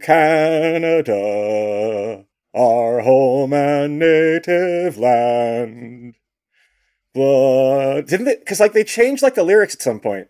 Canada, 0.00 1.14
our 2.54 3.00
home 3.00 3.52
and 3.52 3.98
native 3.98 4.96
land. 4.96 6.14
But 7.14 8.02
didn't 8.02 8.26
they? 8.26 8.36
Because 8.36 8.60
like 8.60 8.72
they 8.72 8.84
changed 8.84 9.22
like 9.22 9.34
the 9.34 9.42
lyrics 9.42 9.74
at 9.74 9.82
some 9.82 10.00
point. 10.00 10.28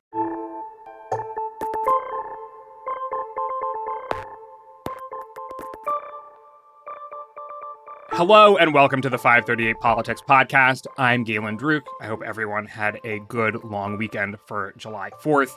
Hello 8.12 8.56
and 8.56 8.74
welcome 8.74 9.00
to 9.02 9.08
the 9.08 9.18
538 9.18 9.78
Politics 9.78 10.20
Podcast. 10.28 10.86
I'm 10.96 11.22
Galen 11.22 11.56
Druke. 11.56 11.86
I 12.00 12.06
hope 12.06 12.22
everyone 12.24 12.66
had 12.66 12.98
a 13.04 13.20
good 13.28 13.62
long 13.62 13.96
weekend 13.96 14.38
for 14.46 14.74
July 14.76 15.10
4th. 15.22 15.52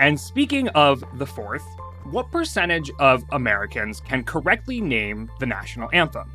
And 0.00 0.18
speaking 0.18 0.68
of 0.70 1.04
the 1.18 1.26
4th, 1.26 1.62
what 2.10 2.30
percentage 2.32 2.90
of 2.98 3.24
Americans 3.30 4.00
can 4.00 4.24
correctly 4.24 4.80
name 4.80 5.30
the 5.38 5.46
national 5.46 5.88
anthem? 5.92 6.28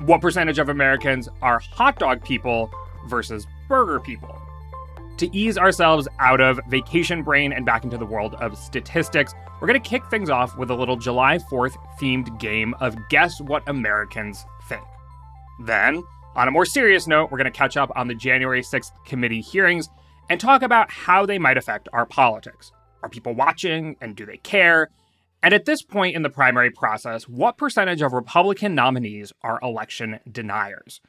What 0.00 0.22
percentage 0.22 0.58
of 0.58 0.70
Americans 0.70 1.28
are 1.42 1.58
hot 1.58 1.98
dog 1.98 2.24
people 2.24 2.70
versus 3.06 3.46
burger 3.68 4.00
people? 4.00 4.40
To 5.18 5.36
ease 5.36 5.58
ourselves 5.58 6.08
out 6.20 6.40
of 6.40 6.58
vacation 6.68 7.22
brain 7.22 7.52
and 7.52 7.66
back 7.66 7.84
into 7.84 7.98
the 7.98 8.06
world 8.06 8.34
of 8.36 8.56
statistics, 8.56 9.34
we're 9.60 9.68
going 9.68 9.80
to 9.80 9.88
kick 9.88 10.02
things 10.10 10.30
off 10.30 10.56
with 10.56 10.70
a 10.70 10.74
little 10.74 10.96
July 10.96 11.38
4th 11.38 11.76
themed 12.00 12.40
game 12.40 12.74
of 12.80 12.96
Guess 13.10 13.42
What 13.42 13.62
Americans 13.68 14.46
Think. 14.68 14.84
Then, 15.60 16.02
on 16.34 16.48
a 16.48 16.50
more 16.50 16.64
serious 16.64 17.06
note, 17.06 17.30
we're 17.30 17.38
going 17.38 17.44
to 17.44 17.56
catch 17.56 17.76
up 17.76 17.92
on 17.94 18.08
the 18.08 18.14
January 18.14 18.62
6th 18.62 18.92
committee 19.04 19.42
hearings 19.42 19.90
and 20.30 20.40
talk 20.40 20.62
about 20.62 20.90
how 20.90 21.26
they 21.26 21.38
might 21.38 21.58
affect 21.58 21.88
our 21.92 22.06
politics. 22.06 22.72
Are 23.04 23.08
people 23.10 23.34
watching 23.34 23.96
and 24.00 24.16
do 24.16 24.24
they 24.24 24.38
care? 24.38 24.88
And 25.42 25.52
at 25.52 25.66
this 25.66 25.82
point 25.82 26.16
in 26.16 26.22
the 26.22 26.30
primary 26.30 26.70
process, 26.70 27.24
what 27.24 27.58
percentage 27.58 28.00
of 28.00 28.14
Republican 28.14 28.74
nominees 28.74 29.30
are 29.42 29.58
election 29.62 30.20
deniers? 30.32 31.02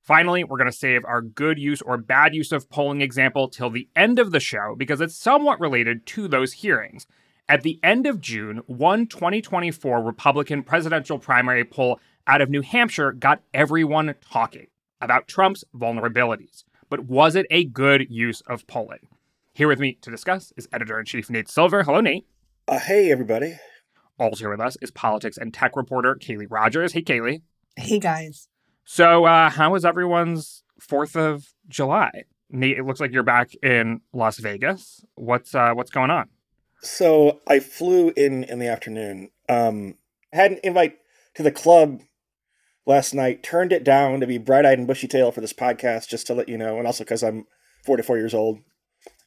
Finally, 0.00 0.44
we're 0.44 0.56
going 0.56 0.70
to 0.70 0.76
save 0.76 1.04
our 1.04 1.20
good 1.20 1.58
use 1.58 1.82
or 1.82 1.98
bad 1.98 2.34
use 2.34 2.50
of 2.50 2.70
polling 2.70 3.02
example 3.02 3.46
till 3.46 3.68
the 3.68 3.86
end 3.94 4.18
of 4.18 4.30
the 4.30 4.40
show 4.40 4.74
because 4.74 5.02
it's 5.02 5.14
somewhat 5.14 5.60
related 5.60 6.06
to 6.06 6.28
those 6.28 6.54
hearings. 6.54 7.06
At 7.46 7.60
the 7.60 7.78
end 7.82 8.06
of 8.06 8.22
June, 8.22 8.62
one 8.66 9.06
2024 9.06 10.02
Republican 10.02 10.62
presidential 10.62 11.18
primary 11.18 11.66
poll 11.66 12.00
out 12.26 12.40
of 12.40 12.48
New 12.48 12.62
Hampshire 12.62 13.12
got 13.12 13.42
everyone 13.52 14.14
talking 14.30 14.68
about 14.98 15.28
Trump's 15.28 15.62
vulnerabilities. 15.76 16.64
But 16.88 17.00
was 17.00 17.36
it 17.36 17.44
a 17.50 17.64
good 17.64 18.06
use 18.08 18.40
of 18.46 18.66
polling? 18.66 19.08
Here 19.56 19.68
with 19.68 19.78
me 19.78 19.98
to 20.02 20.10
discuss 20.10 20.52
is 20.56 20.68
editor 20.72 20.98
in 20.98 21.04
chief 21.04 21.30
Nate 21.30 21.48
Silver. 21.48 21.84
Hello, 21.84 22.00
Nate. 22.00 22.26
Uh, 22.66 22.80
hey, 22.80 23.12
everybody. 23.12 23.56
Also 24.18 24.40
here 24.40 24.50
with 24.50 24.60
us 24.60 24.76
is 24.82 24.90
politics 24.90 25.36
and 25.36 25.54
tech 25.54 25.76
reporter 25.76 26.16
Kaleigh 26.16 26.48
Rogers. 26.50 26.92
Hey, 26.92 27.02
Kaleigh. 27.02 27.42
Hey, 27.76 28.00
guys. 28.00 28.48
So, 28.84 29.26
uh, 29.26 29.50
how 29.50 29.70
was 29.70 29.84
everyone's 29.84 30.64
4th 30.80 31.14
of 31.14 31.54
July? 31.68 32.24
Nate, 32.50 32.78
it 32.78 32.84
looks 32.84 32.98
like 32.98 33.12
you're 33.12 33.22
back 33.22 33.52
in 33.62 34.00
Las 34.12 34.38
Vegas. 34.38 35.04
What's 35.14 35.54
uh, 35.54 35.72
what's 35.74 35.92
going 35.92 36.10
on? 36.10 36.30
So 36.80 37.40
I 37.46 37.60
flew 37.60 38.12
in 38.16 38.42
in 38.42 38.58
the 38.58 38.66
afternoon. 38.66 39.30
Um, 39.48 39.94
had 40.32 40.50
an 40.50 40.58
invite 40.64 40.96
to 41.34 41.44
the 41.44 41.52
club 41.52 42.00
last 42.86 43.14
night. 43.14 43.44
Turned 43.44 43.72
it 43.72 43.84
down 43.84 44.18
to 44.18 44.26
be 44.26 44.36
bright 44.36 44.66
eyed 44.66 44.78
and 44.78 44.88
bushy 44.88 45.06
tail 45.06 45.30
for 45.30 45.40
this 45.40 45.52
podcast, 45.52 46.08
just 46.08 46.26
to 46.26 46.34
let 46.34 46.48
you 46.48 46.58
know, 46.58 46.76
and 46.76 46.88
also 46.88 47.04
because 47.04 47.22
I'm 47.22 47.46
44 47.84 48.18
years 48.18 48.34
old 48.34 48.58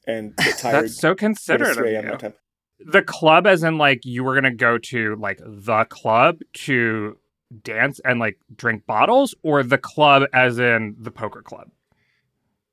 and 0.08 0.36
get 0.38 0.58
tired. 0.58 0.86
That's 0.86 0.96
so 0.98 1.14
considerate 1.14 1.78
of 1.78 1.86
you. 2.12 2.18
time. 2.18 2.34
The 2.80 3.02
club, 3.02 3.46
as 3.46 3.64
in 3.64 3.78
like 3.78 4.06
you 4.06 4.24
were 4.24 4.34
gonna 4.36 4.54
go 4.54 4.78
to 4.78 5.16
like 5.18 5.40
the 5.44 5.86
club 5.90 6.40
to 6.66 7.18
dance 7.64 8.00
and 8.06 8.20
like 8.20 8.38
drink 8.56 8.86
bottles, 8.86 9.36
or 9.44 9.64
the 9.64 9.78
club 9.78 10.24
as 10.34 10.58
in 10.60 10.96
the 11.00 11.12
poker 11.12 11.42
club. 11.42 11.70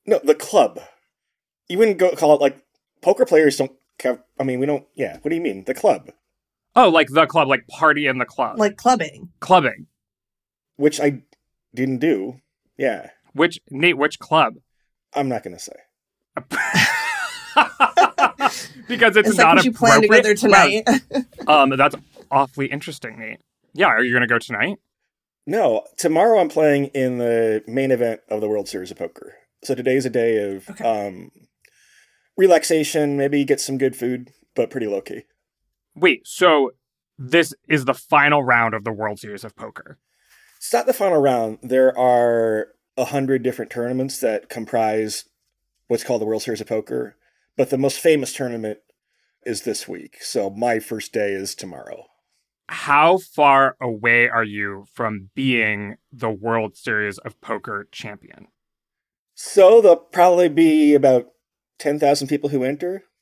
No, 0.06 0.20
the 0.22 0.34
club. 0.34 0.80
You 1.68 1.78
wouldn't 1.78 1.98
go 1.98 2.10
call 2.14 2.34
it 2.34 2.40
like 2.40 2.62
poker 3.00 3.24
players 3.24 3.56
don't 3.56 3.72
have. 4.02 4.22
I 4.38 4.44
mean, 4.44 4.60
we 4.60 4.66
don't. 4.66 4.86
Yeah. 4.94 5.18
What 5.22 5.30
do 5.30 5.34
you 5.36 5.40
mean? 5.42 5.64
The 5.64 5.74
club, 5.74 6.10
Oh, 6.76 6.88
like 6.90 7.08
the 7.08 7.24
club, 7.26 7.48
like 7.48 7.66
party 7.68 8.06
in 8.06 8.18
the 8.18 8.26
club, 8.26 8.58
Like 8.58 8.76
clubbing. 8.76 9.30
clubbing. 9.40 9.86
which 10.76 11.00
I 11.00 11.22
didn't 11.74 11.98
do. 11.98 12.40
Yeah, 12.76 13.10
Which 13.32 13.58
Nate? 13.70 13.96
Which 13.96 14.18
club? 14.18 14.56
I'm 15.14 15.28
not 15.28 15.42
gonna 15.44 15.58
say. 15.58 15.72
because 18.88 19.16
it's 19.16 19.28
Is 19.30 19.36
that 19.36 19.44
not 19.44 19.56
what 19.56 19.64
you 19.64 19.72
plan 19.72 20.02
to 20.02 20.08
there 20.08 20.34
tonight? 20.34 20.84
Um, 21.46 21.70
that's 21.76 21.94
awfully 22.30 22.66
interesting, 22.66 23.18
Nate. 23.18 23.38
Yeah, 23.74 23.88
are 23.88 24.02
you 24.02 24.12
gonna 24.14 24.26
go 24.26 24.38
tonight? 24.38 24.78
No, 25.46 25.84
tomorrow 25.98 26.38
I'm 26.40 26.48
playing 26.48 26.86
in 26.86 27.18
the 27.18 27.62
main 27.66 27.90
event 27.90 28.20
of 28.30 28.40
the 28.40 28.48
World 28.48 28.66
Series 28.66 28.90
of 28.90 28.96
Poker. 28.96 29.34
So 29.62 29.74
today's 29.74 30.06
a 30.06 30.10
day 30.10 30.38
of 30.54 30.68
Okay. 30.70 30.84
um, 30.84 31.30
relaxation, 32.36 33.16
maybe 33.16 33.44
get 33.44 33.60
some 33.60 33.76
good 33.78 33.94
food, 33.96 34.30
but 34.54 34.70
pretty 34.70 34.86
low 34.86 35.00
key. 35.02 35.24
Wait, 35.94 36.26
so 36.26 36.72
this 37.18 37.52
is 37.68 37.84
the 37.84 37.94
final 37.94 38.42
round 38.42 38.74
of 38.74 38.84
the 38.84 38.92
World 38.92 39.18
Series 39.18 39.44
of 39.44 39.54
Poker. 39.54 39.98
It's 40.56 40.72
not 40.72 40.86
the 40.86 40.92
final 40.94 41.20
round. 41.20 41.58
There 41.62 41.96
are 41.98 42.68
a 42.96 43.04
hundred 43.06 43.42
different 43.42 43.70
tournaments 43.70 44.18
that 44.20 44.48
comprise 44.48 45.24
what's 45.88 46.04
called 46.04 46.22
the 46.22 46.26
World 46.26 46.42
Series 46.42 46.60
of 46.62 46.66
Poker, 46.68 47.16
but 47.56 47.70
the 47.70 47.78
most 47.78 47.98
famous 47.98 48.32
tournament 48.32 48.78
is 49.44 49.62
this 49.62 49.86
week. 49.88 50.16
So 50.22 50.50
my 50.50 50.78
first 50.78 51.12
day 51.12 51.32
is 51.32 51.54
tomorrow. 51.54 52.04
How 52.68 53.18
far 53.18 53.76
away 53.80 54.28
are 54.28 54.44
you 54.44 54.86
from 54.94 55.28
being 55.34 55.96
the 56.10 56.30
World 56.30 56.76
Series 56.76 57.18
of 57.18 57.40
Poker 57.42 57.86
champion? 57.92 58.46
So 59.34 59.80
there'll 59.80 59.96
probably 59.96 60.48
be 60.48 60.94
about 60.94 61.26
ten 61.78 61.98
thousand 61.98 62.28
people 62.28 62.50
who 62.50 62.64
enter. 62.64 63.04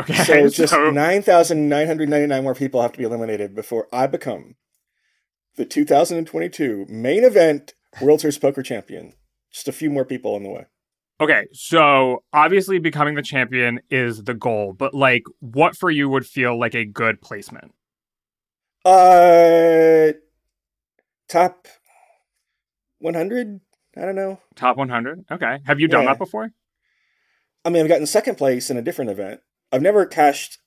Okay, 0.00 0.24
So 0.24 0.48
just 0.48 0.72
so- 0.72 0.90
nine 0.90 1.22
thousand 1.22 1.68
nine 1.68 1.86
hundred 1.86 2.08
ninety 2.08 2.26
nine 2.26 2.42
more 2.42 2.54
people 2.54 2.82
have 2.82 2.92
to 2.92 2.98
be 2.98 3.04
eliminated 3.04 3.54
before 3.54 3.86
I 3.92 4.08
become 4.08 4.56
the 5.56 5.64
2022 5.64 6.86
main 6.88 7.22
event 7.22 7.74
World 8.00 8.20
Series 8.20 8.38
Poker 8.38 8.62
champion. 8.64 9.12
Just 9.52 9.68
a 9.68 9.72
few 9.72 9.88
more 9.90 10.04
people 10.04 10.34
on 10.34 10.42
the 10.42 10.48
way. 10.50 10.66
Okay, 11.20 11.46
so 11.52 12.22
obviously 12.32 12.78
becoming 12.78 13.14
the 13.16 13.22
champion 13.22 13.80
is 13.90 14.22
the 14.24 14.34
goal, 14.34 14.72
but 14.72 14.94
like 14.94 15.24
what 15.40 15.76
for 15.76 15.90
you 15.90 16.08
would 16.08 16.24
feel 16.26 16.58
like 16.58 16.74
a 16.74 16.84
good 16.84 17.20
placement? 17.20 17.74
Uh, 18.84 20.12
top 21.28 21.66
100. 23.00 23.60
I 23.96 24.00
don't 24.02 24.14
know. 24.14 24.40
Top 24.54 24.76
100? 24.76 25.24
Okay. 25.30 25.58
Have 25.66 25.80
you 25.80 25.88
done 25.88 26.04
Yeah. 26.04 26.10
that 26.10 26.18
before? 26.18 26.50
I 27.64 27.70
mean, 27.70 27.82
I've 27.82 27.88
gotten 27.88 28.06
second 28.06 28.36
place 28.36 28.70
in 28.70 28.76
a 28.76 28.82
different 28.82 29.10
event. 29.10 29.40
I've 29.72 29.82
never 29.82 30.06
cashed 30.06 30.58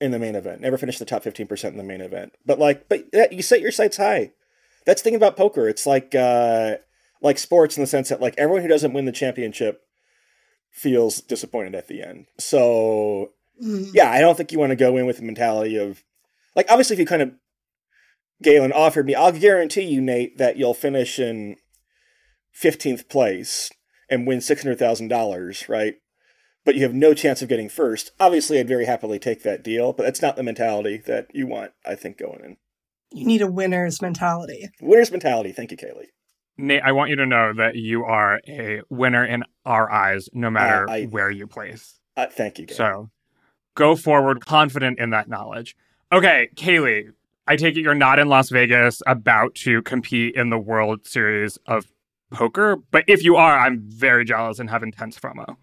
in 0.00 0.10
the 0.10 0.18
main 0.18 0.34
event. 0.34 0.62
Never 0.62 0.78
finished 0.78 0.98
the 0.98 1.04
top 1.04 1.22
15% 1.22 1.64
in 1.72 1.76
the 1.76 1.84
main 1.84 2.00
event. 2.00 2.34
But 2.46 2.58
like, 2.58 2.88
but 2.88 3.04
you 3.30 3.42
set 3.42 3.60
your 3.60 3.70
sights 3.72 3.98
high. 3.98 4.32
That's 4.86 5.02
the 5.02 5.10
thing 5.10 5.14
about 5.16 5.36
poker. 5.36 5.68
It's 5.68 5.86
like 5.86 6.14
uh 6.14 6.76
like 7.22 7.38
sports 7.38 7.76
in 7.76 7.82
the 7.82 7.86
sense 7.86 8.08
that 8.08 8.20
like 8.20 8.34
everyone 8.38 8.62
who 8.62 8.68
doesn't 8.68 8.92
win 8.92 9.04
the 9.04 9.12
championship 9.12 9.82
feels 10.70 11.20
disappointed 11.20 11.74
at 11.74 11.88
the 11.88 12.02
end. 12.02 12.26
So 12.38 13.32
Mm. 13.62 13.90
yeah, 13.94 14.10
I 14.10 14.20
don't 14.20 14.36
think 14.36 14.52
you 14.52 14.58
want 14.58 14.70
to 14.72 14.76
go 14.76 14.98
in 14.98 15.06
with 15.06 15.16
the 15.16 15.22
mentality 15.22 15.76
of 15.76 16.04
like 16.54 16.66
obviously 16.70 16.92
if 16.94 17.00
you 17.00 17.06
kind 17.06 17.22
of 17.22 17.32
Galen 18.42 18.70
offered 18.72 19.06
me, 19.06 19.14
I'll 19.14 19.32
guarantee 19.32 19.80
you, 19.84 20.02
Nate, 20.02 20.36
that 20.36 20.58
you'll 20.58 20.74
finish 20.74 21.18
in 21.18 21.56
fifteenth 22.52 23.08
place 23.08 23.70
and 24.10 24.26
win 24.26 24.42
six 24.42 24.62
hundred 24.62 24.78
thousand 24.78 25.08
dollars, 25.08 25.70
right? 25.70 25.94
But 26.66 26.74
you 26.74 26.82
have 26.82 26.92
no 26.92 27.14
chance 27.14 27.40
of 27.40 27.48
getting 27.48 27.70
first. 27.70 28.10
Obviously, 28.20 28.58
I'd 28.60 28.68
very 28.68 28.84
happily 28.84 29.18
take 29.18 29.42
that 29.44 29.62
deal, 29.64 29.92
but 29.94 30.02
that's 30.02 30.20
not 30.20 30.36
the 30.36 30.42
mentality 30.42 30.98
that 31.06 31.28
you 31.32 31.46
want, 31.46 31.72
I 31.86 31.94
think, 31.94 32.18
going 32.18 32.40
in. 32.44 32.56
You 33.12 33.24
need 33.24 33.40
a 33.40 33.50
winner's 33.50 34.02
mentality. 34.02 34.68
Winner's 34.82 35.10
mentality. 35.12 35.52
Thank 35.52 35.70
you, 35.70 35.76
Kaleigh. 35.78 36.08
Nate, 36.58 36.82
I 36.82 36.92
want 36.92 37.10
you 37.10 37.16
to 37.16 37.26
know 37.26 37.52
that 37.54 37.76
you 37.76 38.04
are 38.04 38.40
a 38.48 38.80
winner 38.88 39.24
in 39.24 39.44
our 39.64 39.90
eyes, 39.90 40.28
no 40.32 40.50
matter 40.50 40.88
Uh, 40.88 40.92
I- 40.92 41.04
where 41.06 41.30
you 41.30 41.46
place. 41.46 42.00
Uh, 42.16 42.26
thank 42.26 42.58
you, 42.58 42.66
Galen. 42.66 42.76
So 42.76 43.10
go 43.74 43.94
forward 43.94 44.44
confident 44.46 44.98
in 44.98 45.10
that 45.10 45.28
knowledge. 45.28 45.76
Okay, 46.12 46.48
Kaleigh, 46.56 47.10
I 47.46 47.56
take 47.56 47.76
it 47.76 47.80
you're 47.82 47.94
not 47.94 48.18
in 48.18 48.28
Las 48.28 48.48
Vegas 48.50 49.02
about 49.06 49.54
to 49.56 49.82
compete 49.82 50.34
in 50.34 50.50
the 50.50 50.58
World 50.58 51.06
Series 51.06 51.58
of 51.66 51.86
Poker, 52.32 52.76
but 52.90 53.04
if 53.06 53.22
you 53.22 53.36
are, 53.36 53.58
I'm 53.58 53.80
very 53.86 54.24
jealous 54.24 54.58
and 54.58 54.70
have 54.70 54.82
intense 54.82 55.18
FOMO. 55.18 55.56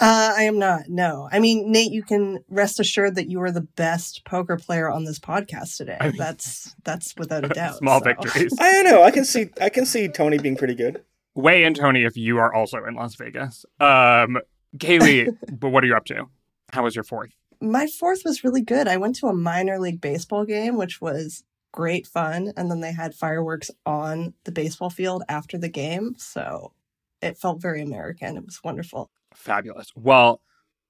Uh, 0.00 0.34
I 0.36 0.44
am 0.44 0.58
not. 0.58 0.88
No. 0.88 1.28
I 1.30 1.40
mean, 1.40 1.70
Nate, 1.70 1.92
you 1.92 2.02
can 2.02 2.38
rest 2.48 2.80
assured 2.80 3.16
that 3.16 3.28
you 3.28 3.42
are 3.42 3.50
the 3.50 3.60
best 3.60 4.24
poker 4.24 4.56
player 4.56 4.90
on 4.90 5.04
this 5.04 5.18
podcast 5.18 5.76
today. 5.76 5.98
I 6.00 6.08
mean- 6.08 6.16
that's 6.16 6.74
that's 6.84 7.14
without 7.16 7.44
a 7.44 7.48
doubt. 7.54 7.76
Small 7.76 7.98
so. 7.98 8.04
victories. 8.04 8.54
I 8.58 8.72
don't 8.72 8.84
know. 8.84 9.02
I 9.02 9.10
can 9.10 9.24
see. 9.24 9.50
I 9.60 9.68
can 9.68 9.84
see 9.84 10.08
Tony 10.08 10.38
being 10.38 10.56
pretty 10.56 10.74
good. 10.74 11.04
Weigh 11.34 11.64
in, 11.64 11.74
Tony, 11.74 12.04
if 12.04 12.16
you 12.16 12.38
are 12.38 12.52
also 12.52 12.84
in 12.84 12.94
Las 12.94 13.14
Vegas. 13.14 13.64
Um, 13.78 14.38
Kaleigh, 14.78 15.28
but 15.52 15.68
what 15.68 15.84
are 15.84 15.86
you 15.86 15.94
up 15.94 16.04
to? 16.06 16.26
How 16.72 16.84
was 16.84 16.94
your 16.94 17.04
fourth? 17.04 17.30
My 17.60 17.86
fourth 17.86 18.22
was 18.24 18.42
really 18.42 18.62
good. 18.62 18.88
I 18.88 18.96
went 18.96 19.16
to 19.16 19.26
a 19.26 19.34
minor 19.34 19.78
league 19.78 20.00
baseball 20.00 20.44
game, 20.44 20.76
which 20.76 21.00
was 21.00 21.44
great 21.72 22.06
fun. 22.06 22.52
And 22.56 22.70
then 22.70 22.80
they 22.80 22.92
had 22.92 23.14
fireworks 23.14 23.70
on 23.86 24.34
the 24.44 24.52
baseball 24.52 24.90
field 24.90 25.22
after 25.28 25.58
the 25.58 25.68
game. 25.68 26.14
So 26.16 26.72
it 27.20 27.36
felt 27.36 27.60
very 27.60 27.82
American. 27.82 28.36
It 28.36 28.44
was 28.44 28.60
wonderful. 28.64 29.10
Fabulous. 29.34 29.92
Well, 29.94 30.40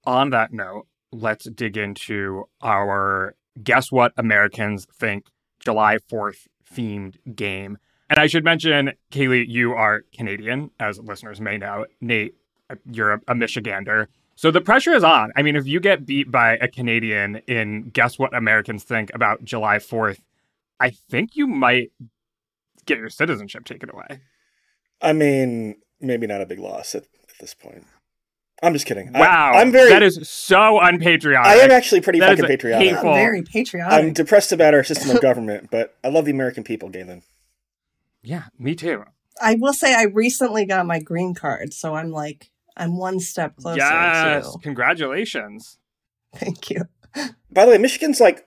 on 0.04 0.30
that 0.30 0.52
note, 0.52 0.86
let's 1.12 1.48
dig 1.50 1.76
into 1.76 2.44
our 2.62 3.34
Guess 3.62 3.92
What 3.92 4.12
Americans 4.16 4.86
Think 4.92 5.26
July 5.60 5.98
4th 6.10 6.46
themed 6.72 7.16
game. 7.34 7.78
And 8.08 8.18
I 8.18 8.26
should 8.26 8.44
mention, 8.44 8.92
Kaleigh, 9.12 9.46
you 9.46 9.72
are 9.72 10.02
Canadian, 10.12 10.70
as 10.80 10.98
listeners 10.98 11.40
may 11.40 11.58
know. 11.58 11.86
Nate, 12.00 12.34
you're 12.90 13.12
a, 13.12 13.34
Michigander. 13.34 14.06
So 14.34 14.50
the 14.50 14.60
pressure 14.60 14.94
is 14.94 15.04
on. 15.04 15.32
I 15.36 15.42
mean, 15.42 15.54
if 15.54 15.66
you 15.66 15.80
get 15.80 16.06
beat 16.06 16.30
by 16.30 16.56
a 16.56 16.66
Canadian 16.66 17.36
in 17.46 17.90
Guess 17.90 18.18
What 18.18 18.34
Americans 18.34 18.84
Think 18.84 19.10
about 19.14 19.44
July 19.44 19.76
4th, 19.76 20.18
I 20.80 20.90
think 20.90 21.36
you 21.36 21.46
might 21.46 21.92
get 22.86 22.98
your 22.98 23.10
citizenship 23.10 23.64
taken 23.64 23.90
away. 23.90 24.20
I 25.00 25.12
mean, 25.12 25.76
maybe 26.00 26.26
not 26.26 26.40
a 26.40 26.46
big 26.46 26.58
loss 26.58 26.94
at, 26.94 27.02
at 27.02 27.38
this 27.38 27.54
point. 27.54 27.86
I'm 28.62 28.72
just 28.74 28.84
kidding. 28.86 29.12
Wow, 29.12 29.52
I, 29.54 29.62
am 29.62 29.72
very. 29.72 29.88
That 29.90 30.02
is 30.02 30.28
so 30.28 30.78
unpatriotic. 30.80 31.50
I 31.50 31.56
am 31.64 31.70
actually 31.70 32.02
pretty 32.02 32.18
That 32.20 32.32
is 32.32 32.40
fucking 32.40 32.48
patriotic. 32.56 32.88
hateful- 32.88 33.10
I'm 33.10 33.14
very 33.16 33.42
patriotic. 33.42 33.92
I'm 33.92 34.12
depressed 34.12 34.52
about 34.52 34.74
our 34.74 34.84
system 34.84 35.10
of 35.16 35.22
government, 35.22 35.68
but 35.70 35.96
I 36.04 36.08
love 36.08 36.26
the 36.26 36.30
American 36.32 36.62
people, 36.62 36.90
Galen. 36.90 37.22
Yeah, 38.22 38.44
me 38.58 38.74
too. 38.74 39.04
I 39.40 39.54
will 39.54 39.72
say 39.72 39.94
I 39.94 40.04
recently 40.04 40.66
got 40.66 40.84
my 40.84 40.98
green 41.00 41.34
card, 41.34 41.72
so 41.72 41.94
I'm 41.94 42.10
like 42.10 42.50
I'm 42.76 42.96
one 42.98 43.18
step 43.20 43.56
closer 43.56 43.78
yes, 43.78 44.52
to. 44.52 44.58
congratulations. 44.58 45.78
Thank 46.34 46.70
you. 46.70 46.82
By 47.50 47.64
the 47.64 47.72
way, 47.72 47.78
Michigan's 47.78 48.20
like 48.20 48.46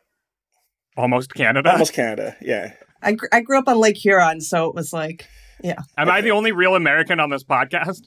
Almost 0.95 1.33
Canada. 1.33 1.71
almost 1.71 1.93
Canada. 1.93 2.35
Yeah. 2.39 2.73
I 3.01 3.13
gr- 3.13 3.27
I 3.31 3.41
grew 3.41 3.57
up 3.57 3.67
on 3.67 3.79
Lake 3.79 3.97
Huron, 3.97 4.41
so 4.41 4.69
it 4.69 4.75
was 4.75 4.93
like, 4.93 5.27
yeah. 5.63 5.81
Am 5.97 6.09
I 6.09 6.21
the 6.21 6.31
only 6.31 6.51
real 6.51 6.75
American 6.75 7.19
on 7.19 7.29
this 7.29 7.43
podcast? 7.43 8.01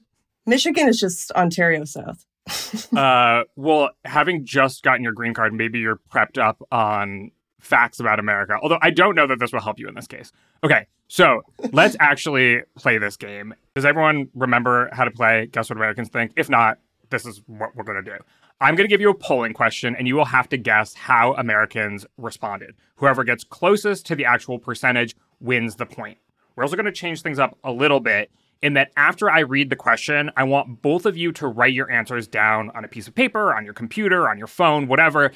Michigan 0.46 0.88
is 0.88 0.98
just 0.98 1.32
Ontario 1.32 1.84
South. 1.84 2.24
uh, 2.96 3.42
well, 3.56 3.90
having 4.04 4.44
just 4.44 4.82
gotten 4.82 5.02
your 5.02 5.12
green 5.12 5.34
card, 5.34 5.52
maybe 5.52 5.80
you're 5.80 6.00
prepped 6.12 6.38
up 6.38 6.62
on 6.70 7.32
facts 7.60 7.98
about 7.98 8.18
America. 8.20 8.56
Although 8.62 8.78
I 8.80 8.90
don't 8.90 9.14
know 9.14 9.26
that 9.26 9.40
this 9.40 9.52
will 9.52 9.60
help 9.60 9.78
you 9.78 9.88
in 9.88 9.94
this 9.94 10.06
case. 10.06 10.30
Okay, 10.62 10.86
so 11.08 11.42
let's 11.72 11.96
actually 11.98 12.62
play 12.76 12.98
this 12.98 13.16
game. 13.16 13.54
Does 13.74 13.84
everyone 13.84 14.28
remember 14.34 14.88
how 14.92 15.04
to 15.04 15.10
play 15.10 15.46
Guess 15.46 15.70
What 15.70 15.76
Americans 15.76 16.08
Think? 16.08 16.32
If 16.36 16.48
not, 16.48 16.78
this 17.10 17.26
is 17.26 17.42
what 17.46 17.74
we're 17.74 17.84
going 17.84 18.02
to 18.02 18.10
do. 18.10 18.16
I'm 18.60 18.74
going 18.74 18.88
to 18.88 18.92
give 18.92 19.02
you 19.02 19.10
a 19.10 19.14
polling 19.14 19.52
question, 19.52 19.94
and 19.96 20.08
you 20.08 20.16
will 20.16 20.24
have 20.24 20.48
to 20.48 20.56
guess 20.56 20.94
how 20.94 21.34
Americans 21.34 22.06
responded. 22.16 22.74
Whoever 22.96 23.22
gets 23.22 23.44
closest 23.44 24.06
to 24.06 24.16
the 24.16 24.24
actual 24.24 24.58
percentage 24.58 25.14
wins 25.40 25.76
the 25.76 25.84
point. 25.84 26.18
We're 26.54 26.64
also 26.64 26.76
going 26.76 26.86
to 26.86 26.92
change 26.92 27.20
things 27.20 27.38
up 27.38 27.58
a 27.62 27.70
little 27.70 28.00
bit 28.00 28.30
in 28.62 28.74
that 28.74 28.90
after 28.96 29.30
I 29.30 29.40
read 29.40 29.70
the 29.70 29.76
question, 29.76 30.30
I 30.36 30.44
want 30.44 30.82
both 30.82 31.06
of 31.06 31.16
you 31.16 31.32
to 31.32 31.46
write 31.46 31.74
your 31.74 31.90
answers 31.90 32.26
down 32.26 32.70
on 32.74 32.84
a 32.84 32.88
piece 32.88 33.06
of 33.06 33.14
paper, 33.14 33.54
on 33.54 33.64
your 33.64 33.74
computer, 33.74 34.28
on 34.28 34.38
your 34.38 34.46
phone, 34.46 34.88
whatever. 34.88 35.32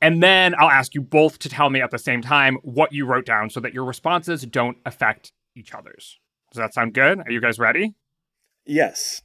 And 0.00 0.22
then 0.22 0.54
I'll 0.58 0.70
ask 0.70 0.94
you 0.94 1.00
both 1.00 1.38
to 1.40 1.48
tell 1.48 1.70
me 1.70 1.80
at 1.80 1.90
the 1.90 1.98
same 1.98 2.22
time 2.22 2.56
what 2.62 2.92
you 2.92 3.06
wrote 3.06 3.26
down 3.26 3.50
so 3.50 3.60
that 3.60 3.74
your 3.74 3.84
responses 3.84 4.42
don't 4.42 4.78
affect 4.86 5.32
each 5.56 5.74
other's. 5.74 6.18
Does 6.52 6.58
that 6.58 6.74
sound 6.74 6.94
good? 6.94 7.18
Are 7.20 7.30
you 7.30 7.40
guys 7.40 7.58
ready? 7.58 7.94
Yes. 8.64 9.22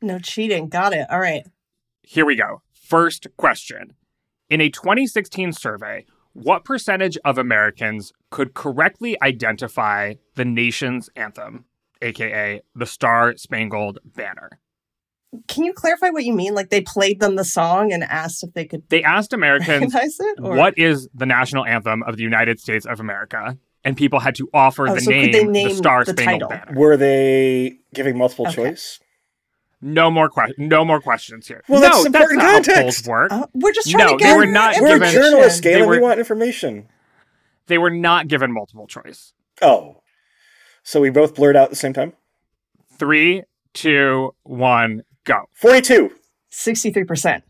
No 0.00 0.18
cheating. 0.18 0.68
Got 0.68 0.92
it. 0.92 1.06
All 1.10 1.20
right. 1.20 1.46
Here 2.02 2.26
we 2.26 2.34
go. 2.34 2.62
First 2.72 3.28
question. 3.36 3.94
In 4.50 4.60
a 4.60 4.68
2016 4.68 5.52
survey, 5.52 6.04
what 6.32 6.64
percentage 6.64 7.16
of 7.24 7.38
Americans 7.38 8.12
could 8.30 8.54
correctly 8.54 9.20
identify 9.22 10.14
the 10.34 10.44
nation's 10.44 11.08
anthem, 11.14 11.66
aka 12.02 12.60
the 12.74 12.86
Star 12.86 13.36
Spangled 13.36 13.98
Banner? 14.04 14.50
Can 15.48 15.64
you 15.64 15.72
clarify 15.72 16.10
what 16.10 16.24
you 16.24 16.34
mean? 16.34 16.54
Like 16.54 16.68
they 16.68 16.82
played 16.82 17.20
them 17.20 17.36
the 17.36 17.44
song 17.44 17.90
and 17.92 18.04
asked 18.04 18.42
if 18.44 18.52
they 18.52 18.66
could 18.66 18.82
They 18.90 19.02
asked 19.02 19.32
Americans, 19.32 19.94
it? 19.94 20.38
Or? 20.42 20.54
what 20.56 20.76
is 20.78 21.08
the 21.14 21.24
national 21.26 21.64
anthem 21.64 22.02
of 22.02 22.16
the 22.18 22.22
United 22.22 22.60
States 22.60 22.84
of 22.84 23.00
America? 23.00 23.56
And 23.84 23.96
people 23.96 24.20
had 24.20 24.34
to 24.36 24.48
offer 24.54 24.86
Oh, 24.88 24.94
the 24.94 25.00
so 25.00 25.10
could 25.10 25.32
name, 25.32 25.32
the 25.32 25.44
name 25.52 25.70
Star 25.74 26.04
the 26.04 26.12
Spangled 26.12 26.50
title? 26.50 26.66
Banner. 26.66 26.78
Were 26.78 26.96
they 26.96 27.78
giving 27.94 28.16
multiple 28.18 28.46
Okay. 28.46 28.54
choice? 28.56 29.00
No 29.80 30.10
more 30.10 30.28
que- 30.28 30.54
no 30.58 30.84
more 30.84 31.00
questions 31.00 31.48
here. 31.48 31.62
Well, 31.66 31.80
no, 31.80 31.88
that's 31.88 32.04
important 32.06 32.38
not 32.42 32.52
context. 32.64 32.80
polls 32.80 33.06
work. 33.08 33.32
Uh, 33.32 33.46
we're 33.54 33.72
just 33.72 33.90
trying 33.90 34.04
No, 34.06 34.16
to 34.18 34.22
they 34.24 34.30
get 34.30 34.36
were 34.36 34.46
not 34.46 34.76
We're 34.80 34.98
given- 34.98 35.10
journalists, 35.12 35.60
They 35.60 35.72
Galen. 35.72 35.88
were- 35.88 35.94
We 35.96 36.00
want 36.00 36.20
information. 36.20 36.86
They 37.66 37.78
were 37.78 37.90
not 37.90 38.28
given 38.28 38.52
multiple 38.52 38.86
choice. 38.86 39.32
Oh. 39.60 40.01
So 40.82 41.00
we 41.00 41.10
both 41.10 41.34
blurred 41.34 41.56
out 41.56 41.64
at 41.64 41.70
the 41.70 41.76
same 41.76 41.92
time? 41.92 42.12
Three, 42.98 43.44
two, 43.72 44.34
one, 44.42 45.02
go. 45.24 45.44
42. 45.54 46.10
63%. 46.50 47.42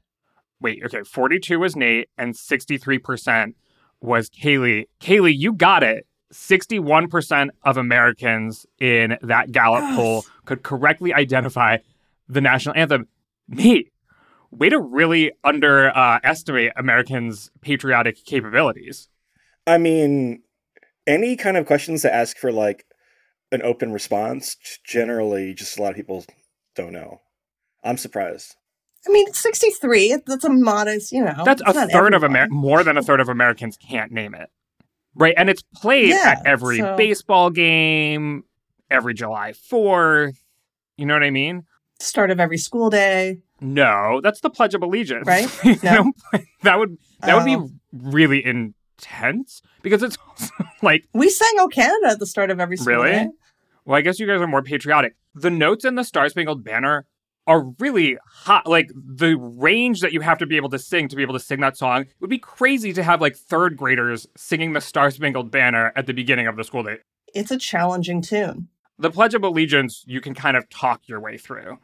Wait, 0.60 0.82
okay. 0.84 1.02
42 1.02 1.58
was 1.58 1.74
Nate 1.74 2.08
and 2.16 2.34
63% 2.34 3.54
was 4.00 4.30
Kaleigh. 4.30 4.86
Kaleigh, 5.00 5.36
you 5.36 5.52
got 5.52 5.82
it. 5.82 6.06
61% 6.32 7.50
of 7.62 7.76
Americans 7.76 8.64
in 8.78 9.18
that 9.22 9.52
Gallup 9.52 9.82
Yes. 9.82 9.96
poll 9.96 10.24
could 10.46 10.62
correctly 10.62 11.12
identify 11.12 11.78
the 12.28 12.40
national 12.40 12.74
anthem. 12.76 13.06
Nate, 13.48 13.92
way 14.50 14.68
to 14.70 14.78
really 14.80 15.32
underestimate 15.44 16.72
Americans' 16.76 17.50
patriotic 17.60 18.24
capabilities. 18.24 19.08
I 19.66 19.78
mean, 19.78 20.42
any 21.06 21.36
kind 21.36 21.56
of 21.56 21.66
questions 21.66 22.02
that 22.02 22.14
ask 22.14 22.38
for 22.38 22.50
like 22.50 22.86
an 23.52 23.62
open 23.62 23.92
response, 23.92 24.56
generally, 24.84 25.54
just 25.54 25.78
a 25.78 25.82
lot 25.82 25.90
of 25.90 25.96
people 25.96 26.24
don't 26.74 26.92
know. 26.92 27.20
I'm 27.84 27.96
surprised. 27.98 28.56
I 29.06 29.10
mean, 29.10 29.26
it's 29.28 29.40
63. 29.42 30.18
That's 30.26 30.44
a 30.44 30.50
modest, 30.50 31.12
you 31.12 31.24
know. 31.24 31.42
That's 31.44 31.60
a 31.62 31.72
not 31.72 31.90
third 31.90 32.14
of 32.14 32.22
everyone. 32.24 32.36
Amer- 32.36 32.48
more 32.54 32.82
than 32.84 32.96
a 32.96 33.02
third 33.02 33.20
of 33.20 33.28
Americans 33.28 33.76
can't 33.76 34.12
name 34.12 34.34
it. 34.34 34.48
Right. 35.14 35.34
And 35.36 35.50
it's 35.50 35.62
played 35.74 36.10
Yeah, 36.10 36.36
at 36.38 36.46
every 36.46 36.78
so- 36.78 36.96
baseball 36.96 37.50
game, 37.50 38.44
every 38.90 39.12
July 39.14 39.52
4th. 39.52 40.36
You 40.96 41.06
know 41.06 41.14
what 41.14 41.22
I 41.24 41.30
mean? 41.30 41.64
Start 42.00 42.30
of 42.30 42.38
every 42.40 42.58
school 42.58 42.90
day. 42.90 43.38
No, 43.60 44.20
that's 44.22 44.40
the 44.40 44.50
Pledge 44.50 44.74
of 44.74 44.82
Allegiance. 44.82 45.26
Right? 45.26 45.48
No. 45.82 46.12
that 46.62 46.78
would 46.78 46.96
that 47.20 47.34
would 47.36 47.44
be 47.44 47.56
Oh. 47.56 47.70
really 47.92 48.44
intense 48.44 49.62
because 49.82 50.02
it's 50.02 50.16
like 50.82 51.04
We 51.12 51.28
sang 51.28 51.52
"O 51.58 51.68
Canada" 51.68 52.08
at 52.12 52.18
the 52.18 52.26
start 52.26 52.50
of 52.50 52.60
every 52.60 52.76
school 52.76 52.94
Really? 52.94 53.10
day. 53.10 53.28
Well, 53.84 53.98
I 53.98 54.00
guess 54.00 54.18
you 54.20 54.26
guys 54.26 54.40
are 54.40 54.46
more 54.46 54.62
patriotic. 54.62 55.16
The 55.34 55.50
notes 55.50 55.84
in 55.84 55.94
the 55.94 56.04
Star 56.04 56.28
Spangled 56.28 56.62
Banner 56.64 57.06
are 57.46 57.64
really 57.78 58.16
hot. 58.26 58.66
Like 58.66 58.90
the 58.94 59.36
range 59.36 60.00
that 60.00 60.12
you 60.12 60.20
have 60.20 60.38
to 60.38 60.46
be 60.46 60.56
able 60.56 60.68
to 60.70 60.78
sing 60.78 61.08
to 61.08 61.16
be 61.16 61.22
able 61.22 61.34
to 61.34 61.40
sing 61.40 61.60
that 61.60 61.76
song 61.76 62.02
it 62.02 62.08
would 62.20 62.30
be 62.30 62.38
crazy 62.38 62.92
to 62.92 63.02
have 63.02 63.20
like 63.20 63.36
third 63.36 63.76
graders 63.76 64.26
singing 64.36 64.72
the 64.72 64.80
Star 64.80 65.10
Spangled 65.10 65.50
Banner 65.50 65.92
at 65.96 66.06
the 66.06 66.14
beginning 66.14 66.46
of 66.46 66.56
the 66.56 66.64
school 66.64 66.82
day. 66.82 66.98
It's 67.34 67.50
a 67.50 67.58
challenging 67.58 68.22
tune. 68.22 68.68
The 68.98 69.10
Pledge 69.10 69.34
of 69.34 69.42
Allegiance, 69.42 70.04
you 70.06 70.20
can 70.20 70.34
kind 70.34 70.56
of 70.56 70.68
talk 70.68 71.02
your 71.06 71.18
way 71.18 71.36
through. 71.38 71.78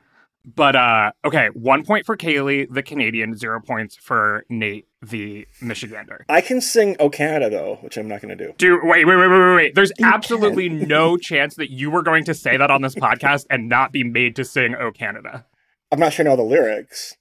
But 0.45 0.77
uh 0.77 1.13
okay, 1.25 1.49
one 1.53 1.85
point 1.85 2.07
for 2.07 2.17
Kaleigh, 2.17 2.73
the 2.73 2.83
Canadian, 2.83 3.37
zero 3.37 3.61
points 3.61 3.97
for 3.97 4.45
Nate, 4.49 4.88
the 5.01 5.47
Michigander. 5.63 6.21
I 6.29 6.41
can 6.41 6.61
sing 6.61 6.97
"O 6.99 7.09
Canada" 7.11 7.49
though, 7.51 7.77
which 7.83 7.97
I'm 7.97 8.09
not 8.09 8.21
going 8.21 8.37
to 8.37 8.47
do. 8.47 8.53
Do 8.59 8.81
wait, 8.83 9.05
wait, 9.05 9.17
wait, 9.17 9.29
wait, 9.29 9.39
wait, 9.39 9.55
wait. 9.55 9.75
There's 9.75 9.93
You 9.99 10.07
absolutely 10.07 10.69
no 10.69 11.17
chance 11.17 11.55
that 11.57 11.71
you 11.71 11.91
were 11.91 12.03
going 12.03 12.25
to 12.25 12.35
say 12.35 12.57
that 12.57 12.71
on 12.71 12.83
this 12.83 12.95
podcast 12.97 13.47
and 13.49 13.69
not 13.69 13.93
be 13.93 14.03
made 14.05 14.35
to 14.37 14.45
sing 14.45 14.75
"Oh 14.79 14.91
Canada." 14.91 15.47
I'm 15.93 16.01
not 16.01 16.13
sure 16.13 16.27
I 16.27 16.29
know 16.29 16.37
the 16.37 16.43
lyrics. 16.43 17.17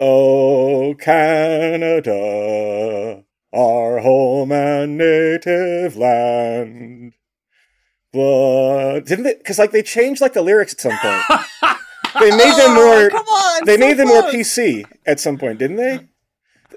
Oh, 0.00 0.94
Canada, 0.98 2.12
our 3.52 3.98
home 4.00 4.50
and 4.50 4.98
native 4.98 5.96
land. 5.96 7.12
But 8.12 9.00
didn't 9.02 9.24
they? 9.24 9.34
Because 9.34 9.58
like 9.58 9.70
they 9.72 9.82
changed 9.82 10.20
like 10.20 10.32
the 10.32 10.42
lyrics 10.42 10.72
at 10.74 10.80
some 10.80 10.96
point. 10.98 11.22
They 12.20 12.30
made 12.30 12.54
them 12.56 12.70
Oh, 12.70 12.74
more. 13.00 13.10
Come 13.10 13.26
on. 13.26 13.64
They 13.66 13.74
so 13.74 13.80
made 13.80 13.96
them 13.96 14.06
more. 14.06 14.22
PC 14.22 14.84
at 15.04 15.18
some 15.18 15.36
point, 15.36 15.58
didn't 15.58 15.78
they? 15.78 16.06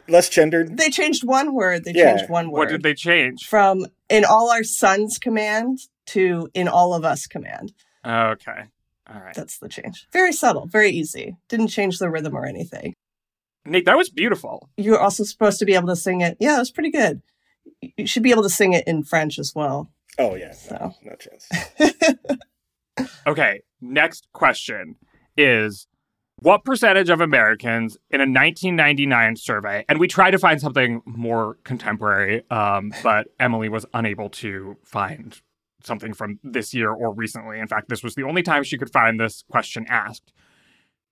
Less 0.10 0.30
gendered. 0.30 0.78
They 0.78 0.90
changed 0.90 1.24
one 1.26 1.54
word. 1.54 1.84
They 1.84 1.92
Yeah. 1.94 2.16
changed 2.16 2.30
one 2.30 2.50
word. 2.52 2.60
What 2.60 2.70
did 2.70 2.84
they 2.84 2.94
change? 2.94 3.46
From 3.48 3.86
"in 4.10 4.24
all 4.26 4.50
our 4.52 4.64
sons" 4.64 5.18
command 5.18 5.80
to 6.08 6.50
"in 6.54 6.68
all 6.68 6.94
of 6.94 7.04
us" 7.04 7.28
command. 7.28 7.74
Oh, 8.04 8.28
okay. 8.30 8.66
All 9.10 9.22
right. 9.22 9.34
That's 9.34 9.58
the 9.60 9.70
change. 9.70 10.08
Very 10.12 10.32
subtle. 10.34 10.66
Very 10.68 10.92
easy. 10.92 11.36
Didn't 11.50 11.68
change 11.70 11.98
the 12.00 12.10
rhythm 12.10 12.36
or 12.36 12.46
anything. 12.46 12.94
Nate, 13.66 13.86
that 13.86 13.98
was 13.98 14.10
beautiful. 14.10 14.70
You 14.78 14.92
were 14.92 15.00
also 15.00 15.24
supposed 15.24 15.60
to 15.60 15.66
be 15.66 15.74
able 15.76 15.88
to 15.88 15.96
sing 15.96 16.22
it. 16.22 16.38
Yeah, 16.40 16.56
it 16.56 16.60
was 16.60 16.72
pretty 16.72 16.92
good. 16.92 17.22
You 17.98 18.08
should 18.08 18.24
be 18.24 18.32
able 18.32 18.44
to 18.44 18.50
sing 18.50 18.74
it 18.74 18.88
in 18.88 19.04
French 19.04 19.38
as 19.40 19.54
well. 19.54 19.90
Oh 20.18 20.36
yeah, 20.36 20.54
no, 20.72 20.94
So. 20.94 20.94
no 21.04 21.16
chance. 21.16 21.50
Okay. 23.28 23.62
Next 23.82 24.28
question 24.34 24.96
is 25.38 25.86
What 26.40 26.64
percentage 26.64 27.10
of 27.10 27.20
Americans 27.20 27.98
in 28.12 28.22
a 28.22 28.30
1999 28.30 29.38
survey, 29.38 29.84
and 29.90 30.00
we 30.00 30.08
tried 30.08 30.32
to 30.32 30.38
find 30.38 30.62
something 30.62 31.02
more 31.06 31.58
contemporary, 31.64 32.44
um, 32.52 32.94
but 33.02 33.28
Emily 33.40 33.70
was 33.70 33.88
unable 33.92 34.30
to 34.30 34.78
find 34.84 35.42
something 35.84 36.14
from 36.14 36.40
this 36.44 36.76
year 36.76 36.92
or 36.92 37.12
recently. 37.12 37.60
In 37.60 37.68
fact, 37.68 37.90
this 37.90 38.04
was 38.04 38.14
the 38.14 38.22
only 38.22 38.44
time 38.44 38.64
she 38.64 38.78
could 38.78 38.92
find 38.92 39.20
this 39.20 39.44
question 39.50 39.88
asked. 39.90 40.32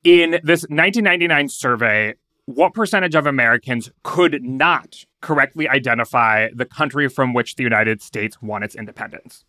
In 0.03 0.32
this 0.44 0.62
1999 0.63 1.50
survey, 1.50 2.13
what 2.46 2.75
percentage 2.75 3.15
of 3.15 3.25
Americans 3.25 3.89
could 4.03 4.44
not 4.44 5.05
correctly 5.22 5.67
identify 5.67 6.50
the 6.53 6.65
country 6.65 7.10
from 7.10 7.34
which 7.34 7.55
the 7.55 7.63
United 7.63 8.03
States 8.03 8.44
won 8.44 8.62
its 8.62 8.75
independence? 8.75 9.44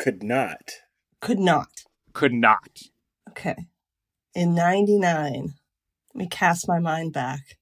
Could 0.00 0.24
not. 0.24 0.72
Could 1.20 1.38
not. 1.38 1.84
Could 2.12 2.32
not. 2.32 2.80
Okay. 3.28 3.54
In 4.34 4.54
99, 4.54 5.54
let 6.14 6.18
me 6.18 6.28
cast 6.28 6.68
my 6.68 6.78
mind 6.78 7.12
back. 7.12 7.58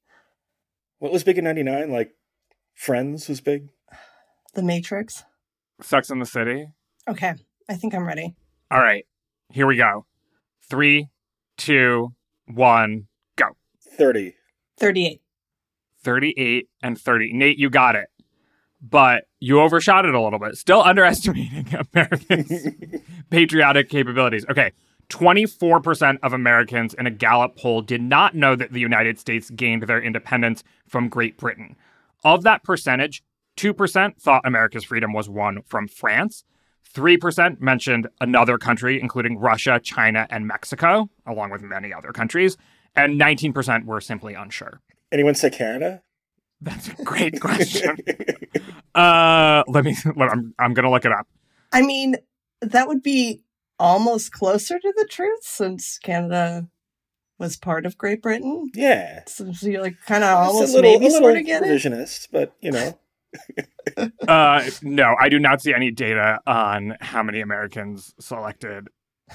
What 0.98 1.12
was 1.12 1.24
big 1.24 1.38
in 1.38 1.44
99? 1.44 1.90
Like 1.90 2.12
Friends 2.74 3.28
was 3.28 3.40
big? 3.40 3.70
The 4.54 4.62
Matrix. 4.62 5.24
Sex 5.80 6.10
in 6.10 6.18
the 6.18 6.26
City. 6.26 6.68
Okay. 7.08 7.34
I 7.68 7.74
think 7.74 7.94
I'm 7.94 8.06
ready. 8.06 8.34
All 8.70 8.80
right, 8.80 9.04
here 9.50 9.66
we 9.66 9.76
go. 9.76 10.06
Three, 10.70 11.08
two, 11.56 12.14
one, 12.46 13.08
go. 13.36 13.46
30. 13.96 14.34
38. 14.78 15.20
38 16.02 16.68
and 16.82 16.98
30. 16.98 17.32
Nate, 17.32 17.58
you 17.58 17.68
got 17.68 17.96
it. 17.96 18.08
But 18.80 19.24
you 19.40 19.60
overshot 19.60 20.04
it 20.04 20.14
a 20.14 20.20
little 20.20 20.38
bit. 20.38 20.56
Still 20.56 20.82
underestimating 20.84 21.74
Americans' 21.92 22.68
patriotic 23.30 23.88
capabilities. 23.88 24.46
Okay. 24.48 24.72
24% 25.10 26.18
of 26.22 26.32
Americans 26.32 26.94
in 26.94 27.06
a 27.06 27.10
Gallup 27.10 27.56
poll 27.56 27.80
did 27.80 28.02
not 28.02 28.34
know 28.34 28.54
that 28.54 28.72
the 28.72 28.80
United 28.80 29.18
States 29.18 29.50
gained 29.50 29.84
their 29.84 30.02
independence 30.02 30.62
from 30.86 31.08
Great 31.08 31.38
Britain. 31.38 31.76
Of 32.24 32.42
that 32.42 32.62
percentage, 32.62 33.22
2% 33.56 34.20
thought 34.20 34.42
America's 34.44 34.84
freedom 34.84 35.12
was 35.12 35.28
won 35.28 35.62
from 35.66 35.88
France. 35.88 36.44
3% 36.94 37.60
mentioned 37.60 38.08
another 38.20 38.58
country, 38.58 39.00
including 39.00 39.38
Russia, 39.38 39.80
China, 39.82 40.26
and 40.30 40.46
Mexico, 40.46 41.10
along 41.26 41.50
with 41.50 41.62
many 41.62 41.92
other 41.92 42.12
countries. 42.12 42.56
And 42.96 43.20
19% 43.20 43.84
were 43.84 44.00
simply 44.00 44.34
unsure. 44.34 44.80
Anyone 45.12 45.34
say 45.34 45.50
Canada? 45.50 46.02
That's 46.60 46.88
a 46.88 46.94
great 47.04 47.40
question. 47.40 47.96
uh, 48.94 49.62
let 49.68 49.84
me. 49.84 49.96
I'm 50.18 50.54
I'm 50.58 50.74
gonna 50.74 50.90
look 50.90 51.04
it 51.04 51.12
up. 51.12 51.28
I 51.72 51.82
mean, 51.82 52.16
that 52.60 52.88
would 52.88 53.02
be 53.02 53.42
almost 53.78 54.32
closer 54.32 54.78
to 54.78 54.92
the 54.96 55.06
truth 55.10 55.44
since 55.44 55.98
Canada 55.98 56.68
was 57.38 57.56
part 57.56 57.86
of 57.86 57.96
Great 57.96 58.20
Britain. 58.20 58.70
yeah. 58.74 59.22
So, 59.26 59.52
so 59.52 59.68
you're 59.68 59.82
like 59.82 59.96
kind 60.06 60.24
of 60.24 60.30
almost 60.36 60.72
a 60.72 60.76
little, 60.76 60.90
maybe 60.98 61.10
sort 61.10 61.36
of 61.36 61.44
get 61.46 61.62
it. 61.62 61.66
revisionist, 61.66 62.28
but 62.32 62.52
you 62.60 62.72
know. 62.72 62.98
Uh, 64.26 64.64
no, 64.82 65.14
I 65.18 65.28
do 65.28 65.38
not 65.38 65.60
see 65.62 65.72
any 65.74 65.90
data 65.90 66.40
on 66.46 66.96
how 67.00 67.22
many 67.22 67.40
Americans 67.40 68.14
selected 68.20 68.88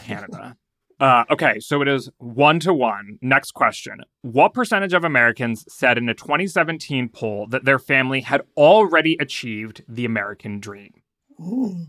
Canada. 0.04 0.58
Uh, 1.00 1.26
okay, 1.32 1.60
so 1.60 1.82
it 1.82 1.88
is 1.88 2.10
one 2.18 2.60
to 2.62 2.74
one. 2.74 3.18
Next 3.22 3.52
question. 3.54 3.98
What 4.22 4.54
percentage 4.54 4.94
of 4.94 5.04
Americans 5.04 5.66
said 5.68 5.98
in 5.98 6.08
a 6.08 6.14
2017 6.14 7.10
poll 7.10 7.46
that 7.48 7.66
their 7.66 7.80
family 7.80 8.22
had 8.22 8.42
already 8.56 9.18
achieved 9.20 9.84
the 9.88 10.06
American 10.06 10.60
dream? 10.62 10.94
Ooh, 11.42 11.88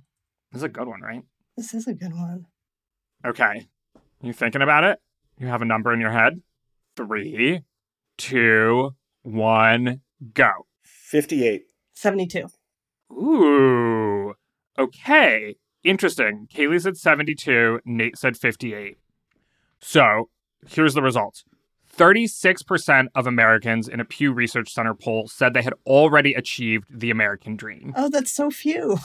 This 0.50 0.60
is 0.60 0.62
a 0.64 0.68
good 0.68 0.88
one, 0.88 1.00
right? 1.02 1.22
This 1.56 1.74
is 1.74 1.86
a 1.86 1.94
good 1.94 2.14
one. 2.14 2.46
Okay. 3.24 3.66
You 4.22 4.32
thinking 4.32 4.62
about 4.62 4.84
it? 4.84 5.00
You 5.38 5.46
have 5.46 5.62
a 5.62 5.66
number 5.66 5.92
in 5.92 6.00
your 6.00 6.10
head? 6.10 6.40
Three, 6.96 7.62
two, 8.16 8.94
one, 9.22 10.00
go. 10.32 10.50
58. 10.82 11.64
72. 11.94 12.48
Ooh. 13.12 14.34
Okay. 14.78 15.56
Interesting. 15.82 16.48
Kaleigh 16.52 16.80
said 16.80 16.96
72, 16.96 17.80
Nate 17.84 18.18
said 18.18 18.36
58. 18.36 18.98
So 19.80 20.30
here's 20.66 20.94
the 20.94 21.02
results 21.02 21.44
36% 21.96 23.06
of 23.14 23.26
Americans 23.26 23.88
in 23.88 24.00
a 24.00 24.04
Pew 24.04 24.32
Research 24.32 24.72
Center 24.72 24.94
poll 24.94 25.28
said 25.28 25.54
they 25.54 25.62
had 25.62 25.74
already 25.86 26.34
achieved 26.34 26.86
the 26.90 27.10
American 27.10 27.56
dream. 27.56 27.92
Oh, 27.96 28.08
that's 28.08 28.32
so 28.32 28.50
few. 28.50 28.98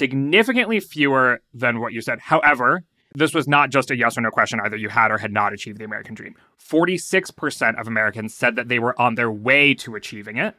Significantly 0.00 0.80
fewer 0.80 1.42
than 1.52 1.78
what 1.78 1.92
you 1.92 2.00
said. 2.00 2.20
However, 2.20 2.84
this 3.14 3.34
was 3.34 3.46
not 3.46 3.68
just 3.68 3.90
a 3.90 3.96
yes 3.98 4.16
or 4.16 4.22
no 4.22 4.30
question 4.30 4.58
either. 4.64 4.78
You 4.78 4.88
had 4.88 5.10
or 5.10 5.18
had 5.18 5.30
not 5.30 5.52
achieved 5.52 5.76
the 5.76 5.84
American 5.84 6.14
dream. 6.14 6.36
46% 6.58 7.78
of 7.78 7.86
Americans 7.86 8.32
said 8.32 8.56
that 8.56 8.68
they 8.68 8.78
were 8.78 8.98
on 8.98 9.16
their 9.16 9.30
way 9.30 9.74
to 9.74 9.96
achieving 9.96 10.38
it, 10.38 10.54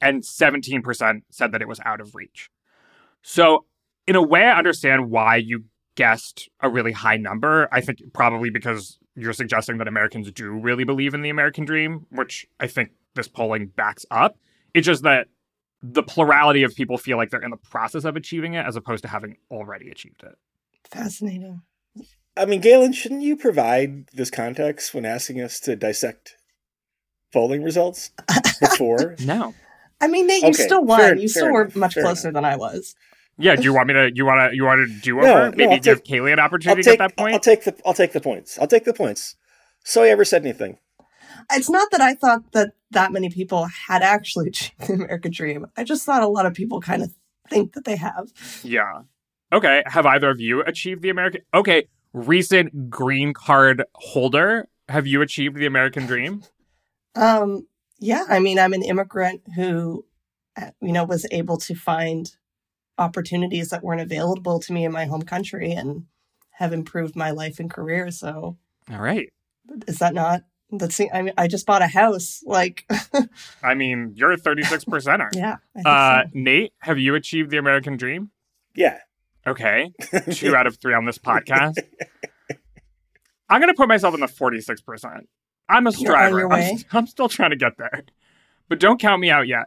and 0.00 0.22
17% 0.22 1.22
said 1.30 1.50
that 1.50 1.62
it 1.62 1.66
was 1.66 1.80
out 1.84 2.00
of 2.00 2.14
reach. 2.14 2.48
So, 3.22 3.64
in 4.06 4.14
a 4.14 4.22
way, 4.22 4.44
I 4.44 4.56
understand 4.56 5.10
why 5.10 5.34
you 5.34 5.64
guessed 5.96 6.48
a 6.60 6.70
really 6.70 6.92
high 6.92 7.16
number. 7.16 7.68
I 7.72 7.80
think 7.80 7.98
probably 8.12 8.50
because 8.50 9.00
you're 9.16 9.32
suggesting 9.32 9.78
that 9.78 9.88
Americans 9.88 10.30
do 10.30 10.52
really 10.52 10.84
believe 10.84 11.12
in 11.12 11.22
the 11.22 11.30
American 11.30 11.64
dream, 11.64 12.06
which 12.10 12.46
I 12.60 12.68
think 12.68 12.90
this 13.16 13.26
polling 13.26 13.66
backs 13.66 14.06
up. 14.12 14.38
It's 14.74 14.86
just 14.86 15.02
that 15.02 15.26
the 15.92 16.02
plurality 16.02 16.62
of 16.62 16.74
people 16.74 16.98
feel 16.98 17.16
like 17.16 17.30
they're 17.30 17.42
in 17.42 17.50
the 17.50 17.56
process 17.56 18.04
of 18.04 18.16
achieving 18.16 18.54
it 18.54 18.64
as 18.66 18.76
opposed 18.76 19.02
to 19.02 19.08
having 19.08 19.36
already 19.50 19.90
achieved 19.90 20.22
it. 20.22 20.36
Fascinating. 20.90 21.62
I 22.36 22.44
mean, 22.44 22.60
Galen, 22.60 22.92
shouldn't 22.92 23.22
you 23.22 23.36
provide 23.36 24.08
this 24.12 24.30
context 24.30 24.92
when 24.94 25.04
asking 25.06 25.40
us 25.40 25.58
to 25.60 25.74
dissect 25.76 26.36
polling 27.32 27.62
results 27.62 28.10
before? 28.60 29.16
No. 29.24 29.54
I 30.00 30.08
mean, 30.08 30.26
Nate, 30.26 30.42
you 30.42 30.48
Okay, 30.50 30.62
still 30.64 30.84
won. 30.84 30.98
fair- 31.00 31.14
you 31.14 31.28
fair 31.28 31.42
still 31.44 31.52
were 31.52 31.70
much 31.74 31.94
fair 31.94 32.02
closer 32.02 32.30
than 32.30 32.44
I 32.44 32.56
was. 32.56 32.94
Yeah, 33.38 33.54
do 33.56 33.62
you 33.64 33.74
want 33.74 33.88
me 33.88 33.94
to 33.94 34.10
you 34.14 34.24
want 34.24 34.50
to 34.50 34.56
you 34.56 34.64
want 34.64 34.86
to 34.86 35.00
do 35.00 35.18
over? 35.18 35.26
No, 35.26 35.50
no, 35.50 35.56
Maybe 35.56 35.72
I'll 35.74 35.78
give 35.80 36.02
take- 36.02 36.20
Kaleigh 36.20 36.32
an 36.32 36.38
opportunity 36.38 36.82
take, 36.82 37.00
at 37.00 37.10
that 37.10 37.16
point? 37.18 37.34
I'll 37.34 37.40
take 37.40 37.64
the 37.64 37.74
I'll 37.84 37.92
take 37.94 38.12
the 38.12 38.20
points. 38.20 38.58
I'll 38.58 38.66
take 38.66 38.84
the 38.84 38.94
points. 38.94 39.36
So 39.84 40.02
I 40.02 40.08
ever 40.08 40.24
said 40.24 40.42
anything? 40.42 40.78
It's 41.52 41.70
not 41.70 41.90
that 41.90 42.00
I 42.00 42.14
thought 42.14 42.52
that 42.52 42.72
that 42.90 43.12
many 43.12 43.30
people 43.30 43.66
had 43.88 44.02
actually 44.02 44.48
achieved 44.48 44.86
the 44.86 44.94
American 44.94 45.32
dream. 45.32 45.66
I 45.76 45.84
just 45.84 46.04
thought 46.04 46.22
a 46.22 46.28
lot 46.28 46.46
of 46.46 46.54
people 46.54 46.80
kind 46.80 47.02
of 47.02 47.12
think 47.48 47.74
that 47.74 47.84
they 47.84 47.96
have. 47.96 48.32
Yeah. 48.62 49.02
Okay. 49.52 49.82
Have 49.86 50.06
either 50.06 50.30
of 50.30 50.40
you 50.40 50.62
achieved 50.62 51.02
the 51.02 51.10
American? 51.10 51.42
Okay. 51.54 51.88
Recent 52.12 52.88
green 52.88 53.34
card 53.34 53.84
holder, 53.94 54.68
have 54.88 55.06
you 55.06 55.20
achieved 55.20 55.56
the 55.56 55.66
American 55.66 56.06
dream? 56.06 56.42
Um, 57.14 57.66
yeah, 57.98 58.24
I 58.28 58.38
mean, 58.38 58.58
I'm 58.58 58.72
an 58.72 58.82
immigrant 58.82 59.42
who, 59.54 60.04
uh, 60.56 60.70
you 60.80 60.92
know, 60.92 61.04
was 61.04 61.26
able 61.30 61.56
to 61.58 61.74
find 61.74 62.30
opportunities 62.98 63.70
that 63.70 63.82
weren't 63.82 64.00
available 64.00 64.60
to 64.60 64.72
me 64.72 64.84
in 64.84 64.92
my 64.92 65.04
home 65.04 65.22
country 65.22 65.72
and 65.72 66.04
have 66.52 66.72
improved 66.72 67.16
my 67.16 67.30
life 67.30 67.58
and 67.60 67.70
career. 67.70 68.10
So, 68.10 68.56
All 68.90 68.98
right. 69.00 69.28
is 69.86 69.98
that 69.98 70.14
not? 70.14 70.42
That's. 70.70 71.00
I 71.12 71.22
mean, 71.22 71.34
I 71.38 71.48
just 71.48 71.66
bought 71.66 71.82
a 71.82 71.86
house. 71.86 72.42
Like, 72.44 72.84
I 73.62 73.74
mean, 73.74 74.12
you're 74.14 74.32
a 74.32 74.36
36 74.36 74.84
percenter. 74.84 75.28
yeah. 75.34 75.56
Uh, 75.84 76.24
so. 76.24 76.30
Nate, 76.34 76.72
have 76.80 76.98
you 76.98 77.14
achieved 77.14 77.50
the 77.50 77.58
American 77.58 77.96
dream? 77.96 78.30
Yeah. 78.74 78.98
Okay. 79.46 79.92
Two 80.32 80.56
out 80.56 80.66
of 80.66 80.76
three 80.78 80.94
on 80.94 81.04
this 81.04 81.18
podcast. 81.18 81.78
I'm 83.48 83.60
going 83.60 83.72
to 83.72 83.76
put 83.76 83.88
myself 83.88 84.12
in 84.14 84.20
the 84.20 84.26
46%. 84.26 85.20
I'm 85.68 85.86
a 85.86 85.90
You're 85.90 85.98
striver. 85.98 86.42
I'm, 86.44 86.48
way. 86.48 86.78
I'm 86.90 87.06
still 87.06 87.28
trying 87.28 87.50
to 87.50 87.56
get 87.56 87.78
there. 87.78 88.04
But 88.68 88.80
don't 88.80 89.00
count 89.00 89.20
me 89.20 89.30
out 89.30 89.46
yet. 89.46 89.66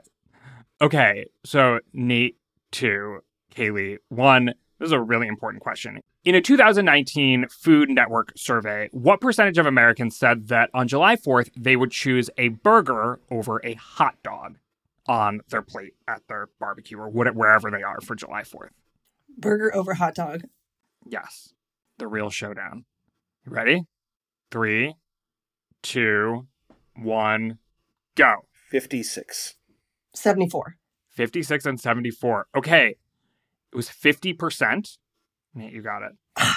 Okay. 0.81 1.27
So, 1.45 1.79
Nate, 1.93 2.37
two. 2.71 3.21
Kaleigh, 3.55 3.97
one. 4.09 4.53
This 4.79 4.87
is 4.87 4.91
a 4.93 5.01
really 5.01 5.27
important 5.27 5.61
question. 5.61 5.99
In 6.23 6.35
a 6.35 6.41
2019 6.41 7.47
Food 7.49 7.89
Network 7.89 8.31
survey, 8.37 8.89
what 8.91 9.19
percentage 9.19 9.57
of 9.57 9.65
Americans 9.65 10.17
said 10.17 10.47
that 10.47 10.69
on 10.73 10.87
July 10.87 11.15
4th 11.17 11.49
they 11.55 11.75
would 11.75 11.91
choose 11.91 12.29
a 12.37 12.49
burger 12.49 13.19
over 13.29 13.59
a 13.63 13.73
hot 13.73 14.15
dog 14.23 14.57
on 15.05 15.41
their 15.49 15.61
plate 15.61 15.93
at 16.07 16.21
their 16.27 16.47
barbecue 16.59 16.97
or 16.97 17.09
what- 17.09 17.33
wherever 17.35 17.69
they 17.71 17.83
are 17.83 17.99
for 18.01 18.15
July 18.15 18.43
4th? 18.43 18.71
burger 19.37 19.73
over 19.73 19.93
hot 19.93 20.13
dog. 20.15 20.43
Yes, 21.05 21.53
the 21.97 22.07
real 22.07 22.29
showdown. 22.29 22.83
You 23.45 23.53
ready? 23.53 23.83
Three, 24.51 24.95
two, 25.81 26.47
one, 26.95 27.59
go. 28.15 28.45
56. 28.69 29.55
74. 30.13 30.75
56 31.09 31.65
and 31.65 31.79
74. 31.79 32.47
Okay. 32.55 32.95
It 33.71 33.75
was 33.75 33.87
50%. 33.89 34.97
Nate, 35.55 35.73
you 35.73 35.81
got 35.81 36.01
it. 36.03 36.13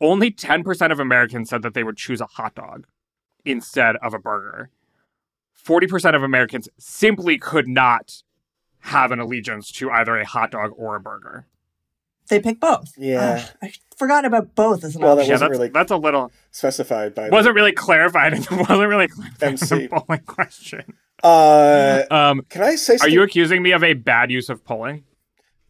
Only 0.00 0.30
10% 0.30 0.92
of 0.92 1.00
Americans 1.00 1.48
said 1.50 1.62
that 1.62 1.74
they 1.74 1.84
would 1.84 1.96
choose 1.96 2.20
a 2.20 2.26
hot 2.26 2.54
dog 2.54 2.86
instead 3.44 3.96
of 3.96 4.14
a 4.14 4.18
burger. 4.18 4.70
40% 5.66 6.14
of 6.14 6.22
Americans 6.22 6.68
simply 6.78 7.38
could 7.38 7.68
not 7.68 8.22
have 8.80 9.12
an 9.12 9.18
allegiance 9.20 9.70
to 9.72 9.90
either 9.90 10.16
a 10.18 10.26
hot 10.26 10.50
dog 10.50 10.72
or 10.76 10.96
a 10.96 11.00
burger. 11.00 11.46
They 12.28 12.40
pick 12.40 12.58
both. 12.60 12.92
Yeah. 12.98 13.44
Ugh, 13.44 13.56
I 13.62 13.72
forgot 13.96 14.24
about 14.24 14.54
both 14.54 14.82
as 14.84 14.96
an 14.96 15.02
Well, 15.02 15.16
that 15.16 15.22
option. 15.22 15.32
yeah, 15.32 15.38
that's, 15.38 15.50
really- 15.50 15.68
that's 15.68 15.90
a 15.90 15.96
little 15.96 16.32
Specified 16.50 17.14
by 17.14 17.28
wasn't 17.28 17.54
really 17.54 17.72
clarified. 17.72 18.32
It 18.34 18.50
wasn't 18.50 18.88
really 18.88 19.08
clarified 19.08 19.42
in 19.42 19.48
MC. 19.50 19.78
the 19.86 19.88
polling 20.00 20.20
question. 20.26 20.94
the, 21.22 21.28
uh, 22.10 22.14
Um, 22.14 22.42
can 22.48 22.62
I 22.62 22.76
say 22.76 22.96
Something? 22.96 23.06
are 23.10 23.12
you 23.14 23.22
accusing 23.22 23.62
me 23.62 23.72
of 23.72 23.84
a 23.84 23.94
bad 23.94 24.30
use 24.30 24.48
of 24.48 24.64
polling? 24.64 25.04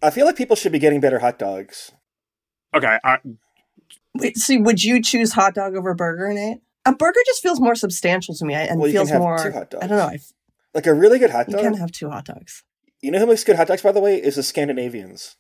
I 0.05 0.11
feel 0.11 0.27
like 0.27 0.37
people 0.37 0.55
should 0.57 0.73
be 0.73 0.79
getting 0.79 1.01
better 1.01 1.19
hot 1.19 1.39
dogs. 1.39 1.93
Okay, 2.75 2.99
uh, 3.05 3.17
Wait, 4.17 4.37
see, 4.37 4.59
would 4.59 4.83
you 4.85 5.03
choose 5.03 5.33
hot 5.33 5.55
dog 5.55 5.75
over 5.77 5.95
burger, 5.95 6.33
Nate? 6.33 6.59
A 6.87 6.95
burger 6.95 7.21
just 7.27 7.43
feels 7.43 7.61
more 7.61 7.75
substantial 7.75 8.35
to 8.35 8.45
me 8.45 8.55
I- 8.55 8.63
and 8.63 8.79
Well, 8.79 8.89
you 8.89 8.93
can 8.95 9.01
feels 9.01 9.11
have 9.11 9.21
more. 9.21 9.39
two 9.39 9.51
hot 9.53 9.71
dogs. 9.71 9.85
I 9.85 9.87
don't 9.89 9.99
know. 9.99 10.05
I, 10.07 10.19
Like 10.75 10.87
a 10.87 10.95
really 10.95 11.19
good 11.19 11.31
hot 11.31 11.47
dog. 11.47 11.51
you 11.53 11.57
dog. 11.57 11.73
can 11.73 11.81
have 11.81 11.91
two 11.93 12.11
hot 12.11 12.27
dogs. 12.27 12.63
You 13.01 13.11
know 13.11 13.19
who 13.19 13.27
makes 13.27 13.45
good 13.45 13.57
hot 13.57 13.67
dogs, 13.69 13.83
by 13.83 13.93
the 13.93 14.01
way, 14.01 14.17
is 14.17 14.37
the 14.37 14.43
Scandinavians. 14.43 15.37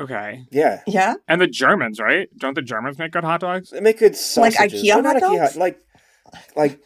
okay. 0.00 0.44
Yeah, 0.50 0.82
Yeah, 0.86 1.14
And 1.28 1.40
the 1.40 1.46
Germans, 1.46 2.00
right? 2.00 2.28
Don't 2.36 2.54
the 2.54 2.62
Germans 2.62 2.98
make 2.98 3.12
good 3.12 3.24
hot 3.24 3.40
dogs? 3.40 3.70
they 3.70 3.80
make 3.80 3.98
good 3.98 4.12
Like 4.12 4.54
sausages. 4.54 4.82
IKEA 4.82 4.94
Well, 4.94 5.02
not 5.02 5.20
hot 5.22 5.36
dogs? 5.38 5.56
like 5.56 5.78
like 6.56 6.80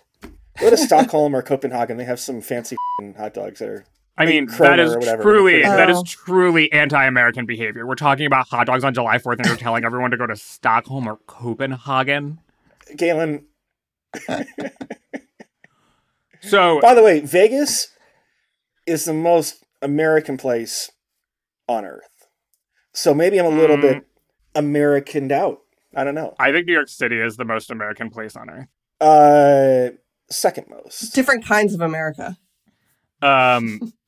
go 0.59 0.71
to 0.71 0.77
Stockholm 0.89 1.35
or 1.35 1.43
Copenhagen. 1.43 1.97
They 1.97 2.05
have 2.05 2.21
some 2.21 2.41
fancy 2.41 2.77
hot 3.17 3.35
dogs 3.35 3.59
that 3.61 3.69
are. 3.69 3.85
I 4.17 4.27
mean, 4.27 4.47
that 4.47 4.79
is 4.79 4.93
or 4.95 4.99
whatever. 4.99 5.23
truly 5.23 5.63
that 5.63 5.91
is 5.91 6.03
truly 6.05 6.71
anti-American 6.73 7.47
behavior. 7.47 7.85
We're 7.87 7.97
talking 7.97 8.27
about 8.27 8.47
hot 8.49 8.67
dogs 8.69 8.85
on 8.85 8.95
July 8.95 9.19
4th 9.19 9.39
and 9.39 9.47
you're 9.47 9.57
telling 9.57 9.85
everyone 9.85 10.13
to 10.13 10.17
go 10.17 10.27
to 10.27 10.37
Stockholm 10.37 11.09
or 11.09 11.17
Copenhagen. 11.27 12.39
Galen, 12.97 13.47
So, 16.43 16.81
by 16.81 16.95
the 16.95 17.03
way, 17.03 17.21
Vegas 17.21 17.89
is 18.87 19.05
the 19.07 19.15
most 19.15 19.65
American 19.81 20.37
place 20.37 20.91
on 21.67 21.85
earth. 21.87 22.27
So 22.93 23.15
maybe 23.15 23.39
I'm 23.41 23.47
a 23.47 23.51
little 23.51 23.77
Mm. 23.79 23.81
bit 23.83 24.07
Americaned 24.55 25.33
out. 25.33 25.61
I 25.97 26.05
don't 26.05 26.15
know. 26.15 26.35
I 26.39 26.53
think 26.53 26.67
New 26.67 26.75
York 26.75 26.89
City 26.89 27.19
is 27.19 27.37
the 27.37 27.45
most 27.47 27.71
American 27.71 28.11
place 28.11 28.37
on 28.37 28.51
earth. 28.51 28.69
Uh, 29.01 29.97
second 30.31 30.67
most. 30.69 31.15
different 31.15 31.45
kinds 31.47 31.73
of 31.75 31.81
America. 31.81 32.37
Um, 33.23 33.93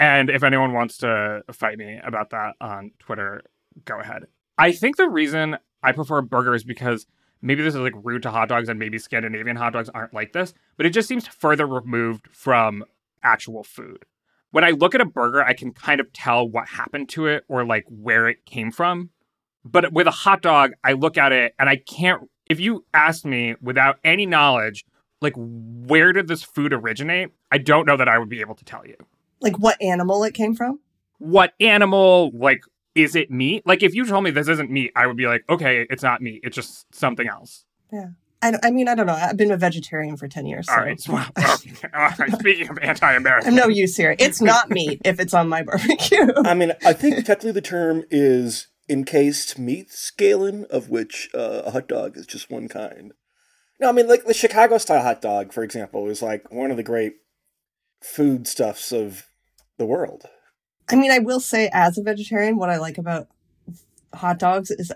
and 0.00 0.30
if 0.30 0.42
anyone 0.42 0.72
wants 0.72 0.96
to 0.98 1.42
fight 1.52 1.76
me 1.76 2.00
about 2.02 2.30
that 2.30 2.54
on 2.58 2.92
Twitter, 2.98 3.42
go 3.84 4.00
ahead. 4.00 4.24
I 4.56 4.72
think 4.72 4.96
the 4.96 5.08
reason 5.08 5.58
I 5.82 5.92
prefer 5.92 6.22
burgers 6.22 6.64
because 6.64 7.06
maybe 7.42 7.62
this 7.62 7.74
is 7.74 7.80
like 7.80 7.92
rude 8.02 8.22
to 8.22 8.30
hot 8.30 8.48
dogs 8.48 8.70
and 8.70 8.78
maybe 8.78 8.98
Scandinavian 8.98 9.56
hot 9.56 9.74
dogs 9.74 9.90
aren't 9.90 10.14
like 10.14 10.32
this, 10.32 10.54
but 10.78 10.86
it 10.86 10.90
just 10.90 11.06
seems 11.06 11.28
further 11.28 11.66
removed 11.66 12.28
from 12.32 12.82
actual 13.22 13.62
food. 13.62 14.06
When 14.52 14.64
I 14.64 14.70
look 14.70 14.94
at 14.94 15.02
a 15.02 15.06
burger, 15.06 15.44
I 15.44 15.52
can 15.52 15.72
kind 15.72 16.00
of 16.00 16.12
tell 16.14 16.48
what 16.48 16.68
happened 16.68 17.10
to 17.10 17.26
it 17.26 17.44
or 17.46 17.66
like 17.66 17.84
where 17.88 18.26
it 18.26 18.46
came 18.46 18.72
from. 18.72 19.10
But 19.66 19.92
with 19.92 20.06
a 20.06 20.10
hot 20.12 20.40
dog, 20.40 20.72
I 20.82 20.94
look 20.94 21.18
at 21.18 21.32
it 21.32 21.54
and 21.58 21.68
I 21.68 21.76
can't, 21.76 22.22
if 22.48 22.58
you 22.58 22.86
ask 22.94 23.26
me 23.26 23.54
without 23.60 23.98
any 24.02 24.24
knowledge, 24.24 24.86
like 25.20 25.34
where 25.36 26.14
did 26.14 26.26
this 26.26 26.42
food 26.42 26.72
originate? 26.72 27.32
I 27.52 27.58
don't 27.58 27.86
know 27.86 27.98
that 27.98 28.08
I 28.08 28.18
would 28.18 28.30
be 28.30 28.40
able 28.40 28.54
to 28.54 28.64
tell 28.64 28.86
you. 28.86 28.96
Like 29.40 29.58
what 29.58 29.80
animal 29.80 30.24
it 30.24 30.34
came 30.34 30.54
from? 30.54 30.80
What 31.18 31.52
animal, 31.60 32.30
like, 32.34 32.62
is 32.94 33.14
it 33.14 33.30
meat? 33.30 33.66
Like, 33.66 33.82
if 33.82 33.94
you 33.94 34.06
told 34.06 34.24
me 34.24 34.30
this 34.30 34.48
isn't 34.48 34.70
meat, 34.70 34.92
I 34.96 35.06
would 35.06 35.16
be 35.16 35.26
like, 35.26 35.44
okay, 35.48 35.86
it's 35.90 36.02
not 36.02 36.20
meat. 36.22 36.40
It's 36.42 36.56
just 36.56 36.92
something 36.94 37.28
else. 37.28 37.64
Yeah. 37.92 38.08
I, 38.42 38.54
I 38.62 38.70
mean, 38.70 38.88
I 38.88 38.94
don't 38.94 39.06
know. 39.06 39.14
I've 39.14 39.36
been 39.36 39.50
a 39.50 39.56
vegetarian 39.56 40.16
for 40.16 40.26
10 40.26 40.46
years. 40.46 40.66
So. 40.66 40.72
All 40.72 40.80
right. 40.80 41.00
So, 41.00 41.12
well, 41.12 41.26
okay. 41.38 41.88
All 41.94 42.10
right. 42.18 42.32
Speaking 42.38 42.68
of 42.70 42.78
anti-American, 42.80 43.50
I'm 43.50 43.54
no 43.54 43.68
use 43.68 43.96
here. 43.96 44.16
It's 44.18 44.40
not 44.40 44.70
meat 44.70 45.02
if 45.04 45.20
it's 45.20 45.34
on 45.34 45.48
my 45.48 45.62
barbecue. 45.62 46.26
I 46.44 46.54
mean, 46.54 46.72
I 46.84 46.92
think 46.94 47.16
technically 47.16 47.52
the 47.52 47.60
term 47.60 48.04
is 48.10 48.68
encased 48.88 49.58
meat 49.58 49.90
scaling, 49.90 50.64
of 50.70 50.88
which 50.88 51.28
uh, 51.34 51.62
a 51.66 51.70
hot 51.70 51.88
dog 51.88 52.16
is 52.16 52.26
just 52.26 52.50
one 52.50 52.68
kind. 52.68 53.12
No, 53.78 53.88
I 53.88 53.92
mean, 53.92 54.08
like 54.08 54.24
the 54.24 54.34
Chicago 54.34 54.78
style 54.78 55.02
hot 55.02 55.20
dog, 55.22 55.52
for 55.52 55.62
example, 55.62 56.08
is 56.08 56.22
like 56.22 56.50
one 56.50 56.70
of 56.70 56.76
the 56.76 56.82
great 56.82 57.14
foodstuffs 58.02 58.92
of 58.92 59.26
the 59.80 59.86
world. 59.86 60.26
I 60.88 60.94
mean, 60.94 61.10
I 61.10 61.18
will 61.18 61.40
say, 61.40 61.70
as 61.72 61.98
a 61.98 62.02
vegetarian, 62.02 62.56
what 62.56 62.68
I 62.70 62.76
like 62.76 62.98
about 62.98 63.28
hot 64.14 64.38
dogs 64.38 64.70
is 64.70 64.92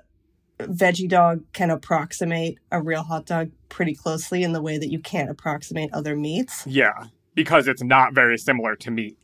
veggie 0.58 1.08
dog 1.08 1.42
can 1.52 1.70
approximate 1.70 2.58
a 2.70 2.80
real 2.80 3.02
hot 3.02 3.26
dog 3.26 3.50
pretty 3.68 3.94
closely 3.94 4.42
in 4.44 4.52
the 4.52 4.62
way 4.62 4.78
that 4.78 4.90
you 4.90 4.98
can't 5.00 5.30
approximate 5.30 5.92
other 5.92 6.14
meats. 6.14 6.64
yeah, 6.66 7.06
because 7.34 7.66
it's 7.66 7.82
not 7.82 8.14
very 8.14 8.38
similar 8.38 8.76
to 8.76 8.90
meat. 8.90 9.16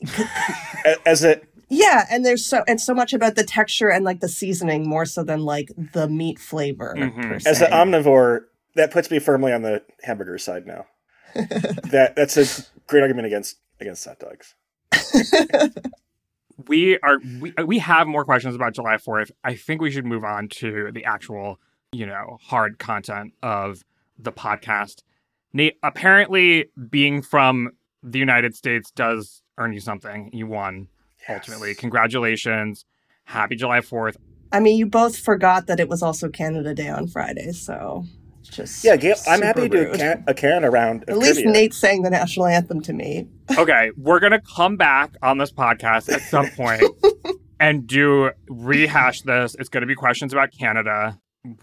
As 1.06 1.22
it, 1.22 1.44
Yeah, 1.68 2.06
and 2.10 2.24
there's 2.24 2.44
so 2.44 2.64
and 2.66 2.80
so 2.80 2.94
much 2.94 3.12
about 3.12 3.36
the 3.36 3.44
texture 3.44 3.90
and 3.90 4.04
like 4.04 4.20
the 4.20 4.28
seasoning 4.28 4.88
more 4.88 5.04
so 5.04 5.22
than 5.22 5.40
like 5.40 5.70
the 5.92 6.08
meat 6.08 6.38
flavor. 6.38 6.94
Mhm. 6.96 7.46
As 7.46 7.60
an 7.60 7.70
omnivore, 7.70 8.40
that 8.74 8.90
puts 8.90 9.10
me 9.10 9.18
firmly 9.18 9.52
on 9.52 9.62
the 9.62 9.82
hamburger 10.02 10.38
side 10.38 10.66
now. 10.66 10.86
that 11.34 12.14
that's 12.16 12.36
a 12.36 12.46
great 12.86 13.02
argument 13.02 13.26
against 13.26 13.58
against 13.80 14.04
hot 14.04 14.18
dogs. 14.18 14.54
we 16.68 16.98
are 16.98 17.18
we, 17.40 17.52
uh, 17.56 17.64
we 17.64 17.78
have 17.78 18.06
more 18.06 18.24
questions 18.24 18.54
about 18.54 18.74
July 18.74 18.96
4th. 18.96 19.30
I 19.44 19.54
think 19.54 19.80
we 19.80 19.90
should 19.90 20.06
move 20.06 20.24
on 20.24 20.48
to 20.48 20.90
the 20.92 21.04
actual, 21.04 21.58
you 21.92 22.06
know, 22.06 22.38
hard 22.42 22.78
content 22.78 23.34
of 23.42 23.82
the 24.18 24.32
podcast. 24.32 25.02
Nate, 25.52 25.78
apparently 25.82 26.70
being 26.90 27.22
from 27.22 27.70
the 28.02 28.18
United 28.18 28.54
States 28.54 28.90
does 28.90 29.42
earn 29.58 29.72
you 29.72 29.80
something. 29.80 30.30
You 30.32 30.46
won 30.46 30.88
ultimately. 31.28 31.74
Congratulations. 31.74 32.84
Happy 33.24 33.56
July 33.56 33.80
4th. 33.80 34.16
I 34.52 34.60
mean, 34.60 34.76
you 34.76 34.86
both 34.86 35.16
forgot 35.16 35.66
that 35.66 35.78
it 35.78 35.88
was 35.88 36.02
also 36.02 36.28
Canada 36.28 36.74
Day 36.74 36.88
on 36.88 37.06
Friday, 37.06 37.52
so 37.52 38.04
just 38.50 38.84
Yeah, 38.84 38.96
Gail, 38.96 39.16
I'm 39.26 39.36
super 39.36 39.46
happy 39.46 39.60
to 39.62 39.68
do 39.68 39.78
a 39.78 39.84
rude. 39.86 39.96
can, 39.96 40.24
a 40.26 40.34
can 40.34 40.64
around. 40.64 41.04
At 41.08 41.18
least 41.18 41.44
Nate 41.44 41.74
sang 41.74 42.02
the 42.02 42.10
national 42.10 42.46
anthem 42.46 42.80
to 42.82 42.92
me. 42.92 43.28
Okay, 43.58 43.90
we're 43.96 44.20
going 44.20 44.30
to 44.30 44.40
come 44.40 44.76
back 44.76 45.16
on 45.22 45.38
this 45.38 45.50
podcast 45.50 46.08
at 46.08 46.20
some 46.20 46.48
point 46.50 46.84
and 47.60 47.84
do 47.84 48.30
rehash 48.48 49.22
this. 49.22 49.56
It's 49.58 49.68
going 49.68 49.80
to 49.80 49.88
be 49.88 49.96
questions 49.96 50.32
about 50.32 50.52
Canada 50.52 51.18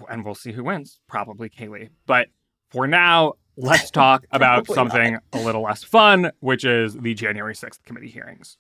and 0.10 0.26
we'll 0.26 0.36
see 0.36 0.52
who 0.52 0.64
wins, 0.64 1.00
probably 1.08 1.50
Kaleigh. 1.50 1.90
But 2.06 2.28
for 2.72 2.88
now, 2.88 3.34
let's 3.56 3.92
talk 3.92 4.26
about 4.32 4.66
Probably 4.66 4.76
something 4.76 5.18
a 5.34 5.40
little 5.40 5.64
less 5.64 5.84
fun, 5.84 6.32
which 6.40 6.66
is 6.66 6.94
the 6.96 7.14
January 7.14 7.54
6th 7.54 7.84
committee 7.84 8.10
hearings. 8.10 8.58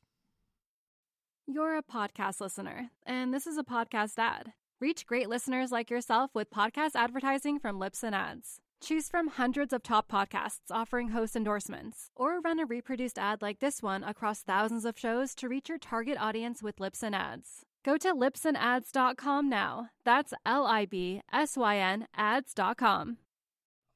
You're 1.47 1.77
a 1.77 1.83
podcast 1.83 2.41
listener, 2.41 2.89
and 3.05 3.33
this 3.33 3.47
is 3.47 3.57
a 3.57 3.63
podcast 3.63 4.17
ad. 4.17 4.51
Reach 4.79 5.07
great 5.07 5.27
listeners 5.27 5.71
like 5.71 5.89
yourself 5.89 6.29
with 6.35 6.51
podcast 6.51 6.91
advertising 6.93 7.57
from 7.57 7.79
Libsyn 7.79 8.13
Ads. 8.13 8.59
Choose 8.79 9.09
from 9.09 9.27
hundreds 9.29 9.73
of 9.73 9.81
top 9.81 10.07
podcasts 10.07 10.69
offering 10.69 11.09
host 11.09 11.35
endorsements, 11.35 12.11
or 12.15 12.39
run 12.41 12.59
a 12.59 12.65
reproduced 12.65 13.17
ad 13.17 13.41
like 13.41 13.57
this 13.57 13.81
one 13.81 14.03
across 14.03 14.43
thousands 14.43 14.85
of 14.85 14.99
shows 14.99 15.33
to 15.33 15.49
reach 15.49 15.67
your 15.67 15.79
target 15.79 16.15
audience 16.19 16.61
with 16.61 16.75
Libsyn 16.77 17.15
Ads. 17.15 17.65
Go 17.83 17.97
to 17.97 18.13
libsynads.com 18.13 19.49
now. 19.49 19.89
That's 20.05 20.35
L 20.45 20.67
I 20.67 20.85
B 20.85 21.21
S 21.33 21.57
Y 21.57 21.77
N 21.77 22.07
ads.com. 22.15 23.17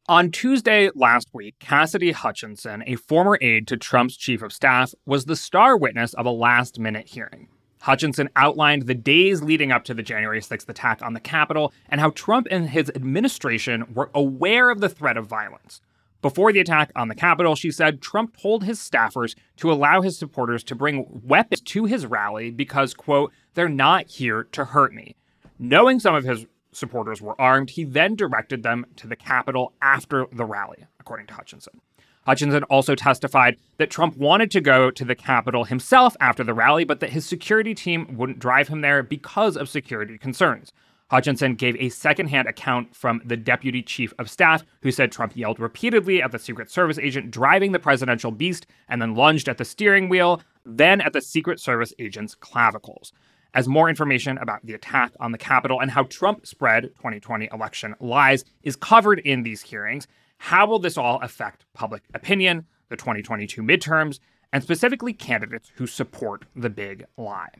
On 0.10 0.32
Tuesday 0.32 0.90
last 0.96 1.28
week, 1.32 1.60
Cassidy 1.60 2.12
Hutchinson, 2.12 2.84
a 2.88 2.96
former 2.96 3.38
aide 3.40 3.68
to 3.68 3.78
Trump's 3.78 4.18
chief 4.18 4.42
of 4.42 4.52
staff, 4.52 4.96
was 5.06 5.26
the 5.26 5.36
star 5.36 5.78
witness 5.78 6.16
of 6.16 6.26
a 6.26 6.32
last 6.32 6.80
minute 6.80 7.08
hearing. 7.10 7.50
Hutchinson 7.82 8.30
outlined 8.36 8.84
the 8.84 8.94
days 8.94 9.42
leading 9.42 9.72
up 9.72 9.84
to 9.86 9.94
the 9.94 10.04
January 10.04 10.40
6th 10.40 10.70
attack 10.70 11.02
on 11.02 11.14
the 11.14 11.20
Capitol 11.20 11.74
and 11.90 12.00
how 12.00 12.12
Trump 12.12 12.48
and 12.52 12.70
his 12.70 12.92
administration 12.96 13.86
were 13.94 14.12
aware 14.14 14.70
of 14.70 14.82
the 14.82 14.90
threat 14.90 15.18
of 15.18 15.26
violence. 15.26 15.82
Before 16.22 16.54
the 16.54 16.60
attack 16.60 16.92
on 16.96 17.08
the 17.08 17.16
Capitol, 17.16 17.56
she 17.56 17.72
said 17.72 18.00
Trump 18.00 18.38
told 18.38 18.64
his 18.64 18.80
staffers 18.80 19.36
to 19.58 19.72
allow 19.72 20.02
his 20.02 20.20
supporters 20.20 20.64
to 20.66 20.76
bring 20.76 21.22
weapons 21.24 21.62
to 21.62 21.86
his 21.86 22.06
rally 22.06 22.52
because, 22.52 22.94
quote, 22.94 23.32
they're 23.56 23.68
not 23.68 24.08
here 24.08 24.44
to 24.52 24.66
hurt 24.66 24.94
me. 24.94 25.16
Knowing 25.58 26.00
some 26.00 26.14
of 26.14 26.24
his 26.24 26.46
supporters 26.72 27.22
were 27.22 27.40
armed, 27.42 27.72
he 27.72 27.84
then 27.84 28.16
directed 28.16 28.62
them 28.62 28.86
to 28.98 29.08
the 29.08 29.16
Capitol 29.16 29.74
after 29.82 30.28
the 30.32 30.46
rally, 30.46 30.86
according 31.00 31.26
to 31.28 31.34
Hutchinson. 31.34 31.82
Hutchinson 32.26 32.64
also 32.66 32.94
testified 32.94 33.58
that 33.78 33.90
Trump 33.90 34.16
wanted 34.16 34.52
to 34.52 34.62
go 34.62 34.92
to 34.92 35.04
the 35.04 35.16
Capitol 35.16 35.64
himself 35.64 36.16
after 36.20 36.44
the 36.44 36.54
rally, 36.54 36.84
but 36.84 37.00
that 37.00 37.10
his 37.10 37.26
security 37.26 37.74
team 37.74 38.16
wouldn't 38.16 38.40
drive 38.40 38.68
him 38.68 38.82
there 38.82 39.02
because 39.02 39.58
of 39.58 39.70
security 39.70 40.18
concerns. 40.18 40.72
Hutchinson 41.10 41.56
gave 41.56 41.76
a 41.76 41.90
secondhand 41.90 42.48
account 42.48 42.96
from 42.96 43.22
the 43.26 43.36
deputy 43.36 43.82
chief 43.82 44.14
of 44.18 44.30
staff, 44.30 44.64
who 44.82 44.92
said 44.92 45.12
Trump 45.12 45.36
yelled 45.36 45.60
repeatedly 45.60 46.22
at 46.22 46.32
the 46.32 46.40
Secret 46.40 46.72
Service 46.72 46.98
agent 47.00 47.32
driving 47.32 47.74
the 47.74 47.80
presidential 47.80 48.32
beast 48.32 48.66
and 48.88 49.02
then 49.02 49.14
lunged 49.14 49.50
at 49.50 49.58
the 49.58 49.66
steering 49.66 50.08
wheel, 50.08 50.42
then 50.64 51.02
at 51.02 51.12
the 51.12 51.20
Secret 51.20 51.60
Service 51.60 51.92
agent's 52.00 52.34
clavicles. 52.36 53.12
As 53.54 53.68
more 53.68 53.90
information 53.90 54.38
about 54.38 54.66
the 54.66 54.74
attack 54.74 55.12
on 55.20 55.34
the 55.34 55.38
Capitol 55.38 55.82
and 55.82 55.92
how 55.92 56.04
Trump 56.04 56.46
spread 56.46 56.84
2020 56.96 57.50
election 57.52 57.94
lies 58.00 58.46
is 58.64 58.78
covered 58.78 59.20
in 59.20 59.44
these 59.44 59.62
hearings, 59.62 60.08
how 60.46 60.66
will 60.66 60.80
this 60.80 60.98
all 60.98 61.20
affect 61.22 61.66
public 61.76 62.02
opinion, 62.16 62.66
the 62.90 62.98
2022 62.98 63.62
midterms, 63.62 64.18
and 64.52 64.64
specifically 64.64 65.14
candidates 65.14 65.72
who 65.76 65.86
support 65.86 66.46
the 66.56 66.70
big 66.70 67.06
lie? 67.16 67.52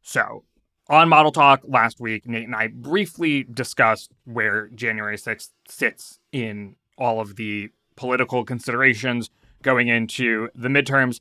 So, 0.00 0.44
On 0.88 1.08
Model 1.08 1.32
Talk 1.32 1.62
last 1.64 1.98
week, 1.98 2.28
Nate 2.28 2.44
and 2.44 2.54
I 2.54 2.68
briefly 2.68 3.42
discussed 3.42 4.12
where 4.26 4.68
January 4.68 5.16
6th 5.16 5.50
sits 5.68 6.20
in 6.30 6.76
all 6.96 7.20
of 7.20 7.34
the 7.34 7.70
political 7.96 8.44
considerations 8.44 9.28
going 9.62 9.88
into 9.88 10.50
the 10.54 10.68
midterms. 10.68 11.18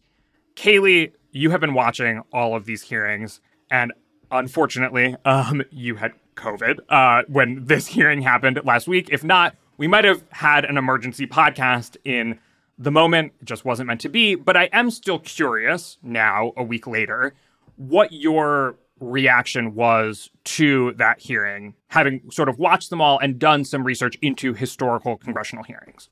Kaleigh, 0.56 1.12
you 1.32 1.49
have 1.49 1.60
been 1.60 1.73
watching 1.73 2.21
all 2.32 2.56
of 2.56 2.65
these 2.65 2.84
hearings, 2.84 3.41
and 3.71 3.93
unfortunately, 4.29 5.15
um, 5.25 5.63
you 5.71 5.95
had 5.95 6.13
COVID 6.36 6.82
uh, 6.89 7.23
when 7.27 7.65
this 7.65 7.88
hearing 7.88 8.21
happened 8.21 8.60
last 8.63 8.88
week. 8.88 9.10
If 9.12 9.23
not, 9.23 9.56
we 9.78 9.88
might 9.88 10.06
have 10.06 10.24
had 10.32 10.66
an 10.66 10.78
emergency 10.78 11.28
podcast 11.28 11.98
in 12.04 12.40
the 12.78 12.92
moment. 12.92 13.34
It 13.42 13.46
just 13.46 13.66
wasn't 13.66 13.88
meant 13.88 14.02
to 14.02 14.10
be. 14.10 14.36
But 14.36 14.58
I 14.58 14.70
am 14.72 14.90
still 14.92 15.20
curious 15.20 15.98
now, 16.02 16.54
a 16.58 16.64
week 16.64 16.88
later, 16.88 17.34
what 17.76 18.12
your 18.12 18.76
reaction 19.00 19.76
was 19.76 20.30
to 20.44 20.94
that 20.94 21.20
hearing, 21.20 21.76
having 21.88 22.30
sort 22.32 22.50
of 22.50 22.60
watched 22.60 22.90
them 22.90 23.02
all 23.02 23.20
and 23.20 23.40
done 23.40 23.66
some 23.66 23.84
research 23.84 24.18
into 24.22 24.54
historical 24.54 25.18
congressional 25.18 25.64
hearings. 25.64 26.10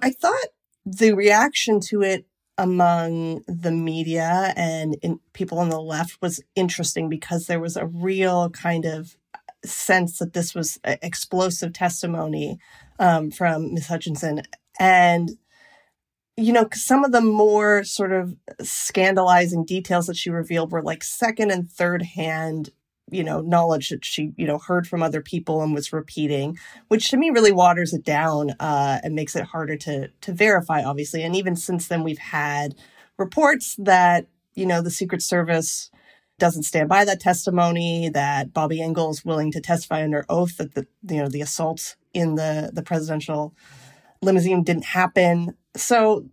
I 0.00 0.10
thought 0.10 0.46
the 0.84 1.12
reaction 1.12 1.80
to 1.80 2.02
it 2.02 2.26
among 2.56 3.42
the 3.46 3.70
media 3.70 4.52
and 4.56 4.96
people 5.32 5.58
on 5.58 5.68
the 5.68 5.80
left 5.80 6.20
was 6.20 6.42
interesting 6.56 7.08
because 7.08 7.46
there 7.46 7.60
was 7.60 7.76
a 7.76 7.86
real 7.86 8.50
kind 8.50 8.84
of 8.84 9.16
sense 9.64 10.18
that 10.18 10.32
this 10.32 10.54
was 10.54 10.78
uh, 10.84 10.96
explosive 11.02 11.72
testimony 11.72 12.58
um, 12.98 13.30
from 13.30 13.74
Ms. 13.74 13.86
Hutchinson. 13.86 14.42
And, 14.78 15.30
you 16.36 16.52
know, 16.52 16.68
some 16.72 17.04
of 17.04 17.12
the 17.12 17.20
more 17.20 17.84
sort 17.84 18.12
of 18.12 18.36
scandalizing 18.60 19.64
details 19.64 20.06
that 20.06 20.16
she 20.16 20.30
revealed 20.30 20.72
were 20.72 20.82
like 20.82 21.02
second 21.02 21.50
and 21.50 21.70
third 21.70 22.02
hand 22.02 22.70
you 23.10 23.24
know 23.24 23.40
knowledge 23.40 23.88
that 23.88 24.04
she 24.04 24.32
you 24.36 24.46
know 24.46 24.58
heard 24.58 24.86
from 24.86 25.02
other 25.02 25.20
people 25.20 25.62
and 25.62 25.74
was 25.74 25.92
repeating 25.92 26.58
which 26.88 27.10
to 27.10 27.16
me 27.16 27.30
really 27.30 27.52
waters 27.52 27.92
it 27.92 28.04
down 28.04 28.50
uh, 28.60 28.98
and 29.02 29.14
makes 29.14 29.36
it 29.36 29.44
harder 29.44 29.76
to 29.76 30.08
to 30.20 30.32
verify 30.32 30.82
obviously 30.82 31.22
and 31.22 31.36
even 31.36 31.56
since 31.56 31.88
then 31.88 32.02
we've 32.02 32.18
had 32.18 32.74
reports 33.16 33.76
that 33.78 34.26
you 34.54 34.66
know 34.66 34.82
the 34.82 34.90
secret 34.90 35.22
service 35.22 35.90
doesn't 36.38 36.62
stand 36.62 36.88
by 36.88 37.04
that 37.04 37.20
testimony 37.20 38.08
that 38.08 38.52
bobby 38.52 38.80
engel 38.80 39.10
is 39.10 39.24
willing 39.24 39.50
to 39.50 39.60
testify 39.60 40.02
under 40.02 40.24
oath 40.28 40.56
that 40.56 40.74
the 40.74 40.86
you 41.08 41.22
know 41.22 41.28
the 41.28 41.40
assault 41.40 41.96
in 42.18 42.34
the 42.34 42.70
the 42.72 42.82
presidential 42.82 43.54
limousine 44.22 44.62
didn't 44.62 44.84
happen 44.84 45.54
so 45.76 46.26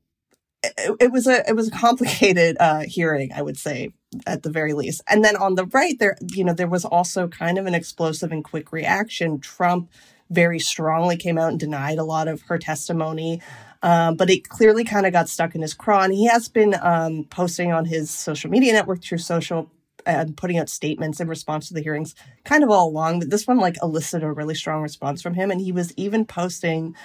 it, 0.63 0.95
it 0.99 1.11
was 1.11 1.27
a 1.27 1.47
it 1.47 1.55
was 1.55 1.67
a 1.67 1.71
complicated 1.71 2.57
uh, 2.59 2.81
hearing 2.87 3.31
i 3.33 3.41
would 3.41 3.57
say 3.57 3.91
at 4.25 4.43
the 4.43 4.49
very 4.49 4.73
least. 4.73 5.01
And 5.09 5.23
then 5.23 5.35
on 5.35 5.55
the 5.55 5.65
right, 5.65 5.97
there, 5.99 6.17
you 6.31 6.43
know, 6.43 6.53
there 6.53 6.67
was 6.67 6.85
also 6.85 7.27
kind 7.27 7.57
of 7.57 7.65
an 7.65 7.75
explosive 7.75 8.31
and 8.31 8.43
quick 8.43 8.71
reaction. 8.71 9.39
Trump 9.39 9.91
very 10.29 10.59
strongly 10.59 11.17
came 11.17 11.37
out 11.37 11.49
and 11.49 11.59
denied 11.59 11.97
a 11.97 12.03
lot 12.03 12.27
of 12.27 12.41
her 12.43 12.57
testimony. 12.57 13.41
Um, 13.83 14.15
but 14.15 14.29
it 14.29 14.49
clearly 14.49 14.83
kind 14.83 15.05
of 15.05 15.13
got 15.13 15.29
stuck 15.29 15.53
in 15.53 15.61
his 15.61 15.73
craw. 15.73 16.01
And 16.01 16.13
he 16.13 16.25
has 16.27 16.47
been 16.47 16.75
um, 16.81 17.25
posting 17.25 17.71
on 17.71 17.85
his 17.85 18.09
social 18.09 18.49
media 18.49 18.73
network, 18.73 19.01
Truth 19.01 19.21
Social, 19.21 19.69
and 20.05 20.37
putting 20.37 20.57
out 20.57 20.69
statements 20.69 21.19
in 21.19 21.27
response 21.27 21.67
to 21.67 21.73
the 21.73 21.81
hearings 21.81 22.15
kind 22.43 22.63
of 22.63 22.69
all 22.69 22.89
along. 22.89 23.19
But 23.19 23.29
this 23.29 23.47
one, 23.47 23.57
like, 23.57 23.75
elicited 23.81 24.23
a 24.23 24.31
really 24.31 24.55
strong 24.55 24.81
response 24.81 25.21
from 25.21 25.33
him. 25.33 25.51
And 25.51 25.61
he 25.61 25.71
was 25.71 25.93
even 25.97 26.25
posting 26.25 26.95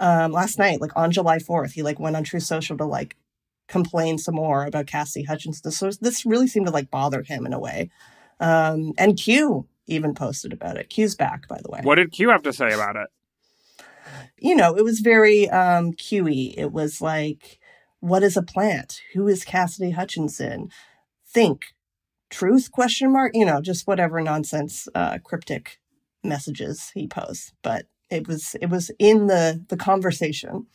um, 0.00 0.32
last 0.32 0.58
night, 0.58 0.80
like 0.80 0.96
on 0.96 1.10
July 1.10 1.38
4th, 1.38 1.72
he 1.72 1.82
like 1.82 1.98
went 1.98 2.16
on 2.16 2.24
true 2.24 2.40
Social 2.40 2.76
to 2.76 2.84
like 2.84 3.16
complain 3.66 4.18
some 4.18 4.34
more 4.34 4.64
about 4.64 4.86
Cassidy 4.86 5.24
Hutchinson. 5.24 5.70
So 5.70 5.90
this 6.00 6.24
really 6.24 6.46
seemed 6.46 6.66
to 6.66 6.72
like 6.72 6.90
bother 6.90 7.22
him 7.22 7.46
in 7.46 7.52
a 7.52 7.58
way. 7.58 7.90
Um, 8.40 8.92
and 8.96 9.16
Q 9.16 9.66
even 9.86 10.14
posted 10.14 10.52
about 10.52 10.76
it. 10.76 10.90
Q's 10.90 11.14
back, 11.14 11.48
by 11.48 11.58
the 11.62 11.70
way. 11.70 11.80
What 11.82 11.96
did 11.96 12.12
Q 12.12 12.28
have 12.30 12.42
to 12.44 12.52
say 12.52 12.72
about 12.72 12.96
it? 12.96 13.08
You 14.38 14.54
know, 14.54 14.76
it 14.76 14.84
was 14.84 15.00
very 15.00 15.48
um, 15.50 15.92
QE. 15.92 16.54
It 16.56 16.72
was 16.72 17.00
like, 17.00 17.58
what 18.00 18.22
is 18.22 18.36
a 18.36 18.42
plant? 18.42 19.00
Who 19.14 19.26
is 19.26 19.44
Cassidy 19.44 19.90
Hutchinson? 19.90 20.70
Think, 21.26 21.74
truth? 22.30 22.70
Question 22.70 23.12
mark. 23.12 23.32
You 23.34 23.44
know, 23.44 23.60
just 23.60 23.86
whatever 23.86 24.20
nonsense, 24.20 24.88
uh, 24.94 25.18
cryptic 25.24 25.78
messages 26.22 26.90
he 26.94 27.06
posts. 27.06 27.52
But 27.62 27.86
it 28.10 28.26
was 28.26 28.56
it 28.60 28.70
was 28.70 28.90
in 28.98 29.26
the 29.26 29.64
the 29.68 29.76
conversation. 29.76 30.66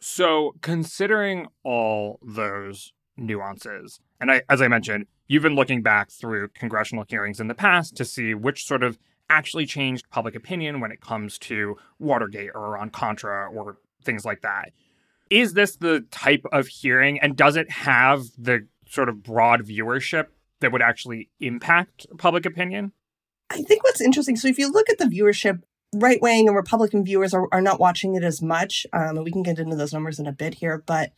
So, 0.00 0.54
considering 0.62 1.48
all 1.64 2.20
those 2.22 2.92
nuances, 3.16 4.00
and 4.20 4.30
I, 4.30 4.42
as 4.48 4.62
I 4.62 4.68
mentioned, 4.68 5.06
you've 5.26 5.42
been 5.42 5.56
looking 5.56 5.82
back 5.82 6.10
through 6.10 6.48
congressional 6.48 7.04
hearings 7.08 7.40
in 7.40 7.48
the 7.48 7.54
past 7.54 7.96
to 7.96 8.04
see 8.04 8.34
which 8.34 8.64
sort 8.64 8.82
of 8.82 8.96
actually 9.28 9.66
changed 9.66 10.08
public 10.10 10.34
opinion 10.34 10.80
when 10.80 10.92
it 10.92 11.00
comes 11.00 11.38
to 11.38 11.76
Watergate 11.98 12.50
or 12.54 12.76
Iran 12.76 12.90
Contra 12.90 13.50
or 13.50 13.78
things 14.04 14.24
like 14.24 14.42
that. 14.42 14.70
Is 15.30 15.52
this 15.52 15.76
the 15.76 16.06
type 16.10 16.46
of 16.52 16.68
hearing, 16.68 17.20
and 17.20 17.36
does 17.36 17.56
it 17.56 17.70
have 17.70 18.24
the 18.38 18.66
sort 18.88 19.08
of 19.08 19.22
broad 19.22 19.62
viewership 19.62 20.26
that 20.60 20.72
would 20.72 20.82
actually 20.82 21.30
impact 21.40 22.06
public 22.18 22.46
opinion? 22.46 22.92
I 23.50 23.62
think 23.62 23.82
what's 23.82 24.00
interesting, 24.00 24.36
so 24.36 24.48
if 24.48 24.58
you 24.58 24.70
look 24.70 24.90
at 24.90 24.98
the 24.98 25.06
viewership 25.06 25.62
right 25.94 26.20
wing 26.20 26.48
and 26.48 26.56
Republican 26.56 27.04
viewers 27.04 27.32
are, 27.32 27.48
are 27.52 27.62
not 27.62 27.80
watching 27.80 28.14
it 28.14 28.24
as 28.24 28.42
much. 28.42 28.86
Um, 28.92 29.16
and 29.16 29.24
we 29.24 29.32
can 29.32 29.42
get 29.42 29.58
into 29.58 29.76
those 29.76 29.92
numbers 29.92 30.18
in 30.18 30.26
a 30.26 30.32
bit 30.32 30.54
here. 30.54 30.82
But 30.86 31.12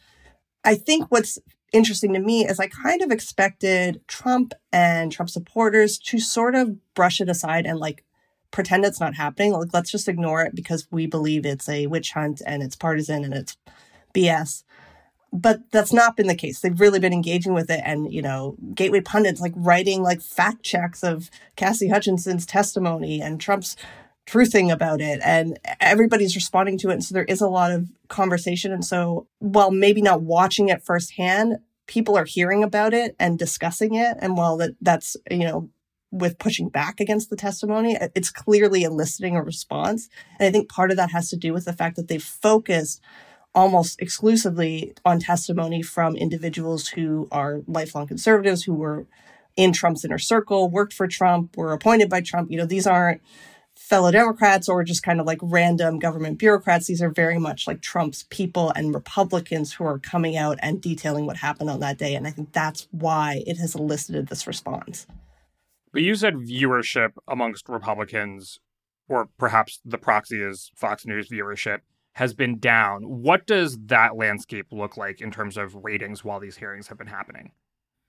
I 0.65 0.75
think 0.75 1.07
what's 1.11 1.39
interesting 1.73 2.13
to 2.13 2.21
me 2.21 2.47
is 2.47 2.61
I 2.61 2.69
kind 2.69 3.03
of 3.03 3.11
expected 3.11 4.01
Trump 4.07 4.53
and 4.73 5.11
Trump 5.11 5.31
supporters 5.31 5.99
to 5.99 6.19
sort 6.19 6.55
of 6.55 6.77
brush 6.95 7.21
it 7.21 7.29
aside 7.29 7.67
and 7.67 7.79
like 7.79 8.05
pretend 8.51 8.85
it's 8.85 9.01
not 9.01 9.15
happening. 9.15 9.53
Like, 9.53 9.73
let's 9.73 9.91
just 9.91 10.09
ignore 10.09 10.43
it 10.43 10.55
because 10.55 10.87
we 10.91 11.07
believe 11.07 11.47
it's 11.47 11.69
a 11.69 11.87
witch 11.87 12.13
hunt 12.13 12.43
and 12.45 12.63
it's 12.63 12.77
partisan 12.77 13.25
and 13.25 13.35
it's 13.35 13.57
BS. 14.15 14.65
But 15.33 15.71
that's 15.71 15.93
not 15.93 16.17
been 16.17 16.27
the 16.27 16.35
case. 16.35 16.61
They've 16.61 16.81
really 16.81 16.99
been 16.99 17.13
engaging 17.13 17.55
with 17.55 17.71
it. 17.71 17.81
And, 17.85 18.13
you 18.13 18.21
know, 18.21 18.57
Gateway 18.75 19.01
Pundit's 19.01 19.41
like 19.41 19.53
writing 19.55 20.03
like 20.03 20.21
fact 20.21 20.65
checks 20.65 21.05
of 21.05 21.31
Cassie 21.55 21.89
Hutchinson's 21.89 22.45
testimony 22.47 23.21
and 23.21 23.41
Trump's 23.41 23.77
truthing 24.27 24.73
about 24.73 25.01
it 25.01 25.21
and 25.25 25.59
everybody's 25.81 26.35
responding 26.37 26.79
to 26.79 26.91
it. 26.91 26.95
And 26.95 27.05
so 27.05 27.15
there 27.15 27.25
is 27.25 27.41
a 27.41 27.49
lot 27.49 27.73
of 27.73 27.89
conversation. 28.09 28.73
And 28.73 28.85
so 28.85 29.27
while 29.39 29.71
maybe 29.71 30.03
not 30.03 30.23
watching 30.23 30.69
it 30.69 30.83
firsthand, 30.83 31.59
people 31.87 32.17
are 32.17 32.25
hearing 32.25 32.63
about 32.63 32.95
it 32.95 33.17
and 33.19 33.39
discussing 33.39 33.95
it. 33.95 34.17
And 34.21 34.37
while 34.37 34.57
that 34.59 34.77
that's, 34.81 35.17
you 35.31 35.39
know, 35.39 35.71
with 36.13 36.39
pushing 36.39 36.69
back 36.69 37.01
against 37.01 37.31
the 37.31 37.37
testimony, 37.37 37.97
it's 38.15 38.31
clearly 38.31 38.83
eliciting 38.83 39.37
a 39.37 39.43
response. 39.43 40.09
And 40.39 40.49
I 40.49 40.51
think 40.51 40.69
part 40.69 40.91
of 40.91 40.97
that 40.97 41.13
has 41.13 41.31
to 41.31 41.37
do 41.37 41.53
with 41.53 41.65
the 41.65 41.73
fact 41.73 41.97
that 41.97 42.09
they've 42.09 42.23
focused 42.23 43.01
almost 43.55 44.01
exclusively 44.01 44.95
on 45.05 45.19
testimony 45.19 45.83
from 45.83 46.17
individuals 46.17 46.89
who 46.89 47.29
are 47.33 47.63
lifelong 47.67 48.07
conservatives 48.07 48.65
who 48.65 48.75
were 48.75 49.07
in 49.57 49.73
Trump's 49.73 50.05
inner 50.05 50.19
circle, 50.19 50.71
worked 50.71 50.93
for 50.93 51.09
Trump, 51.09 51.57
were 51.57 51.73
appointed 51.73 52.09
by 52.09 52.21
Trump. 52.21 52.51
You 52.51 52.59
know, 52.59 52.67
these 52.67 52.87
aren't 52.87 53.21
fellow 53.75 54.11
Democrats 54.11 54.69
or 54.69 54.85
just 54.85 55.03
kind 55.03 55.21
of 55.21 55.27
like 55.27 55.39
random 55.43 55.99
government 55.99 56.39
bureaucrats. 56.39 56.87
These 56.87 57.03
are 57.03 57.11
very 57.11 57.39
much 57.39 57.67
like 57.67 57.81
Trump's 57.81 58.25
people 58.31 58.71
and 58.77 58.95
Republicans 58.95 59.73
who 59.73 59.85
are 59.85 59.99
coming 59.99 60.37
out 60.37 60.59
and 60.63 60.81
detailing 60.81 61.27
what 61.27 61.39
happened 61.39 61.71
on 61.71 61.81
that 61.81 61.99
day. 61.99 62.15
And 62.15 62.27
I 62.27 62.31
think 62.31 62.53
that's 62.53 62.87
why 62.91 63.43
it 63.47 63.57
has 63.57 63.75
elicited 63.75 64.29
this 64.29 64.47
response. 64.47 65.07
But 65.93 66.03
you 66.03 66.15
said 66.15 66.35
viewership 66.35 67.13
amongst 67.27 67.69
Republicans, 67.69 68.61
or 69.09 69.29
perhaps 69.39 69.81
the 69.85 69.99
proxy 69.99 70.41
is 70.41 70.71
Fox 70.77 71.05
News 71.05 71.29
viewership, 71.29 71.81
has 72.21 72.35
been 72.35 72.59
down. 72.59 73.03
What 73.05 73.47
does 73.47 73.79
that 73.87 74.15
landscape 74.15 74.67
look 74.73 74.99
like 74.99 75.23
in 75.23 75.31
terms 75.31 75.57
of 75.57 75.75
ratings 75.75 76.23
while 76.23 76.39
these 76.39 76.55
hearings 76.55 76.89
have 76.89 76.99
been 76.99 77.07
happening? 77.07 77.53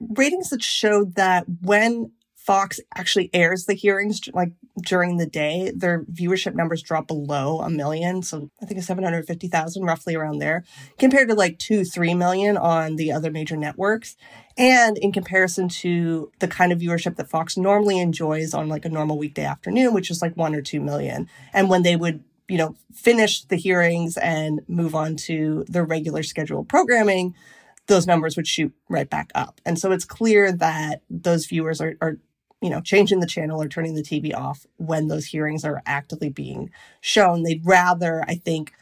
Ratings 0.02 0.50
that 0.50 0.62
showed 0.62 1.15
that 1.15 1.45
when 1.62 2.12
Fox 2.36 2.82
actually 2.97 3.30
airs 3.34 3.67
the 3.67 3.74
hearings 3.74 4.19
like 4.34 4.52
during 4.84 5.15
the 5.15 5.26
day, 5.26 5.71
their 5.74 6.04
viewership 6.04 6.56
numbers 6.56 6.82
drop 6.82 7.08
below 7.08 7.62
a 7.62 7.69
million. 7.69 8.21
So 8.21 8.50
I 8.62 8.65
think 8.65 8.80
it's 8.80 8.88
750,000, 8.88 9.82
roughly 9.86 10.15
around 10.15 10.39
there, 10.39 10.65
compared 11.00 11.30
to 11.30 11.36
like 11.36 11.58
two, 11.58 11.86
three 11.86 12.13
million 12.13 12.58
on 12.58 12.97
the 12.97 13.13
other 13.13 13.32
major 13.32 13.56
networks. 13.56 14.17
And 14.58 14.97
in 14.97 15.13
comparison 15.13 15.69
to 15.69 16.34
the 16.39 16.50
kind 16.50 16.74
of 16.74 16.80
viewership 16.80 17.15
that 17.15 17.30
Fox 17.30 17.56
normally 17.56 17.97
enjoys 17.97 18.54
on 18.54 18.67
like 18.67 18.84
a 18.84 18.89
normal 18.89 19.17
weekday 19.17 19.45
afternoon, 19.45 19.93
which 19.93 20.12
is 20.12 20.21
like 20.21 20.36
one 20.36 20.54
or 20.54 20.62
two 20.62 20.82
million. 20.82 21.30
And 21.54 21.69
when 21.69 21.84
they 21.84 21.95
would, 21.95 22.26
you 22.51 22.57
know, 22.57 22.75
finish 22.93 23.45
the 23.45 23.55
hearings 23.55 24.17
and 24.17 24.59
move 24.67 24.93
on 24.93 25.15
to 25.15 25.63
the 25.69 25.83
regular 25.83 26.21
scheduled 26.21 26.67
programming, 26.67 27.33
those 27.87 28.05
numbers 28.05 28.35
would 28.35 28.45
shoot 28.45 28.73
right 28.89 29.09
back 29.09 29.31
up. 29.33 29.61
And 29.65 29.79
so 29.79 29.93
it's 29.93 30.03
clear 30.03 30.51
that 30.51 31.01
those 31.09 31.45
viewers 31.45 31.79
are, 31.79 31.93
are 32.01 32.17
you 32.61 32.69
know, 32.69 32.81
changing 32.81 33.21
the 33.21 33.25
channel 33.25 33.61
or 33.61 33.69
turning 33.69 33.95
the 33.95 34.03
TV 34.03 34.35
off 34.35 34.65
when 34.75 35.07
those 35.07 35.27
hearings 35.27 35.63
are 35.63 35.81
actively 35.85 36.29
being 36.29 36.71
shown. 36.99 37.43
They'd 37.43 37.65
rather, 37.65 38.25
I 38.27 38.35
think, 38.35 38.73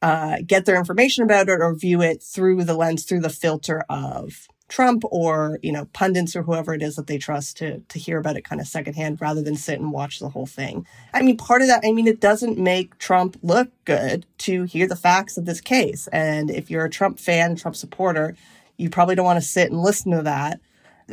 uh, 0.00 0.38
get 0.46 0.64
their 0.64 0.78
information 0.78 1.22
about 1.22 1.50
it 1.50 1.60
or 1.60 1.74
view 1.74 2.00
it 2.00 2.22
through 2.22 2.64
the 2.64 2.74
lens, 2.74 3.04
through 3.04 3.20
the 3.20 3.28
filter 3.28 3.84
of 3.90 4.48
Trump 4.70 5.02
or, 5.10 5.58
you 5.62 5.72
know, 5.72 5.86
pundits 5.86 6.36
or 6.36 6.44
whoever 6.44 6.72
it 6.72 6.80
is 6.80 6.94
that 6.94 7.08
they 7.08 7.18
trust 7.18 7.56
to 7.56 7.80
to 7.80 7.98
hear 7.98 8.18
about 8.18 8.36
it 8.36 8.44
kind 8.44 8.60
of 8.60 8.68
secondhand 8.68 9.20
rather 9.20 9.42
than 9.42 9.56
sit 9.56 9.80
and 9.80 9.90
watch 9.90 10.20
the 10.20 10.28
whole 10.28 10.46
thing. 10.46 10.86
I 11.12 11.22
mean, 11.22 11.36
part 11.36 11.60
of 11.60 11.68
that, 11.68 11.82
I 11.84 11.90
mean, 11.90 12.06
it 12.06 12.20
doesn't 12.20 12.56
make 12.56 12.96
Trump 12.98 13.36
look 13.42 13.68
good 13.84 14.26
to 14.38 14.62
hear 14.62 14.86
the 14.86 14.94
facts 14.94 15.36
of 15.36 15.44
this 15.44 15.60
case. 15.60 16.08
And 16.12 16.50
if 16.50 16.70
you're 16.70 16.84
a 16.84 16.90
Trump 16.90 17.18
fan, 17.18 17.56
Trump 17.56 17.74
supporter, 17.74 18.36
you 18.78 18.88
probably 18.88 19.16
don't 19.16 19.24
want 19.24 19.42
to 19.42 19.46
sit 19.46 19.72
and 19.72 19.82
listen 19.82 20.12
to 20.12 20.22
that. 20.22 20.60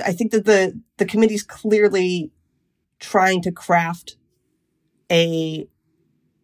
I 0.06 0.14
think 0.14 0.32
that 0.32 0.46
the 0.46 0.80
the 0.98 1.06
committee's 1.06 1.44
clearly 1.44 2.32
trying 3.00 3.42
to 3.42 3.52
craft 3.52 4.18
a 5.12 5.68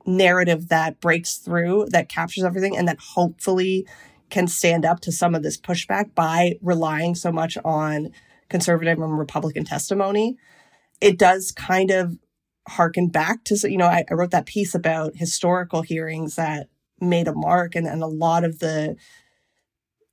narrative 0.05 0.69
that 0.69 0.99
breaks 0.99 1.37
through, 1.37 1.89
that 1.91 2.09
captures 2.09 2.43
everything, 2.43 2.75
and 2.75 2.87
that 2.87 2.97
hopefully 2.99 3.85
can 4.33 4.47
stand 4.47 4.83
up 4.83 4.99
to 4.99 5.11
some 5.11 5.35
of 5.35 5.43
this 5.43 5.59
pushback 5.59 6.15
by 6.15 6.55
relying 6.59 7.13
so 7.13 7.31
much 7.31 7.55
on 7.63 8.09
conservative 8.49 8.97
and 8.97 9.19
Republican 9.19 9.63
testimony. 9.63 10.37
It 10.99 11.19
does 11.19 11.51
kind 11.51 11.91
of 11.91 12.17
harken 12.67 13.09
back 13.09 13.43
to, 13.43 13.69
you 13.69 13.77
know, 13.77 13.85
I, 13.85 14.03
I 14.09 14.15
wrote 14.15 14.31
that 14.31 14.47
piece 14.47 14.73
about 14.73 15.15
historical 15.15 15.83
hearings 15.83 16.33
that 16.33 16.67
made 16.99 17.27
a 17.27 17.35
mark, 17.35 17.75
and, 17.75 17.85
and 17.85 18.01
a 18.01 18.07
lot 18.07 18.43
of 18.43 18.57
the 18.57 18.95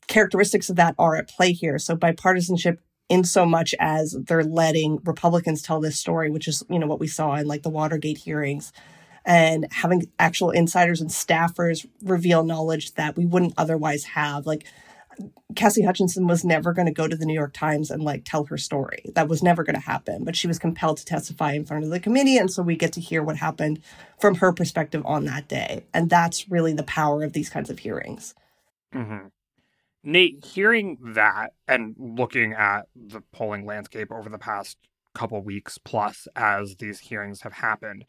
characteristics 0.07 0.69
of 0.69 0.77
that 0.77 0.95
are 0.99 1.17
at 1.17 1.31
play 1.31 1.53
here. 1.53 1.79
So 1.79 1.97
bipartisanship 1.97 2.77
in 3.09 3.25
so 3.25 3.47
much 3.47 3.75
as 3.81 4.19
they're 4.27 4.45
letting 4.45 4.99
Republicans 5.03 5.63
tell 5.63 5.81
this 5.81 5.99
story, 5.99 6.29
which 6.31 6.47
is, 6.47 6.63
you 6.69 6.79
know, 6.79 6.87
what 6.87 7.01
we 7.01 7.07
saw 7.07 7.37
in 7.37 7.47
like 7.47 7.63
the 7.63 7.71
Watergate 7.71 8.19
hearings 8.19 8.71
and 9.25 9.67
having 9.71 10.07
actual 10.19 10.51
insiders 10.51 11.01
and 11.01 11.11
staffers 11.11 11.87
reveal 12.03 12.45
knowledge 12.45 12.95
that 12.95 13.17
we 13.17 13.27
wouldn't 13.27 13.55
otherwise 13.57 14.05
have. 14.05 14.47
Like 14.47 14.65
Cassie 15.55 15.83
Hutchinson 15.83 16.27
was 16.27 16.45
never 16.45 16.73
going 16.73 16.87
to 16.87 16.93
go 16.93 17.07
to 17.07 17.17
the 17.17 17.27
New 17.27 17.35
York 17.35 17.53
Times 17.53 17.91
and 17.91 18.03
like 18.03 18.25
tell 18.25 18.45
her 18.45 18.57
story. 18.57 19.05
That 19.15 19.29
was 19.29 19.43
never 19.43 19.63
going 19.65 19.75
to 19.75 19.81
happen. 19.81 20.25
But 20.25 20.37
she 20.37 20.47
was 20.47 20.59
compelled 20.59 20.99
to 20.99 21.05
testify 21.05 21.53
in 21.53 21.65
front 21.65 21.85
of 21.85 21.91
the 21.91 22.01
committee. 22.01 22.39
And 22.39 22.51
so 22.51 22.63
we 22.63 22.77
get 22.77 22.93
to 22.95 23.01
hear 23.01 23.23
what 23.23 23.37
happened 23.37 23.81
from 24.19 24.37
her 24.37 24.53
perspective 24.53 25.03
on 25.05 25.25
that 25.27 25.49
day. 25.49 25.85
And 25.93 26.09
that's 26.09 26.51
really 26.51 26.73
the 26.73 26.83
power 26.85 27.23
of 27.23 27.33
these 27.33 27.51
kinds 27.51 27.71
of 27.71 27.81
hearings. 27.81 28.35
Mm-hmm. 28.95 29.27
Nate, 30.03 30.45
hearing 30.45 30.97
that 31.15 31.53
and 31.69 31.95
looking 31.99 32.55
at 32.55 32.87
the 32.97 33.21
polling 33.33 33.67
landscape 33.67 34.11
over 34.11 34.31
the 34.31 34.39
past 34.39 34.79
couple 35.15 35.43
weeks 35.43 35.77
plus 35.77 36.27
as 36.35 36.77
these 36.77 37.01
hearings 37.01 37.43
have 37.43 37.53
happened, 37.53 38.07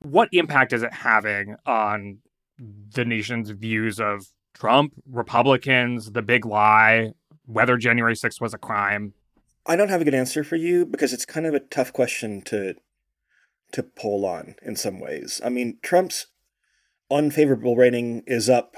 what 0.00 0.28
impact 0.32 0.72
is 0.72 0.82
it 0.82 0.92
having 0.92 1.56
on 1.66 2.18
the 2.58 3.04
nation's 3.04 3.50
views 3.50 4.00
of 4.00 4.26
Trump, 4.54 4.92
Republicans, 5.10 6.12
the 6.12 6.22
big 6.22 6.44
lie, 6.44 7.12
whether 7.46 7.76
January 7.76 8.14
6th 8.14 8.40
was 8.40 8.54
a 8.54 8.58
crime? 8.58 9.14
I 9.66 9.76
don't 9.76 9.90
have 9.90 10.00
a 10.00 10.04
good 10.04 10.14
answer 10.14 10.42
for 10.42 10.56
you 10.56 10.86
because 10.86 11.12
it's 11.12 11.26
kind 11.26 11.46
of 11.46 11.54
a 11.54 11.60
tough 11.60 11.92
question 11.92 12.42
to 12.42 12.74
to 13.70 13.82
poll 13.82 14.24
on 14.24 14.54
in 14.62 14.76
some 14.76 14.98
ways. 14.98 15.42
I 15.44 15.50
mean, 15.50 15.76
Trump's 15.82 16.28
unfavorable 17.10 17.76
rating 17.76 18.22
is 18.26 18.48
up 18.48 18.76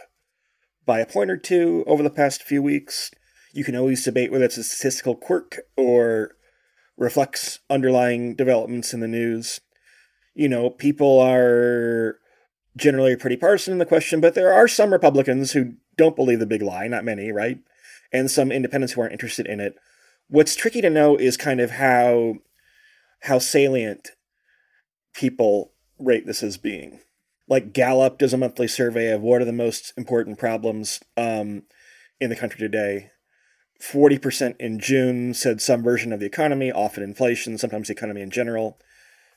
by 0.84 0.98
a 0.98 1.06
point 1.06 1.30
or 1.30 1.36
two 1.36 1.84
over 1.86 2.02
the 2.02 2.10
past 2.10 2.42
few 2.42 2.60
weeks. 2.60 3.12
You 3.52 3.62
can 3.62 3.76
always 3.76 4.04
debate 4.04 4.32
whether 4.32 4.46
it's 4.46 4.56
a 4.56 4.64
statistical 4.64 5.14
quirk 5.14 5.60
or 5.76 6.32
reflects 6.96 7.60
underlying 7.70 8.34
developments 8.34 8.92
in 8.92 8.98
the 8.98 9.06
news 9.06 9.60
you 10.34 10.48
know, 10.48 10.70
people 10.70 11.20
are 11.20 12.18
generally 12.76 13.16
pretty 13.16 13.36
partisan 13.36 13.72
in 13.72 13.78
the 13.78 13.86
question, 13.86 14.20
but 14.20 14.34
there 14.34 14.52
are 14.52 14.68
some 14.68 14.92
Republicans 14.92 15.52
who 15.52 15.74
don't 15.96 16.16
believe 16.16 16.38
the 16.38 16.46
big 16.46 16.62
lie, 16.62 16.86
not 16.88 17.04
many, 17.04 17.30
right? 17.32 17.58
And 18.12 18.30
some 18.30 18.50
independents 18.50 18.94
who 18.94 19.00
aren't 19.00 19.12
interested 19.12 19.46
in 19.46 19.60
it. 19.60 19.76
What's 20.28 20.54
tricky 20.54 20.80
to 20.80 20.90
know 20.90 21.16
is 21.16 21.36
kind 21.36 21.60
of 21.60 21.72
how 21.72 22.36
how 23.24 23.38
salient 23.38 24.10
people 25.12 25.72
rate 25.98 26.26
this 26.26 26.42
as 26.42 26.56
being. 26.56 27.00
Like 27.48 27.72
Gallup 27.72 28.18
does 28.18 28.32
a 28.32 28.38
monthly 28.38 28.68
survey 28.68 29.08
of 29.08 29.20
what 29.20 29.42
are 29.42 29.46
the 29.46 29.52
most 29.52 29.92
important 29.96 30.38
problems 30.38 31.00
um, 31.16 31.64
in 32.20 32.30
the 32.30 32.36
country 32.36 32.58
today. 32.58 33.10
40% 33.82 34.56
in 34.58 34.78
June 34.78 35.34
said 35.34 35.60
some 35.60 35.82
version 35.82 36.12
of 36.12 36.20
the 36.20 36.26
economy, 36.26 36.70
often 36.70 37.02
inflation, 37.02 37.58
sometimes 37.58 37.88
the 37.88 37.94
economy 37.94 38.20
in 38.20 38.30
general. 38.30 38.78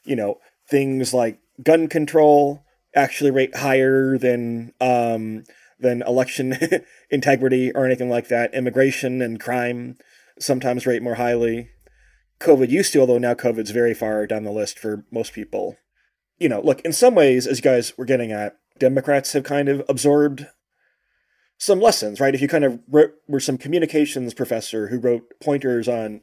You 0.03 0.15
know, 0.15 0.39
things 0.69 1.13
like 1.13 1.39
gun 1.61 1.87
control 1.87 2.63
actually 2.95 3.31
rate 3.31 3.55
higher 3.55 4.17
than 4.17 4.73
um, 4.79 5.43
than 5.79 6.01
election 6.03 6.57
integrity 7.09 7.71
or 7.73 7.85
anything 7.85 8.09
like 8.09 8.27
that. 8.29 8.53
Immigration 8.53 9.21
and 9.21 9.39
crime 9.39 9.97
sometimes 10.39 10.87
rate 10.87 11.01
more 11.01 11.15
highly. 11.15 11.69
COVID 12.39 12.69
used 12.69 12.93
to, 12.93 12.99
although 12.99 13.17
now 13.17 13.33
COVID's 13.33 13.71
very 13.71 13.93
far 13.93 14.27
down 14.27 14.43
the 14.43 14.51
list 14.51 14.79
for 14.79 15.05
most 15.11 15.33
people. 15.33 15.77
You 16.39 16.49
know, 16.49 16.61
look, 16.61 16.81
in 16.81 16.91
some 16.91 17.15
ways, 17.15 17.47
as 17.47 17.59
you 17.59 17.63
guys 17.63 17.97
were 17.97 18.05
getting 18.05 18.31
at, 18.31 18.57
Democrats 18.79 19.33
have 19.33 19.43
kind 19.43 19.69
of 19.69 19.83
absorbed 19.87 20.47
some 21.57 21.79
lessons, 21.79 22.19
right? 22.19 22.35
If 22.35 22.41
you 22.41 22.47
kind 22.47 22.65
of 22.65 22.79
wrote, 22.89 23.13
were 23.27 23.39
some 23.39 23.57
communications 23.57 24.33
professor 24.33 24.87
who 24.87 24.99
wrote 24.99 25.23
pointers 25.41 25.87
on 25.87 26.21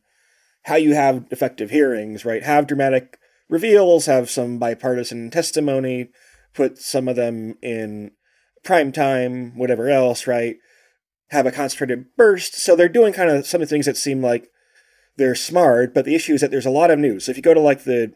how 0.64 0.74
you 0.74 0.94
have 0.94 1.24
effective 1.30 1.70
hearings, 1.70 2.24
right? 2.24 2.42
Have 2.42 2.66
dramatic 2.66 3.18
reveals, 3.50 4.06
have 4.06 4.30
some 4.30 4.58
bipartisan 4.58 5.30
testimony, 5.30 6.08
put 6.54 6.78
some 6.78 7.08
of 7.08 7.16
them 7.16 7.56
in 7.60 8.12
prime 8.64 8.92
time, 8.92 9.58
whatever 9.58 9.90
else, 9.90 10.26
right? 10.26 10.56
Have 11.30 11.46
a 11.46 11.52
concentrated 11.52 12.06
burst. 12.16 12.54
So 12.54 12.74
they're 12.74 12.88
doing 12.88 13.12
kind 13.12 13.30
of 13.30 13.46
some 13.46 13.60
of 13.60 13.68
the 13.68 13.74
things 13.74 13.86
that 13.86 13.96
seem 13.96 14.22
like 14.22 14.48
they're 15.16 15.34
smart, 15.34 15.92
but 15.92 16.04
the 16.04 16.14
issue 16.14 16.34
is 16.34 16.40
that 16.40 16.50
there's 16.50 16.66
a 16.66 16.70
lot 16.70 16.90
of 16.90 16.98
news. 16.98 17.24
So 17.24 17.30
if 17.30 17.36
you 17.36 17.42
go 17.42 17.52
to 17.52 17.60
like 17.60 17.84
the 17.84 18.12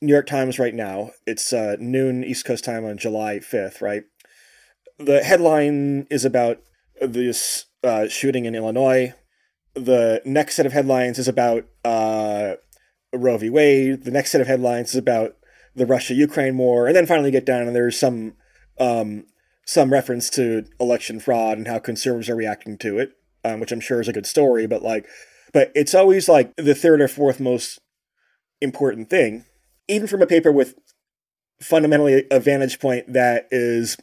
New 0.00 0.12
York 0.12 0.26
Times 0.26 0.58
right 0.58 0.74
now, 0.74 1.12
it's 1.26 1.52
uh, 1.52 1.76
noon 1.78 2.24
East 2.24 2.44
Coast 2.44 2.64
time 2.64 2.84
on 2.84 2.98
July 2.98 3.38
5th, 3.38 3.80
right? 3.80 4.04
The 4.98 5.22
headline 5.22 6.06
is 6.10 6.24
about 6.24 6.60
this 7.00 7.66
uh, 7.84 8.08
shooting 8.08 8.46
in 8.46 8.54
Illinois. 8.54 9.14
The 9.74 10.22
next 10.24 10.56
set 10.56 10.66
of 10.66 10.72
headlines 10.72 11.18
is 11.18 11.28
about 11.28 11.66
uh, 11.84 12.54
Roe 13.12 13.38
v. 13.38 13.50
Wade. 13.50 14.04
The 14.04 14.10
next 14.10 14.32
set 14.32 14.40
of 14.40 14.46
headlines 14.46 14.90
is 14.90 14.96
about 14.96 15.36
the 15.74 15.86
Russia 15.86 16.14
Ukraine 16.14 16.58
war, 16.58 16.86
and 16.86 16.94
then 16.94 17.06
finally 17.06 17.30
get 17.30 17.46
down 17.46 17.66
and 17.66 17.74
there's 17.74 17.98
some 17.98 18.34
um, 18.78 19.26
some 19.64 19.92
reference 19.92 20.28
to 20.30 20.64
election 20.80 21.20
fraud 21.20 21.58
and 21.58 21.68
how 21.68 21.78
conservatives 21.78 22.28
are 22.28 22.36
reacting 22.36 22.76
to 22.78 22.98
it, 22.98 23.12
um, 23.44 23.60
which 23.60 23.72
I'm 23.72 23.80
sure 23.80 24.00
is 24.00 24.08
a 24.08 24.12
good 24.12 24.26
story. 24.26 24.66
But 24.66 24.82
like, 24.82 25.06
but 25.52 25.70
it's 25.74 25.94
always 25.94 26.28
like 26.28 26.54
the 26.56 26.74
third 26.74 27.00
or 27.00 27.08
fourth 27.08 27.40
most 27.40 27.78
important 28.60 29.10
thing, 29.10 29.44
even 29.88 30.06
from 30.06 30.22
a 30.22 30.26
paper 30.26 30.52
with 30.52 30.74
fundamentally 31.60 32.24
a 32.30 32.40
vantage 32.40 32.80
point 32.80 33.12
that 33.12 33.46
is, 33.50 33.96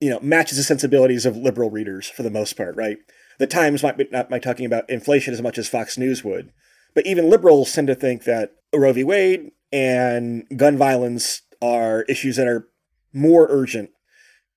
you 0.00 0.10
know, 0.10 0.20
matches 0.20 0.56
the 0.56 0.64
sensibilities 0.64 1.24
of 1.24 1.36
liberal 1.36 1.70
readers 1.70 2.08
for 2.08 2.22
the 2.22 2.30
most 2.30 2.56
part, 2.56 2.76
right? 2.76 2.98
The 3.38 3.46
Times 3.46 3.82
might 3.82 3.96
be 3.96 4.08
not 4.10 4.30
might 4.30 4.42
talking 4.42 4.66
about 4.66 4.88
inflation 4.88 5.34
as 5.34 5.42
much 5.42 5.58
as 5.58 5.68
Fox 5.68 5.98
News 5.98 6.24
would, 6.24 6.52
but 6.94 7.06
even 7.06 7.30
liberals 7.30 7.72
tend 7.72 7.88
to 7.88 7.94
think 7.94 8.24
that 8.24 8.52
Roe 8.74 8.92
v. 8.92 9.04
Wade 9.04 9.50
and 9.72 10.46
gun 10.56 10.76
violence 10.76 11.42
are 11.60 12.02
issues 12.02 12.36
that 12.36 12.46
are 12.46 12.68
more 13.12 13.46
urgent. 13.50 13.90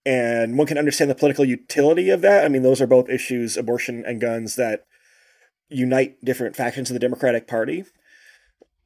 And 0.06 0.58
one 0.58 0.67
can 0.67 0.78
understand 0.78 1.12
the 1.12 1.15
political 1.15 1.43
utility 1.43 2.10
of 2.10 2.21
that. 2.21 2.45
I 2.45 2.47
mean, 2.47 2.62
those 2.62 2.82
are 2.82 2.88
both 2.88 3.10
issues, 3.10 3.58
abortion 3.58 4.04
and 4.06 4.21
guns, 4.21 4.56
that 4.56 4.86
unite 5.69 6.23
different 6.23 6.56
factions 6.56 6.89
of 6.89 6.93
the 6.93 7.00
Democratic 7.00 7.47
Party. 7.47 7.84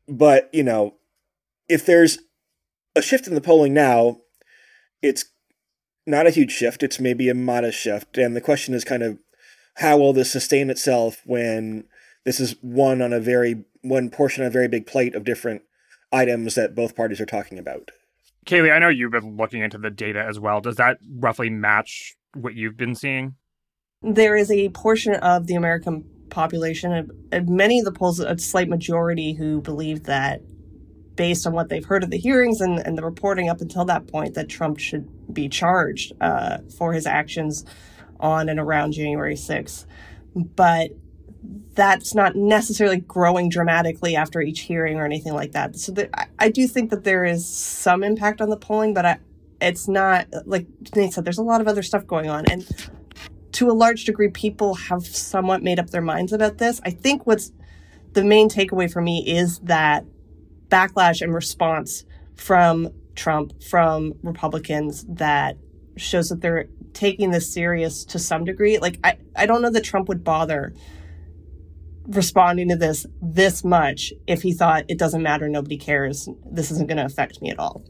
But, 0.07 0.49
you 0.51 0.63
know, 0.63 0.95
if 1.69 1.85
there's 1.85 2.19
a 2.95 3.01
shift 3.01 3.27
in 3.27 3.35
the 3.35 3.41
polling 3.41 3.73
now, 3.73 4.17
it's 5.01 5.25
not 6.07 6.27
a 6.27 6.31
huge 6.31 6.51
shift. 6.51 6.83
It's 6.83 6.99
maybe 6.99 7.29
a 7.29 7.35
modest 7.35 7.79
shift. 7.79 8.17
And 8.17 8.35
the 8.35 8.41
question 8.41 8.73
is 8.73 8.83
kind 8.83 9.03
of 9.03 9.19
how 9.75 9.97
will 9.97 10.13
this 10.13 10.31
sustain 10.31 10.69
itself 10.69 11.21
when 11.25 11.85
this 12.25 12.39
is 12.39 12.55
one 12.61 13.01
on 13.01 13.13
a 13.13 13.19
very 13.19 13.63
one 13.81 14.09
portion 14.09 14.43
on 14.43 14.47
a 14.47 14.51
very 14.51 14.67
big 14.67 14.85
plate 14.85 15.15
of 15.15 15.23
different 15.23 15.63
items 16.11 16.55
that 16.55 16.75
both 16.75 16.95
parties 16.95 17.19
are 17.19 17.25
talking 17.25 17.57
about. 17.57 17.91
Kaleigh, 18.45 18.73
I 18.73 18.79
know 18.79 18.89
you've 18.89 19.11
been 19.11 19.37
looking 19.37 19.61
into 19.61 19.77
the 19.77 19.89
data 19.89 20.23
as 20.27 20.39
well. 20.39 20.61
Does 20.61 20.75
that 20.75 20.97
roughly 21.09 21.49
match 21.49 22.15
what 22.33 22.55
you've 22.55 22.77
been 22.77 22.95
seeing? 22.95 23.35
There 24.01 24.35
is 24.35 24.51
a 24.51 24.69
portion 24.69 25.15
of 25.15 25.47
the 25.47 25.55
American 25.55 26.03
population, 26.29 27.09
many 27.45 27.79
of 27.79 27.85
the 27.85 27.91
polls, 27.91 28.19
a 28.19 28.37
slight 28.37 28.67
majority 28.67 29.33
who 29.33 29.61
believe 29.61 30.03
that 30.03 30.41
based 31.15 31.45
on 31.45 31.53
what 31.53 31.69
they've 31.69 31.85
heard 31.85 32.03
of 32.03 32.09
the 32.09 32.17
hearings 32.17 32.61
and, 32.61 32.79
and 32.79 32.97
the 32.97 33.03
reporting 33.03 33.49
up 33.49 33.61
until 33.61 33.85
that 33.85 34.07
point, 34.07 34.33
that 34.33 34.49
Trump 34.49 34.79
should 34.79 35.07
be 35.31 35.47
charged 35.47 36.13
uh, 36.21 36.59
for 36.77 36.93
his 36.93 37.05
actions 37.05 37.65
on 38.19 38.49
and 38.49 38.59
around 38.59 38.93
January 38.93 39.35
6th. 39.35 39.85
But 40.33 40.91
that's 41.73 42.13
not 42.13 42.35
necessarily 42.35 42.97
growing 42.97 43.49
dramatically 43.49 44.15
after 44.15 44.41
each 44.41 44.61
hearing 44.61 44.97
or 44.97 45.05
anything 45.05 45.33
like 45.33 45.53
that. 45.53 45.75
So 45.75 45.93
I, 46.13 46.27
I, 46.37 46.49
do 46.49 46.67
think 46.67 46.89
that 46.91 47.03
there 47.03 47.25
is 47.25 47.47
some 47.47 48.03
impact 48.03 48.41
on 48.41 48.49
the 48.49 48.57
polling, 48.57 48.93
but 48.93 49.05
I, 49.05 49.17
it's 49.59 49.87
not 49.87 50.27
like 50.45 50.67
Nate 50.95 51.13
said. 51.13 51.25
There's 51.25 51.37
a 51.37 51.43
lot 51.43 51.61
of 51.61 51.67
other 51.67 51.81
stuff 51.81 52.05
going 52.05 52.29
on, 52.29 52.45
and 52.47 52.67
to 53.53 53.69
a 53.69 53.73
large 53.73 54.05
degree, 54.05 54.29
people 54.29 54.75
have 54.75 55.05
somewhat 55.05 55.63
made 55.63 55.79
up 55.79 55.89
their 55.89 56.01
minds 56.01 56.33
about 56.33 56.57
this. 56.57 56.81
I 56.85 56.91
think 56.91 57.25
what's 57.25 57.51
the 58.13 58.23
main 58.23 58.49
takeaway 58.49 58.91
for 58.91 59.01
me 59.01 59.23
is 59.27 59.59
that 59.59 60.05
backlash 60.69 61.21
and 61.21 61.33
response 61.33 62.05
from 62.35 62.89
Trump, 63.15 63.61
from 63.63 64.13
Republicans, 64.23 65.05
that 65.09 65.57
shows 65.97 66.29
that 66.29 66.41
they're 66.41 66.67
taking 66.93 67.31
this 67.31 67.51
serious 67.51 68.05
to 68.05 68.19
some 68.19 68.45
degree. 68.45 68.79
Like, 68.79 68.99
I, 69.03 69.17
I 69.35 69.45
don't 69.45 69.61
know 69.61 69.69
that 69.69 69.83
Trump 69.83 70.07
would 70.07 70.23
bother 70.23 70.73
responding 72.07 72.69
to 72.69 72.75
this 72.75 73.05
this 73.21 73.63
much 73.63 74.13
if 74.27 74.41
he 74.41 74.53
thought 74.53 74.85
it 74.87 74.97
doesn't 74.97 75.21
matter, 75.21 75.47
nobody 75.47 75.77
cares, 75.77 76.27
this 76.51 76.71
isn't 76.71 76.87
going 76.87 76.97
to 76.97 77.05
affect 77.05 77.41
me 77.41 77.51
at 77.51 77.59
all. 77.59 77.83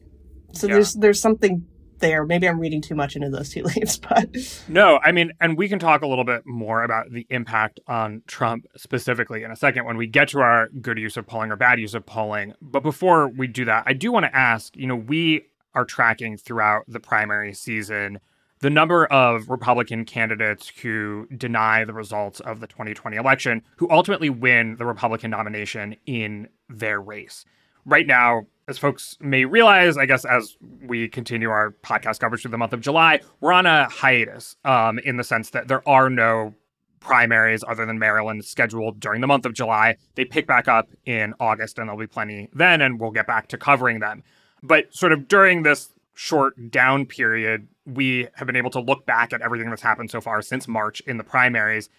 So 0.53 0.67
yeah. 0.67 0.73
there's 0.73 0.93
there's 0.95 1.19
something 1.19 1.65
there. 1.99 2.25
Maybe 2.25 2.49
I'm 2.49 2.59
reading 2.59 2.81
too 2.81 2.95
much 2.95 3.15
into 3.15 3.29
those 3.29 3.49
two 3.49 3.63
leaves, 3.75 3.97
but 3.97 4.35
no, 4.67 4.99
I 5.03 5.11
mean, 5.11 5.31
and 5.39 5.57
we 5.57 5.69
can 5.69 5.79
talk 5.79 6.01
a 6.01 6.07
little 6.07 6.25
bit 6.25 6.43
more 6.45 6.83
about 6.83 7.11
the 7.11 7.25
impact 7.29 7.79
on 7.87 8.23
Trump 8.27 8.65
specifically 8.75 9.43
in 9.43 9.51
a 9.51 9.55
second 9.55 9.85
when 9.85 9.97
we 9.97 10.07
get 10.07 10.29
to 10.29 10.39
our 10.39 10.67
good 10.81 10.97
use 10.97 11.15
of 11.15 11.25
polling 11.25 11.51
or 11.51 11.55
bad 11.55 11.79
use 11.79 11.93
of 11.93 12.05
polling. 12.05 12.53
But 12.61 12.83
before 12.83 13.29
we 13.29 13.47
do 13.47 13.65
that, 13.65 13.83
I 13.85 13.93
do 13.93 14.11
want 14.11 14.25
to 14.25 14.35
ask, 14.35 14.75
you 14.75 14.87
know, 14.87 14.95
we 14.95 15.45
are 15.73 15.85
tracking 15.85 16.37
throughout 16.37 16.83
the 16.87 16.99
primary 16.99 17.53
season 17.53 18.19
the 18.61 18.69
number 18.69 19.05
of 19.07 19.49
Republican 19.49 20.05
candidates 20.05 20.69
who 20.69 21.27
deny 21.35 21.83
the 21.83 21.93
results 21.93 22.39
of 22.39 22.59
the 22.59 22.67
2020 22.67 23.17
election, 23.17 23.63
who 23.77 23.89
ultimately 23.89 24.29
win 24.29 24.75
the 24.77 24.85
Republican 24.85 25.31
nomination 25.31 25.95
in 26.05 26.47
their 26.69 27.01
race. 27.01 27.43
Right 27.85 28.05
now, 28.05 28.45
as 28.67 28.77
folks 28.77 29.17
may 29.19 29.45
realize, 29.45 29.97
I 29.97 30.05
guess 30.05 30.23
as 30.25 30.55
we 30.85 31.09
continue 31.09 31.49
our 31.49 31.71
podcast 31.83 32.19
coverage 32.19 32.43
through 32.43 32.51
the 32.51 32.57
month 32.57 32.73
of 32.73 32.81
July, 32.81 33.21
we're 33.39 33.51
on 33.51 33.65
a 33.65 33.89
hiatus 33.89 34.55
um, 34.63 34.99
in 34.99 35.17
the 35.17 35.23
sense 35.23 35.49
that 35.49 35.67
there 35.67 35.87
are 35.89 36.09
no 36.09 36.53
primaries 36.99 37.63
other 37.67 37.85
than 37.87 37.97
Maryland 37.97 38.45
scheduled 38.45 38.99
during 38.99 39.21
the 39.21 39.27
month 39.27 39.47
of 39.47 39.53
July. 39.53 39.97
They 40.13 40.23
pick 40.23 40.45
back 40.45 40.67
up 40.67 40.89
in 41.05 41.33
August, 41.39 41.79
and 41.79 41.89
there'll 41.89 41.99
be 41.99 42.05
plenty 42.05 42.47
then, 42.53 42.79
and 42.81 42.99
we'll 42.99 43.11
get 43.11 43.25
back 43.25 43.47
to 43.47 43.57
covering 43.57 43.99
them. 43.99 44.23
But 44.61 44.93
sort 44.93 45.11
of 45.11 45.27
during 45.27 45.63
this 45.63 45.91
short 46.13 46.71
down 46.71 47.05
period, 47.05 47.67
we 47.85 48.27
have 48.35 48.45
been 48.45 48.55
able 48.55 48.69
to 48.71 48.79
look 48.79 49.05
back 49.05 49.33
at 49.33 49.41
everything 49.41 49.69
that's 49.69 49.81
happened 49.81 50.11
so 50.11 50.21
far 50.21 50.41
since 50.41 50.67
March 50.67 51.01
in 51.01 51.17
the 51.17 51.23
primaries 51.23 51.89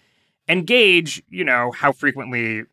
and 0.47 0.67
gauge, 0.67 1.23
you 1.29 1.43
know, 1.43 1.71
how 1.71 1.91
frequently 1.91 2.63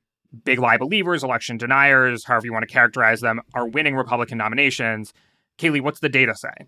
big 0.44 0.58
lie 0.58 0.76
believers, 0.76 1.24
election 1.24 1.56
deniers, 1.56 2.24
however 2.24 2.46
you 2.46 2.52
want 2.52 2.66
to 2.66 2.72
characterize 2.72 3.20
them, 3.20 3.40
are 3.54 3.68
winning 3.68 3.96
Republican 3.96 4.38
nominations. 4.38 5.12
Kaleigh, 5.58 5.80
what's 5.80 6.00
the 6.00 6.08
data 6.08 6.34
say? 6.34 6.66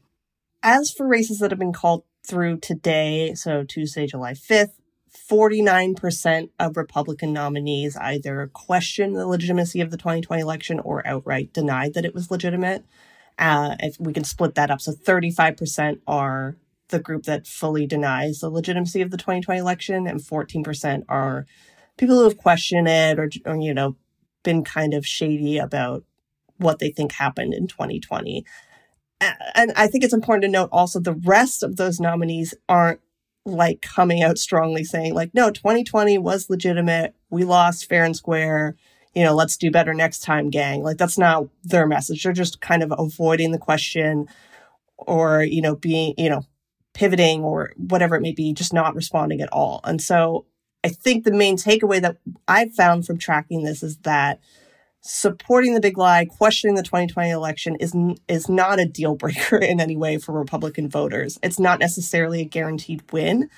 As 0.62 0.90
for 0.90 1.06
races 1.06 1.38
that 1.38 1.50
have 1.50 1.58
been 1.58 1.72
called 1.72 2.04
through 2.26 2.58
today, 2.58 3.35
so 3.35 3.64
Tuesday, 3.64 4.06
July 4.06 4.32
5th, 4.32 4.72
49% 5.30 6.50
of 6.58 6.76
Republican 6.76 7.32
nominees 7.32 7.96
either 7.96 8.50
questioned 8.52 9.16
the 9.16 9.26
legitimacy 9.26 9.80
of 9.80 9.90
the 9.90 9.96
2020 9.96 10.40
election 10.40 10.78
or 10.80 11.06
outright 11.06 11.52
denied 11.52 11.94
that 11.94 12.04
it 12.04 12.14
was 12.14 12.30
legitimate. 12.30 12.85
Uh, 13.38 13.76
if 13.80 13.96
we 13.98 14.12
can 14.12 14.24
split 14.24 14.54
that 14.54 14.70
up, 14.70 14.80
so 14.80 14.92
35% 14.92 16.00
are 16.06 16.56
the 16.88 17.00
group 17.00 17.24
that 17.24 17.46
fully 17.46 17.86
denies 17.86 18.40
the 18.40 18.50
legitimacy 18.50 19.00
of 19.00 19.10
the 19.10 19.16
2020 19.16 19.58
election, 19.58 20.06
and 20.06 20.20
14% 20.20 21.02
are 21.08 21.46
people 21.96 22.16
who 22.16 22.24
have 22.24 22.36
questioned 22.36 22.88
it 22.88 23.18
or, 23.18 23.30
or 23.46 23.56
you 23.56 23.74
know 23.74 23.96
been 24.42 24.64
kind 24.64 24.94
of 24.94 25.06
shady 25.06 25.58
about 25.58 26.04
what 26.58 26.78
they 26.78 26.90
think 26.90 27.12
happened 27.12 27.54
in 27.54 27.66
2020. 27.66 28.44
And 29.54 29.72
I 29.76 29.86
think 29.86 30.02
it's 30.02 30.12
important 30.12 30.42
to 30.42 30.48
note 30.48 30.68
also 30.72 30.98
the 30.98 31.14
rest 31.14 31.62
of 31.62 31.76
those 31.76 32.00
nominees 32.00 32.54
aren't 32.68 33.00
like 33.44 33.80
coming 33.80 34.22
out 34.22 34.38
strongly 34.38 34.84
saying 34.84 35.14
like 35.14 35.32
no 35.34 35.50
2020 35.50 36.18
was 36.18 36.50
legitimate. 36.50 37.14
We 37.30 37.44
lost 37.44 37.88
fair 37.88 38.04
and 38.04 38.16
square 38.16 38.76
you 39.14 39.22
know 39.25 39.35
let's 39.35 39.57
do 39.57 39.70
better 39.70 39.94
next 39.94 40.20
time 40.20 40.51
gang. 40.51 40.83
Like 40.83 40.98
that's 40.98 41.18
not 41.18 41.46
their 41.64 41.87
message. 41.87 42.22
They're 42.22 42.33
just 42.33 42.61
kind 42.61 42.83
of 42.83 42.92
avoiding 42.96 43.53
the 43.53 43.59
question 43.59 44.29
or 44.96 45.42
you 45.42 45.62
know 45.62 45.77
being 45.77 46.14
you 46.16 46.31
know 46.31 46.46
pivoting 46.94 47.42
or 47.42 47.72
whatever 47.77 48.16
it 48.16 48.22
may 48.22 48.33
be 48.33 48.53
just 48.53 48.72
not 48.72 48.94
responding 48.94 49.40
at 49.40 49.53
all. 49.53 49.81
And 49.85 50.01
so 50.01 50.46
I 50.85 50.88
think 50.88 51.25
the 51.25 51.33
main 51.33 51.57
takeaway 51.57 52.01
that 52.01 52.18
I've 52.48 52.75
found 52.75 53.07
from 53.07 53.18
tracking 53.18 53.62
this 53.62 53.83
is 53.83 53.98
that 53.98 54.40
supporting 55.01 55.75
the 55.75 55.81
big 55.81 55.98
lie, 55.98 56.25
questioning 56.25 56.77
the 56.77 56.83
2020 56.83 57.31
election 57.31 57.77
is 57.77 57.94
is 58.29 58.48
not 58.48 58.81
a 58.81 58.87
deal 58.87 59.14
breaker 59.14 59.57
in 59.62 59.81
any 59.81 59.96
way 59.96 60.18
for 60.18 60.33
Republican 60.33 60.88
voters. 60.88 61.38
It's 61.42 61.59
not 61.59 61.79
necessarily 61.79 62.40
a 62.40 62.46
guaranteed 62.46 63.11
win, 63.12 63.48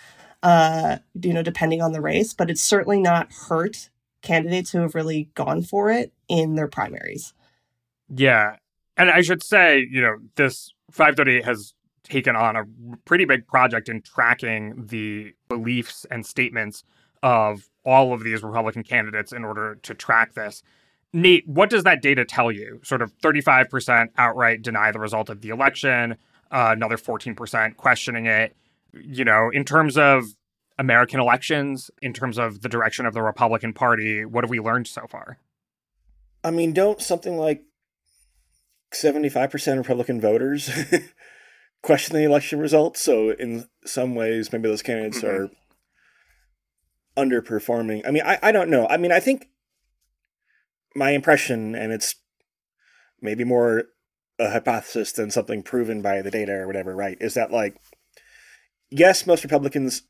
uh, 0.43 0.99
you 1.21 1.33
know, 1.33 1.43
depending 1.43 1.81
on 1.81 1.93
the 1.93 2.01
race, 2.01 2.35
but 2.35 2.51
it's 2.51 2.63
certainly 2.63 3.01
not 3.01 3.33
hurt 3.49 3.91
candidates 4.25 4.71
who 4.71 4.81
have 4.81 4.95
really 4.95 5.29
gone 5.35 5.63
for 5.63 5.91
it 5.91 6.13
in 6.29 6.57
their 6.57 6.69
primaries. 6.69 7.33
Yeah, 8.09 8.57
and 8.97 9.11
I 9.11 9.21
should 9.21 9.43
say, 9.43 9.87
you 9.91 10.01
know, 10.01 10.17
this 10.37 10.73
538 10.91 11.45
has 11.45 11.75
taken 12.03 12.37
on 12.37 12.57
a 12.57 12.65
pretty 13.05 13.25
big 13.25 13.47
project 13.47 13.89
in 13.89 14.03
tracking 14.03 14.87
the 14.87 15.33
beliefs 15.49 16.05
and 16.11 16.27
statements 16.27 16.85
of 17.23 17.69
all 17.85 18.13
of 18.13 18.23
these 18.23 18.43
Republican 18.43 18.83
candidates 18.83 19.33
in 19.33 19.45
order 19.45 19.77
to 19.83 19.95
track 19.95 20.35
this. 20.35 20.63
Nate, 21.13 21.47
what 21.49 21.71
does 21.71 21.85
that 21.85 22.03
data 22.03 22.25
tell 22.25 22.51
you? 22.53 22.81
Sort 22.83 23.01
of 23.01 23.17
35% 23.21 24.09
outright 24.19 24.63
deny 24.63 24.91
the 24.93 24.99
result 24.99 25.31
of 25.31 25.41
the 25.41 25.49
election, 25.49 26.17
uh, 26.51 26.71
another 26.73 26.97
14% 26.97 27.77
questioning 27.77 28.27
it. 28.27 28.55
You 28.93 29.25
know, 29.25 29.51
in 29.51 29.65
terms 29.65 29.97
of 29.97 30.25
American 30.79 31.21
elections, 31.21 31.91
in 32.03 32.13
terms 32.13 32.39
of 32.39 32.63
the 32.63 32.69
direction 32.69 33.07
of 33.07 33.15
the 33.15 33.23
Republican 33.23 33.73
Party, 33.73 34.25
what 34.25 34.45
have 34.45 34.51
we 34.51 34.61
learned 34.61 34.87
so 34.87 35.07
far? 35.09 35.39
I 36.43 36.51
mean, 36.51 36.73
don't 36.73 37.01
something 37.01 37.39
like 37.39 37.63
75% 38.93 39.79
Republican 39.79 40.21
voters 40.21 40.71
question 41.83 42.17
the 42.17 42.25
election 42.25 42.59
results? 42.59 43.01
So, 43.01 43.31
in 43.31 43.69
some 43.85 44.15
ways, 44.15 44.53
maybe 44.53 44.69
those 44.69 44.83
candidates 44.83 45.21
mm-hmm. 45.21 45.45
are 45.45 45.51
underperforming. 47.17 48.07
I 48.07 48.11
mean, 48.11 48.25
I, 48.25 48.39
I 48.43 48.53
don't 48.53 48.71
know. 48.71 48.87
I 48.89 48.97
mean, 48.97 49.13
I 49.13 49.21
think 49.21 49.49
my 50.95 51.11
impression, 51.11 51.75
and 51.75 51.93
it's 51.93 52.17
maybe 53.21 53.45
more 53.45 53.85
a 54.39 54.51
hypothesis 54.51 55.13
than 55.13 55.31
something 55.31 55.63
proven 55.63 56.03
by 56.03 56.23
the 56.23 56.31
data 56.31 56.53
or 56.53 56.67
whatever, 56.67 56.95
right? 56.95 57.17
Is 57.21 57.35
that 57.35 57.53
like, 57.53 57.77
yes, 58.91 59.27
most 59.27 59.45
Republicans 59.45 60.03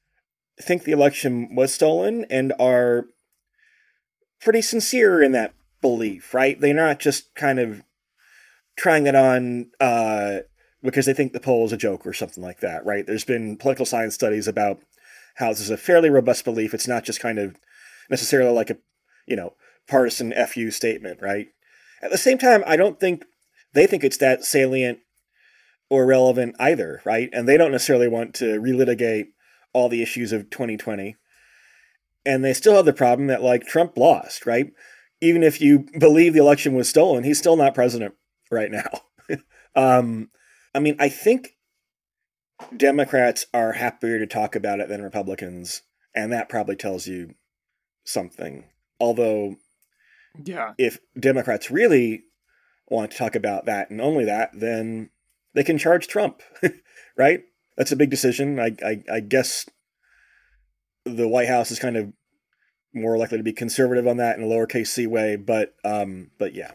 think 0.61 0.85
the 0.85 0.93
election 0.93 1.55
was 1.55 1.75
stolen 1.75 2.27
and 2.31 2.53
are 2.59 3.07
pretty 4.40 4.62
sincere 4.62 5.23
in 5.23 5.33
that 5.33 5.55
belief, 5.81 6.33
right? 6.35 6.61
They're 6.61 6.75
not 6.75 7.01
just 7.01 7.35
kind 7.35 7.59
of 7.59 7.83
trying 8.77 9.07
it 9.07 9.14
on 9.14 9.71
uh, 9.81 10.40
because 10.83 11.07
they 11.07 11.14
think 11.14 11.33
the 11.33 11.40
poll 11.40 11.64
is 11.64 11.73
a 11.73 11.77
joke 11.77 12.07
or 12.07 12.12
something 12.12 12.43
like 12.43 12.61
that, 12.61 12.85
right? 12.85 13.07
There's 13.07 13.25
been 13.25 13.57
political 13.57 13.87
science 13.87 14.14
studies 14.14 14.47
about 14.47 14.81
how 15.37 15.49
this 15.49 15.61
is 15.61 15.71
a 15.71 15.77
fairly 15.77 16.11
robust 16.11 16.45
belief. 16.45 16.75
It's 16.75 16.88
not 16.88 17.05
just 17.05 17.21
kind 17.21 17.38
of 17.38 17.57
necessarily 18.11 18.53
like 18.53 18.71
a, 18.71 18.77
you 19.27 19.37
know, 19.37 19.55
partisan 19.88 20.33
FU 20.47 20.71
statement, 20.71 21.21
right? 21.21 21.49
At 22.03 22.11
the 22.11 22.19
same 22.19 22.38
time, 22.38 22.62
I 22.67 22.77
don't 22.77 23.01
think 23.01 23.25
they 23.73 23.87
think 23.87 24.05
it's 24.05 24.19
that 24.19 24.45
salient 24.45 24.99
or 25.90 26.07
relevant 26.07 26.57
either, 26.59 27.01
right? 27.05 27.29
And 27.33 27.49
they 27.49 27.57
don't 27.57 27.73
necessarily 27.73 28.09
want 28.09 28.35
to 28.37 28.61
relitigate 28.61 29.29
all 29.75 29.91
the 29.91 30.03
issues 30.03 30.33
of 30.33 30.49
2020. 30.49 31.17
And 32.25 32.43
they 32.43 32.55
still 32.55 32.77
have 32.77 32.87
the 32.87 32.95
problem 32.95 33.27
that, 33.27 33.43
like, 33.43 33.67
Trump 33.67 33.99
lost, 33.99 34.47
right? 34.47 34.73
Even 35.21 35.43
if 35.43 35.61
you 35.61 35.87
believe 35.99 36.33
the 36.33 36.41
election 36.41 36.75
was 36.75 36.89
stolen, 36.89 37.25
he's 37.25 37.39
still 37.39 37.57
not 37.57 37.75
president 37.75 38.15
right 38.51 38.71
now. 38.71 39.03
um, 39.77 40.31
I 40.75 40.81
mean, 40.81 40.97
I 40.99 41.11
think 41.11 41.57
Democrats 42.75 43.47
are 43.53 43.73
happier 43.73 44.19
to 44.19 44.27
talk 44.27 44.57
about 44.57 44.81
it 44.81 44.89
than 44.89 45.03
Republicans, 45.03 45.83
and 46.15 46.33
that 46.33 46.49
probably 46.49 46.77
tells 46.77 47.07
you 47.07 47.35
something. 48.05 48.65
Although, 48.99 49.57
yeah, 50.43 50.73
if 50.79 50.99
Democrats 51.19 51.71
really 51.71 52.25
want 52.89 53.11
to 53.11 53.19
talk 53.19 53.35
about 53.35 53.67
that 53.67 53.91
and 53.91 54.01
only 54.01 54.25
that, 54.25 54.51
then 54.55 55.11
they 55.55 55.65
can 55.65 55.79
charge 55.79 56.09
Trump, 56.09 56.43
right? 57.17 57.43
That's 57.77 57.93
a 57.93 57.97
big 57.97 58.11
decision. 58.11 58.61
I, 58.61 58.77
I, 58.85 59.03
I 59.13 59.21
guess 59.21 59.67
the 61.05 61.29
White 61.29 61.48
House 61.48 61.71
is 61.71 61.79
kind 61.79 61.96
of 61.96 62.13
more 62.94 63.19
likely 63.19 63.38
to 63.38 63.44
be 63.44 63.52
conservative 63.52 64.07
on 64.07 64.17
that 64.19 64.38
in 64.38 64.44
a 64.44 64.46
lowercase 64.46 64.88
c 64.88 65.07
way, 65.07 65.37
but 65.37 65.75
um, 65.85 66.31
but 66.38 66.55
yeah. 66.55 66.73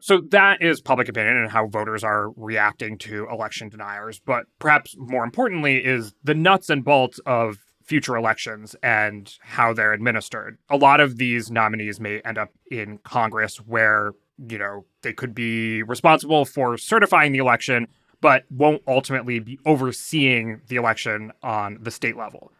So 0.00 0.22
that 0.30 0.62
is 0.62 0.80
public 0.80 1.08
opinion 1.08 1.36
and 1.36 1.50
how 1.50 1.66
voters 1.66 2.02
are 2.02 2.30
reacting 2.30 2.96
to 2.98 3.28
election 3.30 3.68
deniers. 3.68 4.18
But 4.24 4.46
perhaps 4.58 4.96
more 4.96 5.24
importantly 5.24 5.84
is 5.84 6.14
the 6.24 6.34
nuts 6.34 6.70
and 6.70 6.82
bolts 6.82 7.20
of 7.26 7.58
future 7.82 8.16
elections 8.16 8.74
and 8.82 9.34
how 9.42 9.74
they're 9.74 9.92
administered. 9.92 10.56
A 10.70 10.76
lot 10.76 11.00
of 11.00 11.18
these 11.18 11.50
nominees 11.50 12.00
may 12.00 12.20
end 12.20 12.38
up 12.38 12.50
in 12.70 12.98
Congress 12.98 13.56
where, 13.58 14.12
you 14.48 14.56
know, 14.56 14.86
they 15.02 15.12
could 15.12 15.34
be 15.34 15.82
responsible 15.82 16.46
for 16.46 16.78
certifying 16.78 17.32
the 17.32 17.38
election, 17.38 17.86
but 18.22 18.44
won't 18.48 18.82
ultimately 18.86 19.38
be 19.38 19.58
overseeing 19.66 20.62
the 20.68 20.76
election 20.76 21.32
on 21.42 21.78
the 21.80 21.90
state 21.90 22.16
level. 22.16 22.52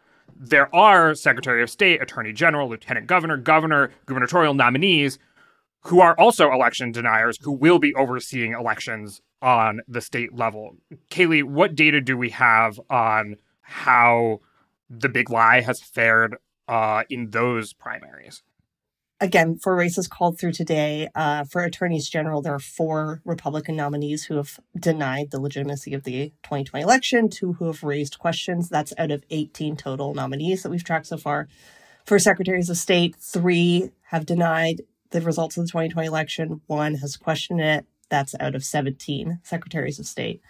There 0.43 0.75
are 0.75 1.15
Secretary 1.15 1.63
of 1.63 1.69
State, 1.69 2.01
Attorney 2.01 2.33
General, 2.33 2.67
Lieutenant 2.67 3.07
Governor, 3.07 3.37
Governor, 3.37 3.91
gubernatorial 4.07 4.55
nominees 4.55 5.19
who 5.83 6.01
are 6.01 6.15
also 6.19 6.51
election 6.51 6.93
deniers 6.93 7.39
who 7.43 7.53
will 7.53 7.79
be 7.79 7.95
overseeing 7.95 8.53
elections 8.53 9.21
on 9.43 9.81
the 9.87 10.01
state 10.01 10.35
level. 10.35 10.77
Kaleigh, 11.11 11.43
what 11.43 11.75
data 11.75 12.01
do 12.01 12.17
we 12.17 12.31
have 12.31 12.81
on 12.89 13.37
how 13.61 14.41
the 14.89 15.11
big 15.11 15.29
lie 15.29 15.61
has 15.61 15.83
fared 15.83 16.37
uh, 16.69 17.03
in 17.11 17.31
those 17.31 17.75
primaries? 17.75 18.43
Again, 19.21 19.59
for 19.59 19.77
races 19.77 20.09
called 20.09 20.39
through 20.39 20.53
today, 20.53 21.09
uh, 21.15 21.45
for 21.45 21.63
attorneys 21.63 22.09
general, 22.09 22.43
there 22.43 22.55
are 22.55 22.59
four 22.61 23.21
Republican 23.25 23.77
nominees 23.77 24.25
who 24.25 24.37
have 24.37 24.59
denied 24.79 25.31
the 25.31 25.41
legitimacy 25.41 25.95
of 25.95 26.05
the 26.05 26.31
2020 26.43 26.83
election, 26.83 27.29
two 27.29 27.55
who 27.55 27.67
have 27.67 27.83
raised 27.83 28.19
questions. 28.19 28.69
That's 28.69 28.95
out 28.99 29.11
of 29.11 29.25
18 29.31 29.77
total 29.77 30.15
nominees 30.15 30.63
that 30.63 30.71
we've 30.71 30.85
tracked 30.85 31.07
so 31.07 31.17
far. 31.17 31.49
For 32.07 32.19
secretaries 32.19 32.71
of 32.71 32.77
state, 32.77 33.17
three 33.17 33.91
have 34.05 34.27
denied 34.27 34.83
the 35.11 35.21
results 35.21 35.57
of 35.57 35.65
the 35.65 35.69
2020 35.69 36.07
election, 36.07 36.61
one 36.67 36.97
has 36.97 37.17
questioned 37.17 37.61
it. 37.61 37.85
That's 38.09 38.35
out 38.41 38.55
of 38.55 38.65
17 38.65 39.41
secretaries 39.43 39.99
of 39.99 40.07
state. 40.07 40.41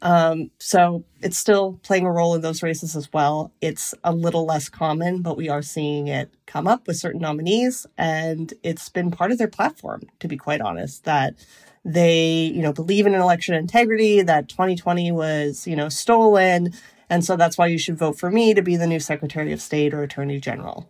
Um, 0.00 0.50
so 0.58 1.04
it's 1.20 1.36
still 1.36 1.80
playing 1.82 2.06
a 2.06 2.12
role 2.12 2.34
in 2.34 2.40
those 2.40 2.62
races 2.62 2.94
as 2.94 3.12
well. 3.12 3.52
It's 3.60 3.94
a 4.04 4.12
little 4.12 4.44
less 4.44 4.68
common, 4.68 5.22
but 5.22 5.36
we 5.36 5.48
are 5.48 5.62
seeing 5.62 6.08
it 6.08 6.32
come 6.46 6.68
up 6.68 6.86
with 6.86 6.96
certain 6.96 7.20
nominees, 7.20 7.86
and 7.96 8.52
it's 8.62 8.88
been 8.88 9.10
part 9.10 9.32
of 9.32 9.38
their 9.38 9.48
platform, 9.48 10.02
to 10.20 10.28
be 10.28 10.36
quite 10.36 10.60
honest, 10.60 11.04
that 11.04 11.34
they, 11.84 12.52
you 12.54 12.62
know, 12.62 12.72
believe 12.72 13.06
in 13.06 13.14
election 13.14 13.54
integrity, 13.54 14.22
that 14.22 14.48
2020 14.48 15.10
was, 15.12 15.66
you 15.66 15.74
know, 15.74 15.88
stolen, 15.88 16.72
and 17.10 17.24
so 17.24 17.36
that's 17.36 17.58
why 17.58 17.66
you 17.66 17.78
should 17.78 17.98
vote 17.98 18.18
for 18.18 18.30
me 18.30 18.54
to 18.54 18.62
be 18.62 18.76
the 18.76 18.86
new 18.86 19.00
Secretary 19.00 19.52
of 19.52 19.60
State 19.60 19.94
or 19.94 20.02
Attorney 20.02 20.38
General. 20.38 20.88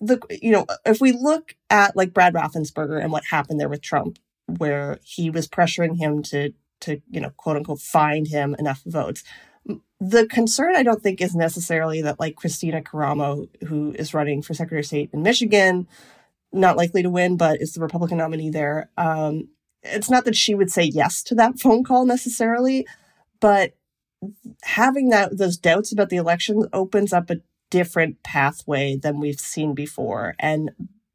The, 0.00 0.18
you 0.30 0.52
know, 0.52 0.66
if 0.86 1.00
we 1.00 1.12
look 1.12 1.56
at 1.68 1.94
like 1.94 2.14
Brad 2.14 2.32
Raffensperger 2.32 3.02
and 3.02 3.12
what 3.12 3.24
happened 3.26 3.60
there 3.60 3.68
with 3.68 3.82
Trump, 3.82 4.18
where 4.46 4.98
he 5.02 5.28
was 5.28 5.46
pressuring 5.46 5.98
him 5.98 6.22
to 6.24 6.54
to, 6.80 7.00
you 7.10 7.20
know, 7.20 7.30
quote 7.36 7.56
unquote, 7.56 7.80
find 7.80 8.28
him 8.28 8.54
enough 8.58 8.82
votes. 8.86 9.22
The 10.00 10.26
concern, 10.26 10.74
I 10.76 10.82
don't 10.82 11.02
think, 11.02 11.20
is 11.20 11.34
necessarily 11.34 12.02
that 12.02 12.18
like 12.18 12.36
Kristina 12.36 12.82
Karamo, 12.82 13.48
who 13.66 13.92
is 13.92 14.14
running 14.14 14.42
for 14.42 14.54
Secretary 14.54 14.80
of 14.80 14.86
State 14.86 15.10
in 15.12 15.22
Michigan, 15.22 15.86
not 16.52 16.76
likely 16.76 17.02
to 17.02 17.10
win, 17.10 17.36
but 17.36 17.60
is 17.60 17.74
the 17.74 17.80
Republican 17.80 18.18
nominee 18.18 18.50
there. 18.50 18.90
Um, 18.96 19.48
it's 19.82 20.10
not 20.10 20.24
that 20.24 20.36
she 20.36 20.54
would 20.54 20.70
say 20.70 20.84
yes 20.84 21.22
to 21.24 21.34
that 21.36 21.58
phone 21.58 21.84
call 21.84 22.04
necessarily, 22.06 22.86
but 23.40 23.74
having 24.62 25.08
that 25.10 25.36
those 25.38 25.56
doubts 25.56 25.92
about 25.92 26.10
the 26.10 26.16
election 26.16 26.66
opens 26.72 27.12
up 27.12 27.30
a 27.30 27.40
different 27.70 28.22
pathway 28.22 28.96
than 28.96 29.20
we've 29.20 29.40
seen 29.40 29.74
before. 29.74 30.34
And 30.38 30.70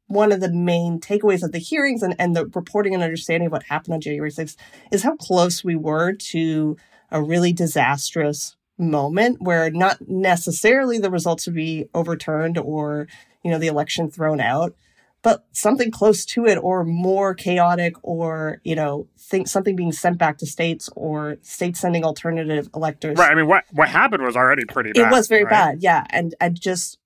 one 0.08 0.32
of 0.32 0.40
the 0.40 0.52
main 0.52 1.00
takeaways 1.00 1.42
of 1.42 1.52
the 1.52 1.58
hearings 1.58 2.02
and, 2.02 2.14
and 2.18 2.36
the 2.36 2.46
reporting 2.46 2.94
and 2.94 3.02
understanding 3.02 3.46
of 3.46 3.52
what 3.52 3.64
happened 3.64 3.94
on 3.94 4.00
January 4.00 4.30
6th 4.30 4.56
is 4.92 5.02
how 5.02 5.16
close 5.16 5.64
we 5.64 5.74
were 5.74 6.12
to 6.12 6.76
a 7.10 7.22
really 7.22 7.52
disastrous 7.52 8.56
moment 8.78 9.40
where 9.40 9.70
not 9.70 9.98
necessarily 10.06 10.98
the 10.98 11.10
results 11.10 11.46
would 11.46 11.54
be 11.54 11.88
overturned 11.94 12.58
or, 12.58 13.08
you 13.42 13.50
know, 13.50 13.58
the 13.58 13.66
election 13.66 14.10
thrown 14.10 14.40
out, 14.40 14.74
but 15.22 15.44
something 15.52 15.90
close 15.90 16.24
to 16.24 16.46
it 16.46 16.56
or 16.56 16.84
more 16.84 17.34
chaotic 17.34 17.94
or, 18.02 18.60
you 18.64 18.76
know, 18.76 19.08
think 19.18 19.48
something 19.48 19.74
being 19.74 19.92
sent 19.92 20.18
back 20.18 20.38
to 20.38 20.46
states 20.46 20.88
or 20.94 21.38
states 21.42 21.80
sending 21.80 22.04
alternative 22.04 22.68
electors. 22.74 23.18
Right. 23.18 23.32
I 23.32 23.34
mean, 23.34 23.48
what, 23.48 23.64
what 23.72 23.88
happened 23.88 24.22
was 24.22 24.36
already 24.36 24.64
pretty 24.66 24.92
bad. 24.92 25.08
It 25.08 25.10
was 25.10 25.26
very 25.26 25.44
right? 25.44 25.50
bad. 25.50 25.82
Yeah. 25.82 26.04
And, 26.10 26.34
and 26.40 26.60
just 26.60 26.98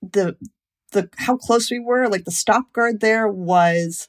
the, 0.00 0.36
the 0.92 1.08
how 1.16 1.36
close 1.36 1.70
we 1.70 1.78
were 1.78 2.08
like 2.08 2.24
the 2.24 2.30
stop 2.30 2.72
guard 2.72 3.00
there 3.00 3.28
was 3.28 4.08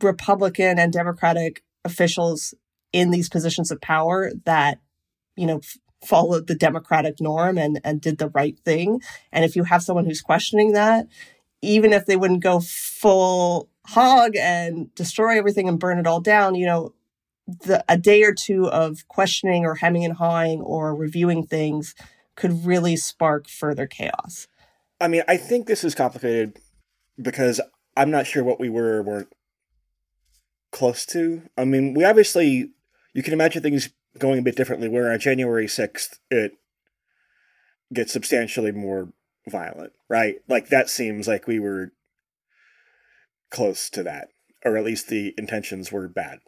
republican 0.00 0.78
and 0.78 0.92
democratic 0.92 1.62
officials 1.84 2.54
in 2.92 3.10
these 3.10 3.28
positions 3.28 3.70
of 3.70 3.80
power 3.80 4.32
that 4.44 4.78
you 5.36 5.46
know 5.46 5.58
f- 5.58 5.78
followed 6.04 6.46
the 6.46 6.54
democratic 6.54 7.20
norm 7.20 7.58
and 7.58 7.80
and 7.84 8.00
did 8.00 8.18
the 8.18 8.28
right 8.28 8.58
thing. 8.64 9.00
And 9.32 9.44
if 9.44 9.56
you 9.56 9.64
have 9.64 9.82
someone 9.82 10.04
who's 10.04 10.22
questioning 10.22 10.72
that 10.72 11.06
even 11.62 11.92
if 11.92 12.06
they 12.06 12.16
wouldn't 12.16 12.42
go 12.42 12.60
full 12.60 13.68
hog 13.86 14.36
and 14.36 14.94
destroy 14.94 15.38
everything 15.38 15.68
and 15.68 15.78
burn 15.78 15.98
it 15.98 16.06
all 16.06 16.20
down 16.20 16.54
you 16.54 16.66
know 16.66 16.92
the 17.46 17.84
a 17.88 17.96
day 17.96 18.24
or 18.24 18.34
two 18.34 18.68
of 18.68 19.06
questioning 19.08 19.64
or 19.64 19.76
hemming 19.76 20.04
and 20.04 20.14
hawing 20.14 20.60
or 20.60 20.94
reviewing 20.94 21.46
things 21.46 21.94
could 22.34 22.66
really 22.66 22.96
spark 22.96 23.48
further 23.48 23.86
chaos 23.86 24.48
I 25.00 25.08
mean, 25.08 25.22
I 25.28 25.36
think 25.36 25.66
this 25.66 25.84
is 25.84 25.94
complicated 25.94 26.58
because 27.20 27.60
I'm 27.96 28.10
not 28.10 28.26
sure 28.26 28.44
what 28.44 28.60
we 28.60 28.68
were 28.68 29.02
weren't 29.02 29.32
close 30.72 31.06
to. 31.06 31.42
I 31.56 31.64
mean, 31.64 31.94
we 31.94 32.04
obviously 32.04 32.70
you 33.14 33.22
can 33.22 33.32
imagine 33.32 33.62
things 33.62 33.90
going 34.18 34.38
a 34.38 34.42
bit 34.42 34.56
differently. 34.56 34.88
Where 34.88 35.12
on 35.12 35.18
January 35.18 35.68
sixth 35.68 36.18
it 36.30 36.52
gets 37.92 38.12
substantially 38.12 38.72
more 38.72 39.12
violent, 39.48 39.92
right? 40.08 40.36
Like 40.48 40.68
that 40.68 40.88
seems 40.88 41.28
like 41.28 41.46
we 41.46 41.58
were 41.58 41.92
close 43.50 43.88
to 43.90 44.02
that, 44.02 44.28
or 44.64 44.76
at 44.76 44.84
least 44.84 45.08
the 45.08 45.34
intentions 45.38 45.92
were 45.92 46.08
bad. 46.08 46.40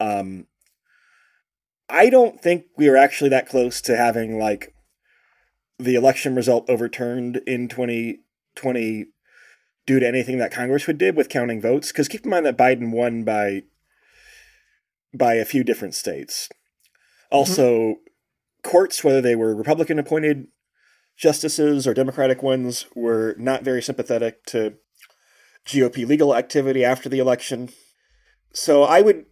Um, 0.00 0.46
I 1.88 2.10
don't 2.10 2.40
think 2.40 2.64
we 2.76 2.88
were 2.88 2.96
actually 2.96 3.30
that 3.30 3.48
close 3.48 3.80
to 3.82 3.96
having 3.96 4.38
like 4.38 4.74
the 5.78 5.94
election 5.94 6.34
result 6.34 6.68
overturned 6.68 7.40
in 7.46 7.68
2020 7.68 9.06
due 9.86 10.00
to 10.00 10.06
anything 10.06 10.38
that 10.38 10.52
Congress 10.52 10.86
would 10.86 10.98
did 10.98 11.16
with 11.16 11.28
counting 11.28 11.60
votes. 11.60 11.92
Because 11.92 12.08
keep 12.08 12.24
in 12.24 12.30
mind 12.30 12.46
that 12.46 12.58
Biden 12.58 12.90
won 12.92 13.24
by 13.24 13.62
by 15.16 15.34
a 15.34 15.44
few 15.44 15.62
different 15.62 15.94
states. 15.94 16.48
Also, 17.30 17.70
mm-hmm. 17.70 18.68
courts, 18.68 19.04
whether 19.04 19.20
they 19.20 19.36
were 19.36 19.54
Republican 19.54 19.98
appointed 19.98 20.48
justices 21.16 21.86
or 21.86 21.94
Democratic 21.94 22.42
ones, 22.42 22.86
were 22.94 23.36
not 23.38 23.62
very 23.62 23.82
sympathetic 23.82 24.44
to 24.46 24.74
GOP 25.66 26.06
legal 26.06 26.34
activity 26.34 26.84
after 26.84 27.08
the 27.08 27.18
election. 27.18 27.70
So 28.52 28.82
I 28.82 29.00
would 29.00 29.26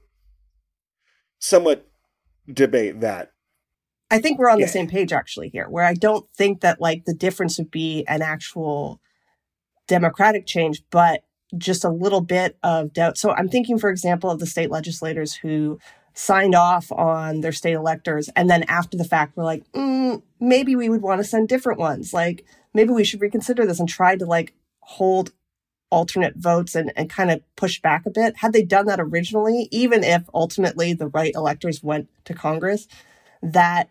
somewhat 1.39 1.89
debate 2.53 3.01
that. 3.01 3.32
I 4.13 4.21
think 4.21 4.39
we're 4.39 4.51
on 4.51 4.59
yeah. 4.59 4.67
the 4.67 4.73
same 4.73 4.89
page 4.89 5.13
actually 5.13 5.49
here, 5.49 5.69
where 5.69 5.85
I 5.85 5.95
don't 5.95 6.29
think 6.37 6.61
that 6.61 6.81
like 6.81 7.07
the 7.07 7.15
difference 7.15 7.59
would 7.59 7.71
be 7.71 8.05
an 8.07 8.21
actual 8.21 9.01
democratic 9.89 10.47
change, 10.47 10.83
but 10.91 11.25
just 11.57 11.85
a 11.85 11.89
little 11.89 12.21
bit 12.21 12.59
of 12.63 12.93
doubt. 12.93 13.17
So 13.17 13.31
I'm 13.31 13.49
thinking, 13.49 13.79
for 13.79 13.91
example, 13.91 14.31
of 14.31 14.39
the 14.39 14.47
state 14.47 14.71
legislators 14.71 15.35
who 15.35 15.79
signed 16.15 16.55
off 16.55 16.93
on 16.93 17.41
their 17.41 17.53
state 17.53 17.73
electors 17.73 18.29
and 18.37 18.51
then 18.51 18.65
after 18.65 18.99
the 18.99 19.05
fact 19.05 19.35
were 19.37 19.45
like, 19.45 19.65
mm, 19.73 20.23
maybe 20.39 20.77
we 20.77 20.91
would 20.91 21.01
want 21.01 21.21
to 21.21 21.25
send 21.27 21.49
different 21.49 21.79
ones. 21.79 22.13
Like 22.13 22.45
maybe 22.75 22.91
we 22.91 23.05
should 23.05 23.23
reconsider 23.23 23.65
this 23.65 23.81
and 23.81 23.89
try 23.89 24.17
to 24.17 24.27
like 24.27 24.53
hold 24.81 25.33
alternate 25.91 26.37
votes 26.37 26.75
and, 26.75 26.93
and 26.97 27.09
kind 27.09 27.31
of 27.31 27.41
push 27.57 27.81
back 27.81 28.05
a 28.05 28.11
bit. 28.11 28.37
Had 28.39 28.53
they 28.53 28.63
done 28.63 28.87
that 28.87 29.01
originally, 29.01 29.69
even 29.71 30.05
if 30.05 30.23
ultimately 30.35 30.93
the 30.93 31.09
right 31.09 31.33
electors 31.35 31.83
went 31.83 32.09
to 32.25 32.35
Congress, 32.35 32.89
that 33.43 33.89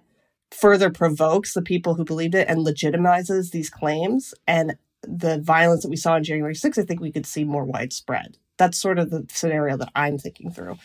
further 0.51 0.89
provokes 0.89 1.53
the 1.53 1.61
people 1.61 1.95
who 1.95 2.03
believed 2.03 2.35
it 2.35 2.47
and 2.47 2.65
legitimizes 2.65 3.51
these 3.51 3.69
claims. 3.69 4.33
And 4.47 4.75
the 5.01 5.39
violence 5.39 5.83
that 5.83 5.89
we 5.89 5.95
saw 5.95 6.13
on 6.13 6.23
January 6.23 6.53
6th, 6.53 6.77
I 6.77 6.85
think 6.85 6.99
we 6.99 7.11
could 7.11 7.25
see 7.25 7.43
more 7.43 7.63
widespread. 7.63 8.37
That's 8.57 8.77
sort 8.77 8.99
of 8.99 9.09
the 9.09 9.25
scenario 9.31 9.77
that 9.77 9.91
I'm 9.95 10.17
thinking 10.17 10.51
through. 10.51 10.77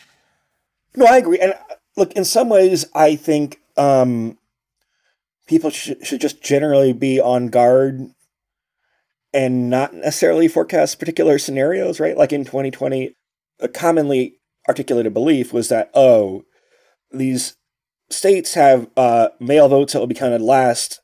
No, 0.95 1.05
I 1.05 1.17
agree. 1.17 1.39
And 1.39 1.53
uh, 1.53 1.75
look, 1.95 2.13
in 2.13 2.25
some 2.25 2.49
ways, 2.49 2.85
I 2.95 3.15
think 3.15 3.59
um, 3.75 4.37
people 5.47 5.69
sh- 5.69 5.91
should 6.01 6.21
just 6.21 6.41
generally 6.41 6.93
be 6.93 7.19
on 7.19 7.49
guard 7.49 8.09
and 9.33 9.69
not 9.69 9.93
necessarily 9.93 10.47
forecast 10.47 10.97
particular 10.97 11.37
scenarios, 11.37 11.99
right? 11.99 12.17
Like 12.17 12.33
in 12.33 12.45
2020, 12.45 13.13
a 13.59 13.67
commonly 13.67 14.39
articulated 14.67 15.13
belief 15.13 15.53
was 15.53 15.69
that, 15.69 15.91
oh, 15.93 16.45
these 17.11 17.56
states 18.09 18.53
have 18.53 18.89
uh, 18.95 19.29
mail 19.39 19.67
votes 19.67 19.93
that 19.93 19.99
will 19.99 20.07
be 20.07 20.15
counted 20.15 20.41
last, 20.41 21.01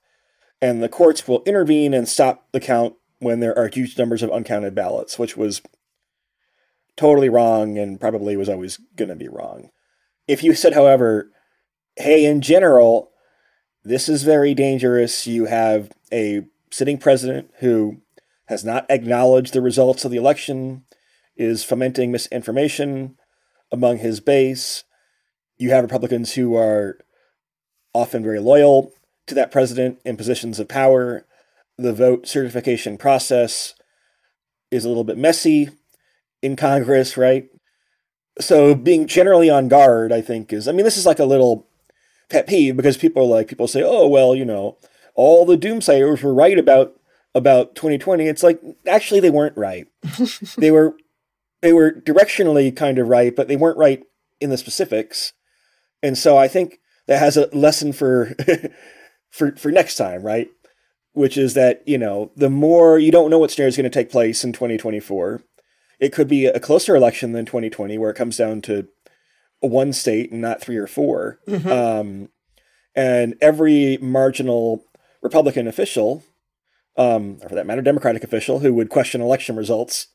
and 0.62 0.82
the 0.82 0.90
courts 0.90 1.28
will 1.28 1.44
intervene 1.46 1.94
and 1.94 2.08
stop 2.08 2.48
the 2.52 2.60
count 2.60 2.96
when 3.20 3.40
there 3.40 3.58
are 3.58 3.68
huge 3.68 3.98
numbers 3.98 4.24
of 4.24 4.32
uncounted 4.32 4.76
ballots, 4.76 5.18
which 5.18 5.38
was 5.38 5.62
totally 6.96 7.30
wrong 7.30 7.78
and 7.78 8.00
probably 8.00 8.38
was 8.38 8.50
always 8.50 8.80
going 8.96 9.10
to 9.10 9.16
be 9.16 9.28
wrong. 9.28 9.70
If 10.28 10.44
you 10.44 10.54
said, 10.54 10.74
however, 10.74 11.32
hey, 11.96 12.26
in 12.26 12.42
general, 12.42 13.12
this 13.84 14.08
is 14.08 14.24
very 14.24 14.54
dangerous, 14.54 15.28
you 15.28 15.46
have 15.46 15.92
a 16.12 16.46
sitting 16.72 16.98
president 16.98 17.52
who 17.60 18.02
has 18.46 18.64
not 18.64 18.86
acknowledged 18.90 19.54
the 19.54 19.62
results 19.62 20.06
of 20.06 20.12
the 20.12 20.18
election, 20.18 20.86
is 21.36 21.64
fomenting 21.64 22.12
misinformation 22.12 23.18
among 23.72 23.98
his 23.98 24.20
base, 24.20 24.84
you 25.58 25.70
have 25.70 25.84
Republicans 25.84 26.34
who 26.34 26.56
are 26.56 26.98
often 27.94 28.24
very 28.24 28.40
loyal 28.40 28.92
to 29.28 29.36
that 29.36 29.52
president 29.52 30.00
in 30.04 30.18
positions 30.18 30.60
of 30.60 30.68
power. 30.68 31.26
the 31.78 31.94
vote 31.94 32.28
certification 32.28 32.98
process 32.98 33.74
is 34.70 34.86
a 34.86 34.88
little 34.88 35.04
bit 35.04 35.18
messy 35.18 35.70
in 36.42 36.56
Congress, 36.56 37.18
right? 37.18 37.50
So 38.40 38.76
being 38.76 39.08
generally 39.08 39.50
on 39.50 39.68
guard, 39.68 40.12
I 40.12 40.22
think, 40.22 40.54
is 40.54 40.68
I 40.68 40.72
mean, 40.72 40.86
this 40.86 40.98
is 40.98 41.06
like 41.06 41.20
a 41.20 41.26
little 41.26 41.68
pet 42.30 42.48
peeve 42.48 42.76
because 42.76 42.98
people 42.98 43.24
are 43.24 43.38
like 43.38 43.48
people 43.48 43.68
say, 43.68 43.84
oh 43.84 44.08
well, 44.08 44.36
you 44.36 44.46
know, 44.46 44.78
all 45.16 45.46
the 45.46 45.58
doomsayers 45.58 46.22
were 46.22 46.34
right 46.34 46.58
about 46.58 46.94
about 47.36 47.76
2020. 47.76 48.28
It's 48.28 48.44
like 48.44 48.62
actually 48.88 49.20
they 49.20 49.30
weren't 49.30 49.58
right. 49.58 49.88
they 50.58 50.72
were 50.72 50.96
they 51.62 51.74
were 51.74 51.92
directionally 51.92 52.76
kind 52.76 52.98
of 52.98 53.08
right, 53.08 53.36
but 53.36 53.48
they 53.48 53.56
weren't 53.56 53.78
right 53.78 54.04
in 54.42 54.50
the 54.50 54.58
specifics. 54.58 55.34
And 56.04 56.16
so 56.18 56.38
I 56.38 56.48
think 56.48 56.80
that 57.08 57.18
has 57.20 57.36
a 57.38 57.48
lesson 57.56 57.94
for 57.94 58.36
for 59.32 59.54
for 59.56 59.72
next 59.72 59.96
time, 59.96 60.22
right? 60.22 60.50
Which 61.14 61.38
is 61.38 61.54
that, 61.56 61.82
you 61.88 61.98
know, 61.98 62.32
the 62.36 62.50
more 62.50 63.00
you 63.00 63.12
don't 63.12 63.30
know 63.32 63.40
what 63.40 63.50
scenario 63.52 63.70
is 63.70 63.78
going 63.78 63.84
to 63.86 63.90
take 63.90 64.12
place 64.12 64.44
in 64.44 64.52
2024, 64.54 65.42
it 66.00 66.12
could 66.14 66.28
be 66.28 66.46
a 66.46 66.60
closer 66.60 66.96
election 66.96 67.32
than 67.32 67.46
2020 67.46 67.98
where 67.98 68.10
it 68.12 68.16
comes 68.16 68.38
down 68.38 68.62
to 68.64 68.88
one 69.62 69.94
state 69.94 70.32
and 70.32 70.42
not 70.42 70.60
three 70.60 70.76
or 70.78 70.88
4 70.88 71.40
Mhm. 71.48 71.68
um, 71.72 72.30
and 72.96 73.36
every 73.42 73.98
marginal 74.02 74.84
Republican 75.22 75.68
official, 75.68 76.22
um, 76.98 77.38
or 77.42 77.50
for 77.50 77.56
that 77.56 77.66
matter, 77.66 77.82
Democratic 77.82 78.24
official 78.24 78.60
who 78.60 78.74
would 78.74 78.90
question 78.90 79.22
election 79.22 79.56
results, 79.56 80.08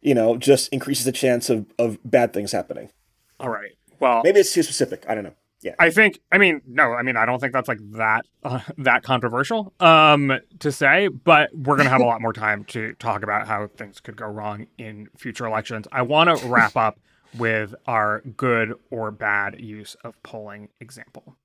you 0.00 0.14
know, 0.14 0.36
just 0.38 0.68
increases 0.72 1.04
the 1.04 1.12
chance 1.12 1.50
of, 1.50 1.66
of 1.78 1.98
bad 2.04 2.32
things 2.32 2.52
happening. 2.52 2.90
All 3.38 3.50
right. 3.50 3.72
Well, 4.00 4.22
Maybe 4.24 4.40
it's 4.40 4.52
too 4.52 4.62
specific. 4.62 5.04
I 5.08 5.14
don't 5.14 5.24
know. 5.24 5.34
Yeah. 5.62 5.74
I 5.78 5.90
think. 5.90 6.20
I 6.30 6.38
mean, 6.38 6.60
no. 6.66 6.92
I 6.92 7.02
mean, 7.02 7.16
I 7.16 7.24
don't 7.24 7.40
think 7.40 7.52
that's 7.52 7.68
like 7.68 7.80
that 7.92 8.26
uh, 8.44 8.60
that 8.78 9.02
controversial 9.02 9.72
um, 9.80 10.32
to 10.60 10.70
say. 10.70 11.08
But 11.08 11.50
we're 11.54 11.76
gonna 11.76 11.88
have 11.88 12.02
a 12.02 12.06
lot 12.06 12.20
more 12.20 12.32
time 12.32 12.64
to 12.66 12.92
talk 12.94 13.22
about 13.22 13.46
how 13.46 13.66
things 13.66 14.00
could 14.00 14.16
go 14.16 14.26
wrong 14.26 14.66
in 14.78 15.08
future 15.16 15.46
elections. 15.46 15.88
I 15.90 16.02
want 16.02 16.38
to 16.38 16.46
wrap 16.46 16.76
up 16.76 17.00
with 17.36 17.74
our 17.86 18.20
good 18.36 18.74
or 18.90 19.10
bad 19.10 19.60
use 19.60 19.96
of 20.04 20.22
polling 20.22 20.68
example. 20.80 21.36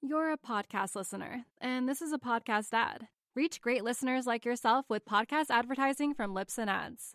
You're 0.00 0.32
a 0.32 0.38
podcast 0.38 0.96
listener, 0.96 1.44
and 1.60 1.88
this 1.88 2.00
is 2.00 2.12
a 2.12 2.18
podcast 2.18 2.68
ad. 2.72 3.08
Reach 3.34 3.60
great 3.60 3.84
listeners 3.84 4.26
like 4.26 4.44
yourself 4.44 4.86
with 4.88 5.04
podcast 5.04 5.46
advertising 5.50 6.14
from 6.14 6.34
Libsyn 6.34 6.66
Ads. 6.68 7.14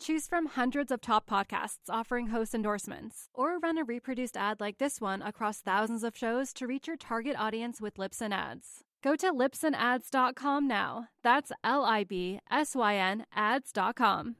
Choose 0.00 0.28
from 0.28 0.46
hundreds 0.46 0.92
of 0.92 1.00
top 1.00 1.28
podcasts 1.28 1.90
offering 1.90 2.28
host 2.28 2.54
endorsements, 2.54 3.28
or 3.34 3.58
run 3.58 3.78
a 3.78 3.84
reproduced 3.84 4.36
ad 4.36 4.60
like 4.60 4.78
this 4.78 5.00
one 5.00 5.22
across 5.22 5.58
thousands 5.60 6.04
of 6.04 6.16
shows 6.16 6.52
to 6.54 6.66
reach 6.68 6.86
your 6.86 6.96
target 6.96 7.34
audience 7.36 7.80
with 7.80 7.96
Libsyn 7.96 8.32
Ads. 8.32 8.84
Go 9.02 9.16
to 9.16 9.32
libsynads.com 9.32 10.68
now. 10.68 11.08
That's 11.22 11.50
L 11.64 11.84
I 11.84 12.04
B 12.04 12.38
S 12.50 12.76
Y 12.76 12.96
N 12.96 13.26
ads.com. 13.34 14.36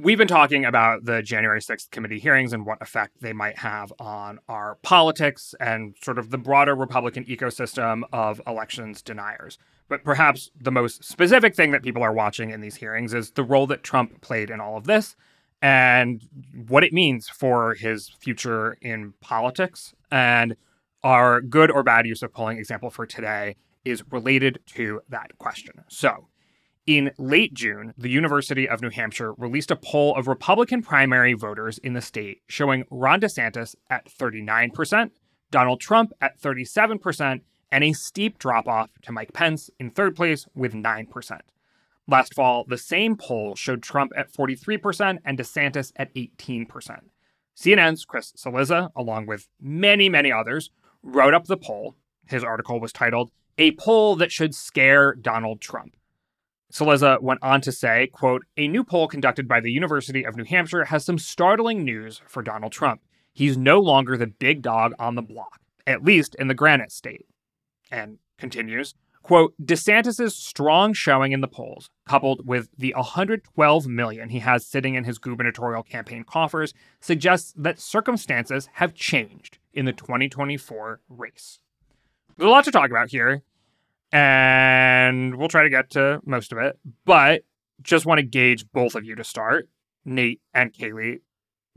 We've 0.00 0.18
been 0.18 0.28
talking 0.28 0.64
about 0.64 1.06
the 1.06 1.22
January 1.22 1.60
6th 1.60 1.90
committee 1.90 2.20
hearings 2.20 2.52
and 2.52 2.64
what 2.64 2.80
effect 2.80 3.20
they 3.20 3.32
might 3.32 3.58
have 3.58 3.92
on 3.98 4.38
our 4.48 4.76
politics 4.82 5.56
and 5.58 5.96
sort 6.00 6.18
of 6.18 6.30
the 6.30 6.38
broader 6.38 6.76
Republican 6.76 7.24
ecosystem 7.24 8.02
of 8.12 8.40
elections 8.46 9.02
deniers. 9.02 9.58
But 9.88 10.04
perhaps 10.04 10.50
the 10.60 10.70
most 10.70 11.04
specific 11.04 11.54
thing 11.54 11.70
that 11.72 11.82
people 11.82 12.02
are 12.02 12.12
watching 12.12 12.50
in 12.50 12.60
these 12.60 12.76
hearings 12.76 13.14
is 13.14 13.30
the 13.32 13.42
role 13.42 13.66
that 13.68 13.82
Trump 13.82 14.20
played 14.20 14.50
in 14.50 14.60
all 14.60 14.76
of 14.76 14.84
this 14.84 15.16
and 15.60 16.22
what 16.68 16.84
it 16.84 16.92
means 16.92 17.28
for 17.28 17.74
his 17.74 18.08
future 18.20 18.76
in 18.80 19.14
politics. 19.20 19.94
And 20.10 20.56
our 21.02 21.40
good 21.40 21.70
or 21.70 21.82
bad 21.82 22.06
use 22.06 22.22
of 22.22 22.32
polling 22.32 22.58
example 22.58 22.90
for 22.90 23.06
today 23.06 23.56
is 23.84 24.02
related 24.10 24.60
to 24.66 25.00
that 25.08 25.36
question. 25.38 25.84
So, 25.88 26.28
in 26.86 27.10
late 27.18 27.52
June, 27.52 27.92
the 27.98 28.08
University 28.08 28.68
of 28.68 28.80
New 28.80 28.90
Hampshire 28.90 29.34
released 29.34 29.70
a 29.70 29.76
poll 29.76 30.16
of 30.16 30.26
Republican 30.26 30.82
primary 30.82 31.34
voters 31.34 31.76
in 31.78 31.92
the 31.92 32.00
state 32.00 32.40
showing 32.46 32.84
Ron 32.90 33.20
DeSantis 33.20 33.74
at 33.90 34.06
39%, 34.08 35.10
Donald 35.50 35.80
Trump 35.80 36.12
at 36.20 36.40
37%, 36.40 37.42
and 37.70 37.84
a 37.84 37.92
steep 37.92 38.38
drop 38.38 38.66
off 38.66 38.90
to 39.02 39.12
Mike 39.12 39.32
Pence 39.32 39.70
in 39.78 39.90
third 39.90 40.16
place 40.16 40.46
with 40.54 40.72
9%. 40.72 41.40
Last 42.06 42.34
fall, 42.34 42.64
the 42.66 42.78
same 42.78 43.16
poll 43.16 43.54
showed 43.54 43.82
Trump 43.82 44.12
at 44.16 44.32
43% 44.32 45.18
and 45.24 45.38
DeSantis 45.38 45.92
at 45.96 46.14
18%. 46.14 47.00
CNN's 47.56 48.04
Chris 48.04 48.32
Cillizza, 48.32 48.90
along 48.96 49.26
with 49.26 49.48
many, 49.60 50.08
many 50.08 50.32
others, 50.32 50.70
wrote 51.02 51.34
up 51.34 51.46
the 51.46 51.56
poll. 51.56 51.96
His 52.26 52.42
article 52.42 52.80
was 52.80 52.92
titled, 52.92 53.30
A 53.58 53.72
Poll 53.72 54.16
That 54.16 54.32
Should 54.32 54.54
Scare 54.54 55.14
Donald 55.14 55.60
Trump. 55.60 55.96
Cillizza 56.72 57.20
went 57.20 57.42
on 57.42 57.60
to 57.62 57.72
say, 57.72 58.08
quote, 58.12 58.44
a 58.56 58.68
new 58.68 58.84
poll 58.84 59.08
conducted 59.08 59.48
by 59.48 59.60
the 59.60 59.72
University 59.72 60.24
of 60.24 60.36
New 60.36 60.44
Hampshire 60.44 60.84
has 60.84 61.04
some 61.04 61.18
startling 61.18 61.82
news 61.82 62.20
for 62.26 62.42
Donald 62.42 62.72
Trump. 62.72 63.00
He's 63.32 63.56
no 63.56 63.80
longer 63.80 64.16
the 64.16 64.26
big 64.26 64.62
dog 64.62 64.92
on 64.98 65.14
the 65.14 65.22
block, 65.22 65.60
at 65.86 66.04
least 66.04 66.34
in 66.36 66.48
the 66.48 66.54
Granite 66.54 66.92
State. 66.92 67.26
And 67.90 68.18
continues, 68.38 68.94
quote, 69.22 69.54
DeSantis' 69.62 70.32
strong 70.32 70.92
showing 70.92 71.32
in 71.32 71.40
the 71.40 71.48
polls, 71.48 71.90
coupled 72.06 72.46
with 72.46 72.68
the 72.78 72.94
112 72.94 73.86
million 73.86 74.28
he 74.30 74.38
has 74.40 74.66
sitting 74.66 74.94
in 74.94 75.04
his 75.04 75.18
gubernatorial 75.18 75.82
campaign 75.82 76.24
coffers, 76.24 76.72
suggests 77.00 77.52
that 77.56 77.80
circumstances 77.80 78.68
have 78.74 78.94
changed 78.94 79.58
in 79.72 79.84
the 79.84 79.92
2024 79.92 81.00
race. 81.08 81.60
There's 82.36 82.48
a 82.48 82.50
lot 82.50 82.64
to 82.64 82.70
talk 82.70 82.90
about 82.90 83.10
here, 83.10 83.42
and 84.12 85.36
we'll 85.36 85.48
try 85.48 85.62
to 85.62 85.70
get 85.70 85.90
to 85.90 86.20
most 86.24 86.52
of 86.52 86.58
it, 86.58 86.78
but 87.04 87.42
just 87.82 88.06
want 88.06 88.18
to 88.18 88.26
gauge 88.26 88.70
both 88.72 88.94
of 88.94 89.04
you 89.04 89.14
to 89.14 89.24
start, 89.24 89.68
Nate 90.04 90.40
and 90.54 90.72
Kaleigh. 90.72 91.20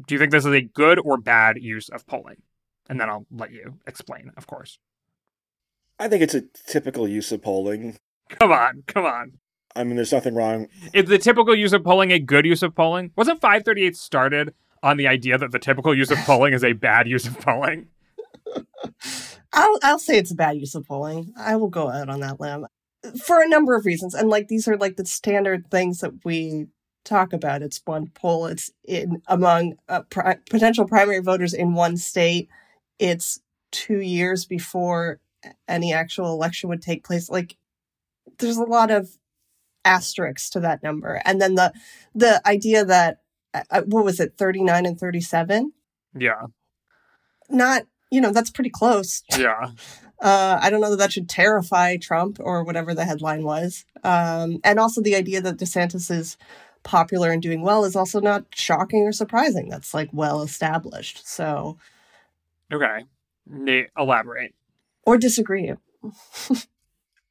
Do 0.08 0.16
you 0.16 0.20
think 0.20 0.32
this 0.32 0.46
is 0.46 0.54
a 0.54 0.62
good 0.62 1.00
or 1.00 1.18
bad 1.18 1.58
use 1.62 1.90
of 1.90 2.06
polling? 2.06 2.42
And 2.90 3.00
then 3.00 3.10
I'll 3.10 3.26
let 3.32 3.52
you 3.52 3.80
explain, 3.86 4.32
of 4.36 4.48
course. 4.48 4.80
I 6.02 6.08
think 6.08 6.24
it's 6.24 6.34
a 6.34 6.42
typical 6.66 7.08
use 7.08 7.32
of 7.32 7.44
polling. 7.44 7.96
Come 8.28 8.52
on, 8.52 8.84
come 8.88 9.06
on. 9.06 9.34
I 9.76 9.84
mean, 9.84 9.98
there's 9.98 10.12
nothing 10.12 10.34
wrong. 10.34 10.68
Is 10.96 11.06
the 11.06 11.20
typical 11.20 11.54
use 11.54 11.74
of 11.74 11.84
polling 11.84 12.12
a 12.12 12.18
good 12.18 12.44
use 12.44 12.64
of 12.64 12.74
polling? 12.74 13.12
Wasn't 13.16 13.40
538 13.40 13.96
started 13.96 14.56
on 14.82 14.98
the 14.98 15.08
idea 15.08 15.38
that 15.38 15.52
the 15.52 15.60
typical 15.60 15.96
use 15.96 16.10
of 16.10 16.18
polling 16.26 16.54
is 16.54 16.64
a 16.64 16.74
bad 16.74 17.08
use 17.08 17.28
of 17.28 17.40
polling? 17.40 17.88
I'll 19.54 19.78
I'll 19.84 20.00
say 20.00 20.18
it's 20.18 20.32
a 20.32 20.36
bad 20.36 20.58
use 20.58 20.74
of 20.74 20.88
polling. 20.88 21.34
I 21.38 21.56
will 21.56 21.70
go 21.70 21.92
out 21.92 22.10
on 22.10 22.22
that 22.22 22.40
limb 22.40 22.66
for 23.24 23.40
a 23.40 23.48
number 23.48 23.76
of 23.76 23.86
reasons, 23.86 24.16
and 24.16 24.28
like 24.28 24.48
these 24.48 24.68
are 24.68 24.78
like 24.78 24.96
the 24.96 25.06
standard 25.06 25.70
things 25.70 26.00
that 26.00 26.26
we 26.26 26.66
talk 27.06 27.32
about. 27.32 27.62
It's 27.62 27.80
one 27.86 28.08
poll. 28.16 28.48
It's 28.48 28.72
in 28.84 29.22
among 29.28 29.76
uh, 29.88 30.02
pri- 30.10 30.40
potential 30.50 30.88
primary 30.88 31.20
voters 31.20 31.54
in 31.54 31.76
one 31.76 31.96
state. 31.98 32.50
It's 32.98 33.40
two 33.72 34.00
years 34.00 34.46
before 34.46 35.20
any 35.68 35.94
actual 35.94 36.34
election 36.34 36.70
would 36.70 36.82
take 36.82 37.04
place. 37.04 37.30
Like 37.30 37.58
there's 38.40 38.58
a 38.58 38.64
lot 38.64 38.92
of 38.92 39.10
asterisks 39.86 40.50
to 40.52 40.60
that 40.62 40.84
number, 40.84 41.22
and 41.26 41.42
then 41.42 41.56
the 41.56 41.74
the 42.16 42.42
idea 42.48 42.86
that 42.86 43.22
uh, 43.54 43.82
what 43.82 44.06
was 44.06 44.20
it, 44.20 44.38
thirty 44.38 44.64
nine 44.64 44.86
and 44.86 45.00
thirty 45.00 45.22
seven? 45.22 45.74
Yeah, 46.14 46.48
Not 47.50 47.84
you 48.12 48.22
know 48.22 48.32
that's 48.32 48.52
pretty 48.52 48.70
close. 48.72 49.24
yeah. 49.38 49.72
Uh, 50.22 50.60
I 50.62 50.70
don't 50.70 50.82
know 50.82 50.92
that 50.92 50.98
that 50.98 51.12
should 51.12 51.28
terrify 51.28 51.98
Trump 51.98 52.38
or 52.40 52.64
whatever 52.64 52.94
the 52.94 53.06
headline 53.06 53.42
was. 53.42 53.86
Um, 54.04 54.60
and 54.64 54.78
also 54.80 55.02
the 55.02 55.16
idea 55.16 55.42
that 55.42 55.58
DeSantis 55.58 56.12
is 56.12 56.38
popular 56.84 57.32
and 57.32 57.42
doing 57.42 57.64
well 57.64 57.86
is 57.86 57.96
also 57.96 58.20
not 58.20 58.46
shocking 58.54 59.02
or 59.02 59.14
surprising. 59.14 59.68
That's 59.68 59.96
like 59.96 60.10
well 60.14 60.44
established. 60.44 61.28
So, 61.28 61.80
Okay. 62.72 63.06
Nate, 63.48 63.88
elaborate. 63.98 64.54
Or 65.06 65.18
disagree. 65.18 65.74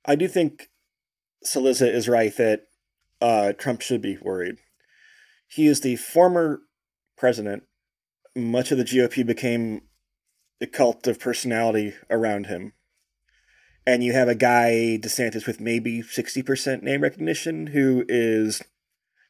I 0.04 0.14
do 0.14 0.28
think 0.28 0.70
Cillizza 1.44 1.92
is 1.92 2.08
right 2.08 2.36
that 2.36 2.62
uh, 3.20 3.52
Trump 3.52 3.80
should 3.80 4.02
be 4.02 4.18
worried. 4.20 4.56
He 5.46 5.66
is 5.66 5.80
the 5.80 5.96
former 5.96 6.60
president. 7.16 7.64
Much 8.36 8.70
of 8.70 8.78
the 8.78 8.84
GOP 8.84 9.26
became 9.26 9.82
a 10.60 10.66
cult 10.66 11.06
of 11.06 11.18
personality 11.18 11.94
around 12.08 12.46
him. 12.46 12.72
And 13.86 14.04
you 14.04 14.12
have 14.12 14.28
a 14.28 14.34
guy, 14.34 14.98
DeSantis, 15.00 15.46
with 15.46 15.60
maybe 15.60 16.02
60% 16.02 16.82
name 16.82 17.02
recognition 17.02 17.68
who 17.68 18.04
is 18.08 18.62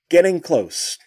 getting 0.09 0.41
close 0.41 0.99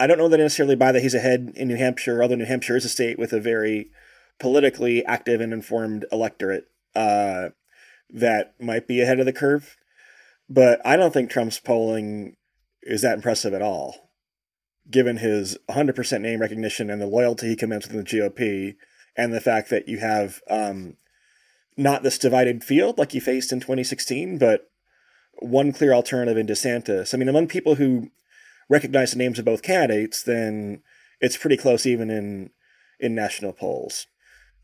I 0.00 0.06
don't 0.06 0.16
know 0.16 0.28
that 0.28 0.38
necessarily 0.38 0.76
by 0.76 0.92
that 0.92 1.02
he's 1.02 1.14
ahead 1.14 1.52
in 1.54 1.68
New 1.68 1.76
Hampshire, 1.76 2.22
although 2.22 2.34
New 2.34 2.46
Hampshire 2.46 2.76
is 2.76 2.86
a 2.86 2.88
state 2.88 3.18
with 3.18 3.34
a 3.34 3.40
very 3.40 3.90
politically 4.40 5.04
active 5.04 5.40
and 5.40 5.52
informed 5.52 6.06
electorate 6.10 6.64
uh, 6.94 7.50
that 8.08 8.54
might 8.60 8.88
be 8.88 9.00
ahead 9.00 9.20
of 9.20 9.26
the 9.26 9.32
curve. 9.32 9.76
But 10.48 10.80
I 10.84 10.96
don't 10.96 11.12
think 11.12 11.30
Trump's 11.30 11.60
polling 11.60 12.36
is 12.82 13.02
that 13.02 13.14
impressive 13.14 13.54
at 13.54 13.62
all, 13.62 14.10
given 14.90 15.18
his 15.18 15.56
100% 15.70 16.20
name 16.20 16.40
recognition 16.40 16.90
and 16.90 17.00
the 17.00 17.06
loyalty 17.06 17.48
he 17.48 17.56
commands 17.56 17.86
within 17.86 18.02
the 18.02 18.04
GOP, 18.04 18.74
and 19.16 19.32
the 19.32 19.40
fact 19.40 19.70
that 19.70 19.86
you 19.86 19.98
have 19.98 20.40
um, 20.48 20.96
not 21.76 22.02
this 22.02 22.18
divided 22.18 22.64
field 22.64 22.98
like 22.98 23.14
you 23.14 23.20
faced 23.20 23.52
in 23.52 23.60
2016, 23.60 24.38
but 24.38 24.70
one 25.38 25.72
clear 25.72 25.92
alternative 25.92 26.36
in 26.36 26.46
DeSantis. 26.46 27.14
I 27.14 27.18
mean, 27.18 27.28
among 27.28 27.46
people 27.46 27.76
who 27.76 28.10
recognize 28.68 29.12
the 29.12 29.18
names 29.18 29.38
of 29.38 29.44
both 29.44 29.62
candidates, 29.62 30.22
then 30.22 30.82
it's 31.20 31.36
pretty 31.36 31.56
close 31.56 31.86
even 31.86 32.10
in 32.10 32.50
in 32.98 33.14
national 33.14 33.52
polls. 33.52 34.06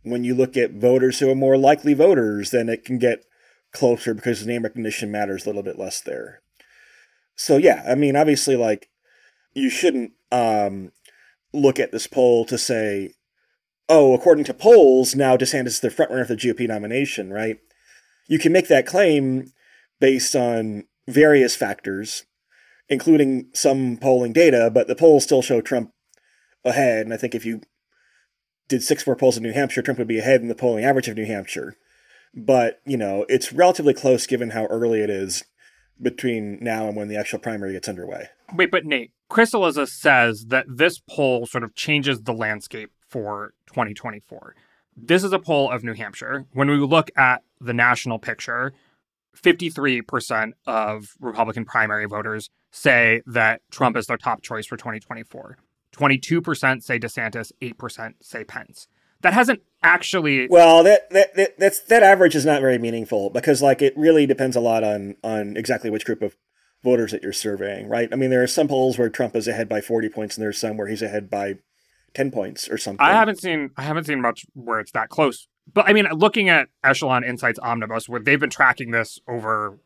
When 0.06 0.22
you 0.22 0.36
look 0.36 0.56
at 0.56 0.70
voters 0.70 1.18
who 1.18 1.28
are 1.28 1.34
more 1.34 1.58
likely 1.58 1.92
voters, 1.92 2.52
then 2.52 2.68
it 2.68 2.84
can 2.84 2.96
get 2.96 3.24
closer 3.72 4.14
because 4.14 4.46
name 4.46 4.62
recognition 4.62 5.10
matters 5.10 5.44
a 5.44 5.48
little 5.48 5.64
bit 5.64 5.80
less 5.80 6.00
there. 6.00 6.42
So 7.34 7.56
yeah, 7.56 7.82
I 7.84 7.96
mean, 7.96 8.14
obviously, 8.14 8.54
like 8.54 8.88
you 9.52 9.68
shouldn't 9.68 10.12
um, 10.30 10.92
look 11.52 11.80
at 11.80 11.90
this 11.90 12.06
poll 12.06 12.44
to 12.44 12.56
say, 12.56 13.14
oh, 13.88 14.14
according 14.14 14.44
to 14.44 14.54
polls, 14.54 15.16
now 15.16 15.36
DeSantis 15.36 15.66
is 15.66 15.80
the 15.80 15.88
frontrunner 15.88 16.20
of 16.20 16.28
the 16.28 16.36
GOP 16.36 16.68
nomination, 16.68 17.32
right? 17.32 17.58
You 18.28 18.38
can 18.38 18.52
make 18.52 18.68
that 18.68 18.86
claim 18.86 19.50
based 19.98 20.36
on 20.36 20.84
various 21.08 21.56
factors, 21.56 22.26
including 22.88 23.50
some 23.54 23.96
polling 23.96 24.32
data, 24.32 24.70
but 24.72 24.86
the 24.86 24.94
polls 24.94 25.24
still 25.24 25.42
show 25.42 25.60
Trump 25.60 25.90
ahead. 26.64 27.06
And 27.06 27.12
I 27.12 27.16
think 27.16 27.34
if 27.34 27.44
you 27.44 27.62
did 28.68 28.82
six 28.82 29.06
more 29.06 29.16
polls 29.16 29.36
in 29.36 29.42
New 29.42 29.52
Hampshire, 29.52 29.82
Trump 29.82 29.98
would 29.98 30.08
be 30.08 30.18
ahead 30.18 30.40
in 30.40 30.48
the 30.48 30.54
polling 30.54 30.84
average 30.84 31.08
of 31.08 31.16
New 31.16 31.26
Hampshire 31.26 31.76
but 32.36 32.80
you 32.84 32.98
know 32.98 33.24
it's 33.28 33.52
relatively 33.52 33.94
close 33.94 34.26
given 34.26 34.50
how 34.50 34.66
early 34.66 35.00
it 35.00 35.10
is 35.10 35.44
between 36.00 36.58
now 36.60 36.86
and 36.86 36.96
when 36.96 37.08
the 37.08 37.16
actual 37.16 37.38
primary 37.38 37.72
gets 37.72 37.88
underway. 37.88 38.28
Wait, 38.54 38.70
but 38.70 38.84
Nate, 38.84 39.12
Cillizza 39.30 39.88
says 39.88 40.44
that 40.48 40.66
this 40.68 41.00
poll 41.08 41.46
sort 41.46 41.64
of 41.64 41.74
changes 41.74 42.20
the 42.20 42.34
landscape 42.34 42.90
for 43.08 43.54
2024. 43.68 44.54
This 44.94 45.24
is 45.24 45.32
a 45.32 45.38
poll 45.38 45.70
of 45.70 45.82
New 45.82 45.94
Hampshire. 45.94 46.44
When 46.52 46.68
we 46.68 46.76
look 46.76 47.10
at 47.16 47.42
the 47.62 47.72
national 47.72 48.18
picture, 48.18 48.74
53% 49.42 50.52
of 50.66 51.14
Republican 51.18 51.64
primary 51.64 52.04
voters 52.04 52.50
say 52.70 53.22
that 53.24 53.62
Trump 53.70 53.96
is 53.96 54.06
their 54.06 54.18
top 54.18 54.42
choice 54.42 54.66
for 54.66 54.76
2024. 54.76 55.56
22% 55.96 56.82
say 56.82 56.98
DeSantis, 56.98 57.52
8% 57.60 58.14
say 58.20 58.44
Pence. 58.44 58.88
That 59.22 59.32
hasn't 59.32 59.62
actually 59.82 60.46
well 60.48 60.82
that, 60.82 61.08
that 61.10 61.34
that 61.36 61.58
that's 61.58 61.80
that 61.80 62.02
average 62.02 62.34
is 62.34 62.44
not 62.44 62.60
very 62.60 62.76
meaningful 62.78 63.30
because 63.30 63.62
like 63.62 63.80
it 63.80 63.96
really 63.96 64.26
depends 64.26 64.56
a 64.56 64.60
lot 64.60 64.84
on 64.84 65.16
on 65.24 65.56
exactly 65.56 65.90
which 65.90 66.04
group 66.04 66.22
of 66.22 66.36
voters 66.84 67.12
that 67.12 67.22
you're 67.22 67.32
surveying 67.32 67.88
right? 67.88 68.08
I 68.12 68.16
mean 68.16 68.30
there 68.30 68.42
are 68.42 68.46
some 68.46 68.68
polls 68.68 68.98
where 68.98 69.08
trump 69.08 69.34
is 69.34 69.48
ahead 69.48 69.68
by 69.68 69.80
40 69.80 70.10
points 70.10 70.36
and 70.36 70.44
there's 70.44 70.58
some 70.58 70.76
where 70.76 70.86
he's 70.86 71.02
ahead 71.02 71.30
by 71.30 71.54
10 72.14 72.30
points 72.30 72.68
or 72.68 72.76
something. 72.76 73.04
I 73.04 73.12
haven't 73.12 73.40
seen 73.40 73.70
i 73.76 73.82
haven't 73.82 74.04
seen 74.04 74.20
much 74.20 74.44
where 74.54 74.80
it's 74.80 74.92
that 74.92 75.08
close. 75.08 75.48
But 75.72 75.88
i 75.88 75.92
mean 75.94 76.06
looking 76.12 76.50
at 76.50 76.68
echelon 76.84 77.24
insights 77.24 77.58
omnibus 77.58 78.08
where 78.08 78.20
they've 78.20 78.38
been 78.38 78.50
tracking 78.50 78.90
this 78.90 79.18
over 79.26 79.80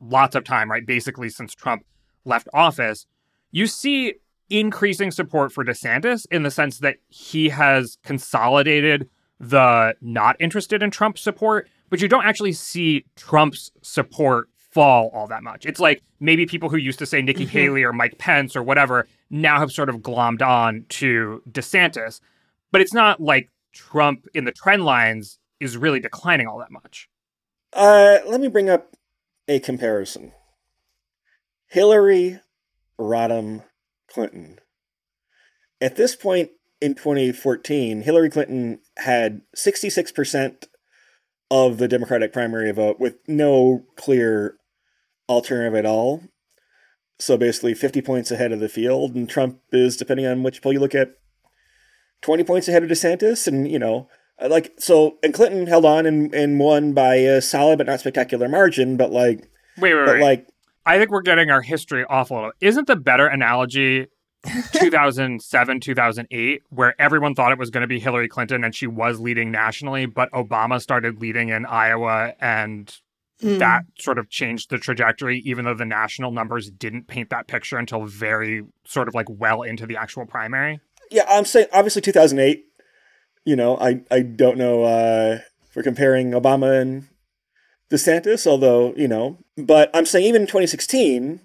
lots 0.00 0.36
of 0.36 0.44
time 0.44 0.70
right 0.70 0.86
basically 0.86 1.28
since 1.28 1.54
trump 1.54 1.84
left 2.24 2.48
office 2.54 3.06
you 3.50 3.66
see 3.66 4.14
increasing 4.50 5.10
support 5.10 5.52
for 5.52 5.64
DeSantis 5.64 6.26
in 6.30 6.42
the 6.42 6.50
sense 6.50 6.78
that 6.78 6.96
he 7.08 7.48
has 7.48 7.98
consolidated 8.04 9.08
the 9.38 9.94
not 10.00 10.36
interested 10.40 10.82
in 10.82 10.90
Trump 10.90 11.18
support, 11.18 11.68
but 11.90 12.00
you 12.00 12.08
don't 12.08 12.24
actually 12.24 12.52
see 12.52 13.04
Trump's 13.16 13.70
support 13.82 14.48
fall 14.70 15.10
all 15.14 15.26
that 15.26 15.42
much. 15.42 15.66
It's 15.66 15.80
like 15.80 16.02
maybe 16.20 16.46
people 16.46 16.68
who 16.68 16.76
used 16.76 16.98
to 16.98 17.06
say 17.06 17.22
Nikki 17.22 17.44
mm-hmm. 17.44 17.58
Haley 17.58 17.82
or 17.82 17.92
Mike 17.92 18.18
Pence 18.18 18.56
or 18.56 18.62
whatever 18.62 19.06
now 19.30 19.58
have 19.58 19.72
sort 19.72 19.88
of 19.88 19.96
glommed 19.96 20.42
on 20.42 20.84
to 20.90 21.42
DeSantis, 21.50 22.20
but 22.72 22.80
it's 22.80 22.94
not 22.94 23.20
like 23.20 23.50
Trump 23.72 24.26
in 24.34 24.44
the 24.44 24.52
trend 24.52 24.84
lines 24.84 25.38
is 25.60 25.76
really 25.76 26.00
declining 26.00 26.46
all 26.46 26.58
that 26.58 26.70
much. 26.70 27.08
Uh, 27.72 28.18
let 28.26 28.40
me 28.40 28.48
bring 28.48 28.70
up 28.70 28.96
a 29.48 29.58
comparison. 29.60 30.32
Hillary 31.68 32.40
Rodham 32.98 33.64
Clinton. 34.16 34.58
At 35.78 35.96
this 35.96 36.16
point 36.16 36.52
in 36.80 36.94
2014, 36.94 38.00
Hillary 38.00 38.30
Clinton 38.30 38.80
had 38.96 39.42
66% 39.54 40.64
of 41.50 41.76
the 41.76 41.86
Democratic 41.86 42.32
primary 42.32 42.72
vote 42.72 42.98
with 42.98 43.16
no 43.28 43.84
clear 43.96 44.56
alternative 45.28 45.74
at 45.74 45.84
all. 45.84 46.22
So 47.18 47.36
basically 47.36 47.74
50 47.74 48.00
points 48.00 48.30
ahead 48.30 48.52
of 48.52 48.60
the 48.60 48.70
field, 48.70 49.14
and 49.14 49.28
Trump 49.28 49.60
is, 49.70 49.98
depending 49.98 50.24
on 50.24 50.42
which 50.42 50.62
poll 50.62 50.72
you 50.72 50.80
look 50.80 50.94
at, 50.94 51.10
20 52.22 52.42
points 52.44 52.68
ahead 52.68 52.84
of 52.84 52.88
DeSantis. 52.88 53.46
And, 53.46 53.70
you 53.70 53.78
know, 53.78 54.08
uh, 54.40 54.48
like, 54.48 54.72
so, 54.78 55.18
and 55.22 55.34
Clinton 55.34 55.66
held 55.66 55.84
on 55.84 56.06
and, 56.06 56.34
and 56.34 56.58
won 56.58 56.94
by 56.94 57.16
a 57.16 57.42
solid 57.42 57.76
but 57.76 57.86
not 57.86 58.00
spectacular 58.00 58.48
margin, 58.48 58.96
but 58.96 59.12
like, 59.12 59.50
wait, 59.76 59.94
wait, 59.94 60.06
but 60.06 60.14
wait. 60.14 60.22
like, 60.22 60.48
I 60.86 60.98
think 60.98 61.10
we're 61.10 61.22
getting 61.22 61.50
our 61.50 61.60
history 61.60 62.04
off 62.04 62.30
a 62.30 62.34
little. 62.34 62.52
Isn't 62.60 62.86
the 62.86 62.96
better 62.96 63.26
analogy 63.26 64.06
2007, 64.72 65.80
2008, 65.80 66.62
where 66.70 66.94
everyone 67.00 67.34
thought 67.34 67.50
it 67.50 67.58
was 67.58 67.70
going 67.70 67.82
to 67.82 67.88
be 67.88 67.98
Hillary 67.98 68.28
Clinton 68.28 68.62
and 68.62 68.74
she 68.74 68.86
was 68.86 69.18
leading 69.18 69.50
nationally, 69.50 70.06
but 70.06 70.30
Obama 70.30 70.80
started 70.80 71.20
leading 71.20 71.48
in 71.48 71.66
Iowa 71.66 72.34
and 72.40 72.94
mm. 73.42 73.58
that 73.58 73.82
sort 73.98 74.18
of 74.18 74.28
changed 74.30 74.70
the 74.70 74.78
trajectory, 74.78 75.40
even 75.40 75.64
though 75.64 75.74
the 75.74 75.84
national 75.84 76.30
numbers 76.30 76.70
didn't 76.70 77.08
paint 77.08 77.30
that 77.30 77.48
picture 77.48 77.76
until 77.76 78.04
very 78.04 78.62
sort 78.86 79.08
of 79.08 79.14
like 79.14 79.26
well 79.28 79.62
into 79.62 79.86
the 79.86 79.96
actual 79.96 80.26
primary? 80.26 80.78
Yeah, 81.10 81.24
I'm 81.28 81.44
saying 81.44 81.66
obviously 81.72 82.02
2008. 82.02 82.64
You 83.44 83.56
know, 83.56 83.76
I, 83.78 84.02
I 84.10 84.22
don't 84.22 84.58
know 84.58 84.84
uh, 84.84 85.38
for 85.70 85.82
comparing 85.82 86.32
Obama 86.32 86.80
and 86.80 87.08
DeSantis, 87.90 88.46
although, 88.46 88.92
you 88.96 89.08
know, 89.08 89.38
but 89.56 89.90
I'm 89.94 90.06
saying 90.06 90.26
even 90.26 90.42
in 90.42 90.46
2016, 90.46 91.40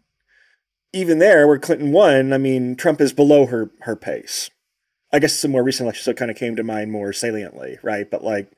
even 0.94 1.20
there 1.20 1.48
where 1.48 1.60
Clinton 1.60 1.92
won, 1.92 2.34
I 2.34 2.38
mean, 2.38 2.76
Trump 2.76 3.00
is 3.00 3.14
below 3.14 3.46
her 3.46 3.72
her 3.82 3.96
pace. 3.96 4.50
I 5.14 5.20
guess 5.20 5.38
some 5.38 5.52
more 5.52 5.64
recent 5.64 5.86
elections 5.86 6.06
so 6.06 6.14
kind 6.14 6.32
of 6.32 6.38
came 6.38 6.56
to 6.56 6.64
mind 6.64 6.92
more 6.92 7.14
saliently, 7.14 7.78
right? 7.84 8.10
But 8.10 8.24
like, 8.24 8.52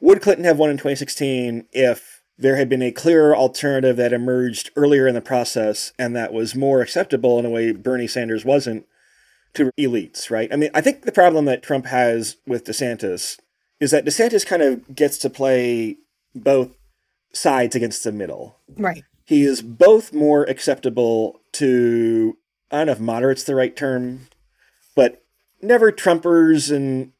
would 0.00 0.22
Clinton 0.22 0.44
have 0.44 0.58
won 0.58 0.70
in 0.70 0.76
2016 0.76 1.66
if 1.72 2.22
there 2.36 2.56
had 2.56 2.68
been 2.68 2.82
a 2.82 2.92
clearer 2.92 3.34
alternative 3.34 3.96
that 3.96 4.12
emerged 4.12 4.70
earlier 4.76 5.06
in 5.06 5.14
the 5.14 5.20
process 5.20 5.92
and 5.98 6.14
that 6.16 6.32
was 6.32 6.54
more 6.54 6.80
acceptable 6.80 7.38
in 7.38 7.46
a 7.46 7.50
way 7.50 7.72
Bernie 7.72 8.08
Sanders 8.08 8.44
wasn't 8.44 8.86
to 9.54 9.70
elites, 9.78 10.30
right? 10.30 10.52
I 10.52 10.56
mean, 10.56 10.70
I 10.74 10.80
think 10.80 11.02
the 11.02 11.12
problem 11.12 11.44
that 11.44 11.62
Trump 11.62 11.86
has 11.86 12.36
with 12.46 12.64
DeSantis 12.64 13.38
is 13.80 13.92
that 13.92 14.04
DeSantis 14.04 14.44
kind 14.44 14.62
of 14.62 14.94
gets 14.94 15.16
to 15.18 15.30
play 15.30 15.96
both 16.34 16.70
sides 17.34 17.74
against 17.74 18.04
the 18.04 18.12
middle. 18.12 18.58
Right. 18.76 19.04
He 19.24 19.44
is 19.44 19.62
both 19.62 20.12
more 20.12 20.44
acceptable 20.44 21.40
to, 21.52 22.36
I 22.70 22.78
don't 22.78 22.86
know 22.86 22.92
if 22.92 23.00
moderate's 23.00 23.44
the 23.44 23.54
right 23.54 23.74
term, 23.74 24.28
but 24.94 25.22
never 25.62 25.90
Trumpers 25.90 26.74
and 26.74 27.12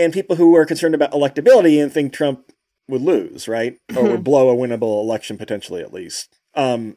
and 0.00 0.12
people 0.12 0.36
who 0.36 0.54
are 0.54 0.64
concerned 0.64 0.94
about 0.94 1.10
electability 1.10 1.82
and 1.82 1.92
think 1.92 2.12
Trump 2.12 2.52
would 2.88 3.02
lose, 3.02 3.48
right? 3.48 3.78
or 3.96 4.04
would 4.04 4.24
blow 4.24 4.48
a 4.48 4.56
winnable 4.56 5.02
election 5.02 5.36
potentially 5.36 5.82
at 5.82 5.92
least. 5.92 6.38
Um, 6.54 6.96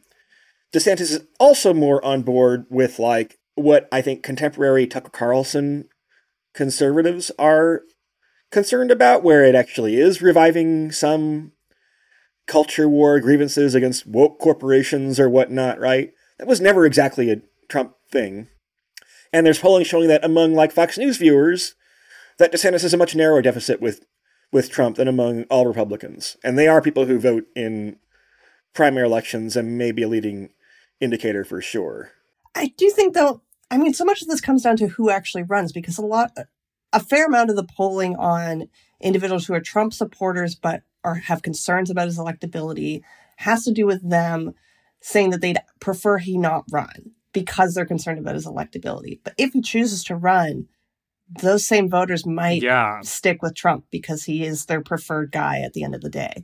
DeSantis 0.72 1.02
is 1.02 1.28
also 1.40 1.74
more 1.74 2.04
on 2.06 2.22
board 2.22 2.66
with 2.70 3.00
like 3.00 3.40
what 3.56 3.88
I 3.92 4.02
think 4.02 4.24
contemporary 4.24 4.88
Tucker 4.88 5.10
Carlson 5.10 5.90
conservatives 6.54 7.32
are 7.38 7.82
concerned 8.52 8.92
about, 8.92 9.24
where 9.24 9.44
it 9.44 9.56
actually 9.56 9.98
is 9.98 10.22
reviving 10.22 10.92
some 10.92 11.54
culture 12.52 12.90
war 12.90 13.18
grievances 13.22 13.74
against 13.74 14.06
woke 14.06 14.38
corporations 14.38 15.22
or 15.22 15.30
whatnot, 15.30 15.80
right? 15.80 16.12
That 16.38 16.50
was 16.50 16.60
never 16.60 16.86
exactly 16.86 17.32
a 17.32 17.42
Trump 17.70 17.94
thing. 18.12 18.50
And 19.32 19.46
there's 19.46 19.60
polling 19.60 19.86
showing 19.86 20.10
that 20.10 20.26
among 20.26 20.54
like 20.54 20.74
Fox 20.74 20.98
News 20.98 21.16
viewers, 21.16 21.76
that 22.40 22.52
DeSantis 22.52 22.82
has 22.82 22.94
a 22.94 22.98
much 22.98 23.16
narrower 23.16 23.42
deficit 23.42 23.82
with 23.82 24.06
with 24.52 24.70
Trump 24.70 24.98
than 24.98 25.08
among 25.08 25.44
all 25.44 25.66
Republicans. 25.66 26.36
And 26.44 26.60
they 26.60 26.68
are 26.68 26.82
people 26.82 27.06
who 27.06 27.18
vote 27.18 27.46
in 27.56 27.96
primary 28.74 29.08
elections 29.08 29.56
and 29.56 29.78
may 29.78 29.94
be 29.94 30.04
a 30.04 30.10
leading 30.10 30.50
indicator 31.00 31.46
for 31.46 31.62
sure. 31.62 32.12
I 32.54 32.74
do 32.76 32.90
think 32.90 33.14
though, 33.14 33.44
I 33.70 33.78
mean, 33.78 33.94
so 33.94 34.04
much 34.04 34.22
of 34.22 34.28
this 34.28 34.42
comes 34.42 34.64
down 34.64 34.76
to 34.78 34.88
who 34.88 35.10
actually 35.10 35.44
runs 35.44 35.72
because 35.72 35.98
a 35.98 36.06
lot 36.06 36.34
a 36.92 37.00
fair 37.00 37.28
amount 37.28 37.50
of 37.50 37.56
the 37.56 37.64
polling 37.64 38.18
on 38.18 38.68
individuals 39.00 39.46
who 39.46 39.54
are 39.54 39.62
Trump 39.62 39.94
supporters 39.94 40.54
but 40.54 40.84
or 41.04 41.16
have 41.16 41.42
concerns 41.42 41.90
about 41.90 42.08
his 42.08 42.18
electability 42.18 43.02
has 43.38 43.64
to 43.66 43.72
do 43.72 43.86
with 43.86 44.08
them 44.08 44.54
saying 45.02 45.32
that 45.32 45.42
they'd 45.42 45.60
prefer 45.80 46.18
he 46.20 46.38
not 46.38 46.64
run. 46.72 47.12
because 47.34 47.74
they're 47.74 47.86
concerned 47.86 48.20
about 48.20 48.36
his 48.36 48.46
electability. 48.46 49.18
But 49.24 49.34
if 49.38 49.54
he 49.54 49.62
chooses 49.62 50.04
to 50.04 50.18
run, 50.18 50.68
those 51.42 51.66
same 51.66 51.90
voters 51.90 52.26
might 52.26 52.62
Yeah. 52.62 53.00
stick 53.04 53.42
with 53.42 53.56
Trump 53.56 53.86
because 53.90 54.26
he 54.26 54.44
is 54.44 54.66
their 54.66 54.82
preferred 54.82 55.32
guy 55.32 55.62
at 55.62 55.72
the 55.72 55.82
end 55.86 55.96
of 55.96 56.02
the 56.02 56.10
day. 56.10 56.44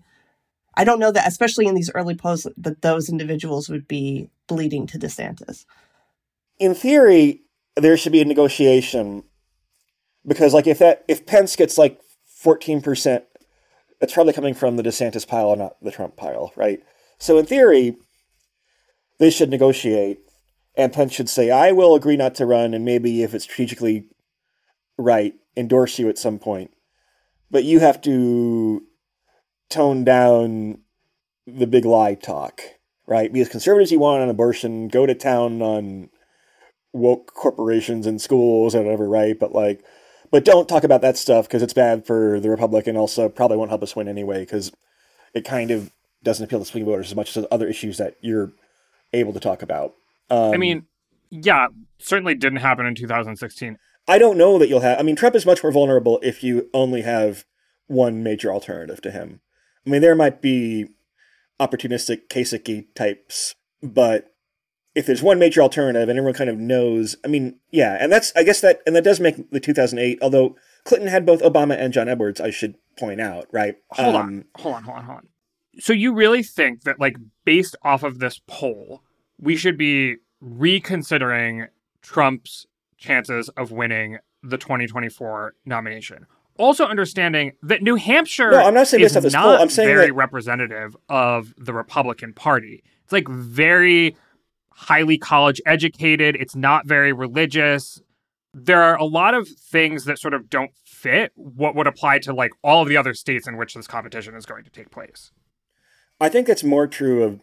I 0.78 0.86
don't 0.86 1.00
know 1.00 1.12
that, 1.12 1.28
especially 1.28 1.66
in 1.68 1.76
these 1.76 1.92
early 1.94 2.16
polls, 2.16 2.48
that 2.56 2.82
those 2.84 3.10
individuals 3.10 3.68
would 3.68 3.86
be 3.86 4.30
bleeding 4.48 4.88
to 4.88 4.98
DeSantis. 4.98 5.66
in 6.58 6.74
theory, 6.74 7.42
there 7.76 7.98
should 7.98 8.14
be 8.14 8.22
a 8.22 8.26
negotiation 8.26 9.24
because, 10.26 10.54
like, 10.54 10.68
if 10.68 10.80
that 10.80 11.04
if 11.10 11.26
Pence 11.26 11.58
gets 11.58 11.78
like 11.78 12.00
fourteen 12.26 12.82
percent, 12.82 13.26
it's 14.02 14.14
probably 14.14 14.34
coming 14.34 14.54
from 14.54 14.76
the 14.76 14.84
DeSantis 14.84 15.28
pile, 15.28 15.56
not 15.56 15.82
the 15.82 15.92
Trump 15.92 16.16
pile, 16.16 16.52
right? 16.56 16.80
So, 17.18 17.38
in 17.38 17.46
theory, 17.46 17.98
they 19.20 19.30
should 19.30 19.50
negotiate, 19.50 20.20
and 20.76 20.94
Pence 20.94 21.14
should 21.14 21.30
say, 21.30 21.50
"I 21.50 21.72
will 21.72 21.96
agree 21.96 22.18
not 22.18 22.36
to 22.36 22.46
run, 22.46 22.74
and 22.74 22.86
maybe 22.86 23.24
if 23.24 23.34
it's 23.34 23.46
strategically 23.46 24.06
right, 24.98 25.34
endorse 25.56 26.00
you 26.00 26.10
at 26.10 26.18
some 26.18 26.40
point, 26.40 26.72
but 27.50 27.64
you 27.64 27.80
have 27.80 28.02
to 28.02 28.84
tone 29.70 30.04
down 30.04 30.80
the 31.46 31.68
big 31.68 31.86
lie 31.86 32.16
talk." 32.16 32.62
Right, 33.10 33.32
be 33.32 33.40
as 33.40 33.48
conservative 33.48 33.84
as 33.84 33.92
you 33.94 34.00
want 34.00 34.22
on 34.22 34.28
abortion. 34.28 34.90
Go 34.90 35.06
to 35.06 35.16
town 35.16 35.62
on 35.62 36.10
woke 36.92 37.34
corporations 37.34 38.06
and 38.06 38.22
schools 38.22 38.76
and 38.76 38.84
whatever, 38.84 39.08
right? 39.08 39.40
But 39.40 39.54
like, 39.54 39.82
but 40.32 40.46
don't 40.46 40.68
talk 40.68 40.84
about 40.84 41.02
that 41.02 41.18
stuff 41.18 41.48
because 41.48 41.62
it's 41.62 41.74
bad 41.74 42.06
for 42.06 42.40
the 42.40 42.50
Republican. 42.50 42.98
Also, 42.98 43.30
probably 43.30 43.58
won't 43.58 43.70
help 43.70 43.84
us 43.84 43.96
win 43.96 44.08
anyway 44.08 44.40
because 44.40 44.72
it 45.34 45.46
kind 45.46 45.72
of 45.72 45.92
doesn't 46.24 46.44
appeal 46.44 46.60
to 46.60 46.66
swing 46.66 46.86
voters 46.86 47.12
as 47.12 47.16
much 47.16 47.36
as 47.36 47.46
other 47.52 47.68
issues 47.68 47.98
that 47.98 48.16
you're 48.22 48.52
able 49.14 49.34
to 49.34 49.40
talk 49.40 49.62
about. 49.62 49.94
Um, 50.30 50.54
I 50.54 50.58
mean, 50.58 50.86
yeah, 51.30 51.68
certainly 52.00 52.36
didn't 52.36 52.60
happen 52.60 52.86
in 52.86 52.96
2016. 52.96 53.78
I 54.08 54.18
don't 54.18 54.38
know 54.38 54.58
that 54.58 54.70
you'll 54.70 54.82
have. 54.82 55.00
I 55.00 55.04
mean, 55.04 55.16
Trump 55.16 55.36
is 55.36 55.46
much 55.46 55.64
more 55.64 55.72
vulnerable 55.72 56.20
if 56.24 56.44
you 56.44 56.70
only 56.74 57.02
have 57.02 57.46
one 57.88 58.24
major 58.24 58.52
alternative 58.52 59.02
to 59.02 59.12
him. 59.12 59.42
I 59.86 59.90
mean, 59.90 60.02
there 60.02 60.16
might 60.16 60.42
be 60.42 60.88
opportunistic 61.60 62.28
Kasich 62.30 62.88
types, 62.96 63.56
but 63.82 64.34
if 64.98 65.06
there's 65.06 65.22
one 65.24 65.40
major 65.40 65.62
alternative 65.62 66.10
and 66.10 66.18
everyone 66.18 66.34
kind 66.34 66.50
of 66.50 66.58
knows, 66.58 67.16
I 67.24 67.28
mean, 67.28 67.60
yeah, 67.72 67.98
and 68.00 68.12
that's 68.12 68.34
I 68.36 68.44
guess 68.44 68.60
that 68.62 68.82
and 68.86 68.96
that 68.96 69.04
does 69.04 69.20
make 69.20 69.50
the 69.52 69.60
2008. 69.60 70.20
Although 70.22 70.56
Clinton 70.84 71.08
had 71.10 71.26
both 71.26 71.42
Obama 71.42 71.78
and 71.80 71.94
John 71.94 72.10
Edwards, 72.10 72.42
I 72.42 72.50
should 72.50 72.76
point 72.98 73.22
out, 73.22 73.46
right? 73.52 73.76
Hold 73.92 74.16
Um, 74.16 74.22
on, 74.22 74.46
hold 74.58 74.76
on, 74.76 74.84
hold 74.84 74.98
on, 74.98 75.04
hold 75.06 75.18
on. 75.20 75.28
So 75.80 75.94
you 75.94 76.14
really 76.14 76.42
think 76.42 76.82
that, 76.84 77.00
like, 77.00 77.18
based 77.46 77.76
off 77.84 78.02
of 78.02 78.18
this 78.18 78.42
poll, 78.48 79.04
we 79.40 79.56
should 79.56 79.78
be 79.78 80.16
reconsidering 80.78 81.68
Trump's 82.02 82.66
chances 82.98 83.50
of 83.50 83.72
winning 83.72 84.18
the 84.42 84.58
2024 84.58 85.54
nomination? 85.66 86.26
Also, 86.58 86.86
understanding 86.86 87.52
that 87.62 87.84
New 87.84 87.96
Hampshire 87.96 88.50
No, 88.52 88.66
I'm 88.66 88.74
not 88.74 88.88
saying 88.88 89.04
is 89.04 89.14
this 89.14 89.32
not 89.34 89.44
poll. 89.44 89.62
I'm 89.62 89.70
saying 89.70 89.88
very 89.90 90.08
that- 90.08 90.14
representative 90.14 90.98
of 91.10 91.54
the 91.58 91.74
Republican 91.74 92.34
Party. 92.34 92.84
It's 93.04 93.14
like 93.14 93.28
very 93.28 94.16
highly 94.78 95.18
college 95.18 95.60
educated. 95.66 96.36
It's 96.36 96.56
not 96.56 96.86
very 96.86 97.12
religious. 97.12 98.00
There 98.54 98.84
are 98.84 98.96
a 98.96 99.06
lot 99.06 99.34
of 99.34 99.48
things 99.48 100.06
that 100.06 100.20
sort 100.20 100.36
of 100.36 100.50
don't 100.52 100.72
fit 100.86 101.32
what 101.36 101.76
would 101.76 101.88
apply 101.88 102.20
to 102.20 102.34
like 102.34 102.52
all 102.64 102.84
of 102.84 102.88
the 102.88 102.96
other 102.96 103.16
states 103.16 103.48
in 103.48 103.58
which 103.58 103.74
this 103.74 103.88
competition 103.88 104.36
is 104.36 104.46
going 104.46 104.64
to 104.64 104.70
take 104.70 104.92
place. 104.92 105.32
I 106.22 106.30
think 106.30 106.46
that's 106.46 106.64
more 106.64 106.86
true 106.86 107.24
of 107.24 107.42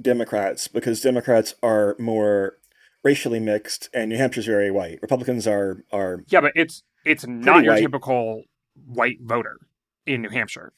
Democrats 0.00 0.68
because 0.68 1.00
Democrats 1.00 1.54
are 1.62 1.96
more 1.98 2.58
racially 3.02 3.40
mixed 3.40 3.88
and 3.94 4.10
New 4.10 4.18
Hampshire's 4.18 4.46
very 4.46 4.70
white. 4.70 4.98
Republicans 5.00 5.46
are 5.46 5.82
are 5.92 6.24
Yeah, 6.28 6.42
but 6.42 6.52
it's 6.54 6.82
it's 7.06 7.26
not 7.26 7.64
your 7.64 7.72
white. 7.74 7.80
typical 7.80 8.42
white 8.84 9.18
voter 9.22 9.60
in 10.04 10.20
New 10.20 10.28
Hampshire. 10.28 10.74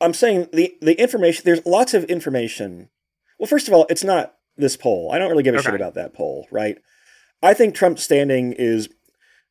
I'm 0.00 0.14
saying 0.14 0.48
the 0.54 0.74
the 0.80 0.98
information. 1.00 1.42
There's 1.44 1.64
lots 1.66 1.92
of 1.92 2.04
information. 2.04 2.88
Well, 3.38 3.46
first 3.46 3.68
of 3.68 3.74
all, 3.74 3.86
it's 3.90 4.04
not 4.04 4.35
this 4.56 4.76
poll. 4.76 5.10
I 5.12 5.18
don't 5.18 5.30
really 5.30 5.42
give 5.42 5.54
a 5.54 5.62
shit 5.62 5.74
about 5.74 5.94
that 5.94 6.14
poll, 6.14 6.46
right? 6.50 6.78
I 7.42 7.54
think 7.54 7.74
Trump's 7.74 8.02
standing 8.02 8.52
is 8.52 8.88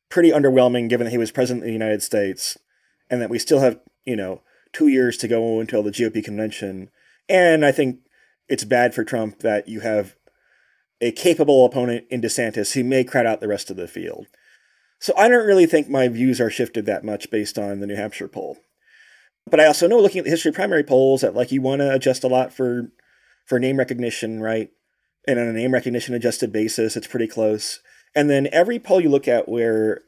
pretty 0.08 0.30
underwhelming, 0.30 0.88
given 0.88 1.04
that 1.04 1.10
he 1.10 1.18
was 1.18 1.30
president 1.30 1.64
of 1.64 1.66
the 1.66 1.72
United 1.72 2.02
States, 2.02 2.58
and 3.10 3.20
that 3.20 3.30
we 3.30 3.38
still 3.38 3.60
have 3.60 3.78
you 4.04 4.16
know 4.16 4.42
two 4.72 4.88
years 4.88 5.16
to 5.18 5.28
go 5.28 5.60
until 5.60 5.82
the 5.82 5.90
GOP 5.90 6.24
convention. 6.24 6.90
And 7.28 7.64
I 7.64 7.72
think 7.72 8.00
it's 8.48 8.64
bad 8.64 8.94
for 8.94 9.04
Trump 9.04 9.40
that 9.40 9.68
you 9.68 9.80
have 9.80 10.16
a 11.00 11.12
capable 11.12 11.64
opponent 11.64 12.06
in 12.10 12.20
DeSantis 12.20 12.72
who 12.72 12.84
may 12.84 13.04
crowd 13.04 13.26
out 13.26 13.40
the 13.40 13.48
rest 13.48 13.70
of 13.70 13.76
the 13.76 13.88
field. 13.88 14.26
So 14.98 15.12
I 15.16 15.28
don't 15.28 15.46
really 15.46 15.66
think 15.66 15.88
my 15.88 16.08
views 16.08 16.40
are 16.40 16.50
shifted 16.50 16.86
that 16.86 17.04
much 17.04 17.30
based 17.30 17.58
on 17.58 17.80
the 17.80 17.86
New 17.86 17.96
Hampshire 17.96 18.28
poll. 18.28 18.58
But 19.48 19.60
I 19.60 19.66
also 19.66 19.86
know 19.86 20.00
looking 20.00 20.20
at 20.20 20.24
the 20.24 20.30
history 20.30 20.48
of 20.48 20.54
primary 20.54 20.82
polls 20.82 21.20
that 21.20 21.34
like 21.34 21.52
you 21.52 21.60
want 21.60 21.80
to 21.80 21.92
adjust 21.92 22.24
a 22.24 22.28
lot 22.28 22.52
for 22.52 22.90
for 23.44 23.60
name 23.60 23.78
recognition, 23.78 24.40
right? 24.40 24.70
And 25.26 25.38
on 25.38 25.48
a 25.48 25.52
name 25.52 25.74
recognition 25.74 26.14
adjusted 26.14 26.52
basis, 26.52 26.96
it's 26.96 27.06
pretty 27.06 27.26
close. 27.26 27.80
And 28.14 28.30
then 28.30 28.48
every 28.52 28.78
poll 28.78 29.00
you 29.00 29.08
look 29.08 29.28
at 29.28 29.48
where 29.48 30.00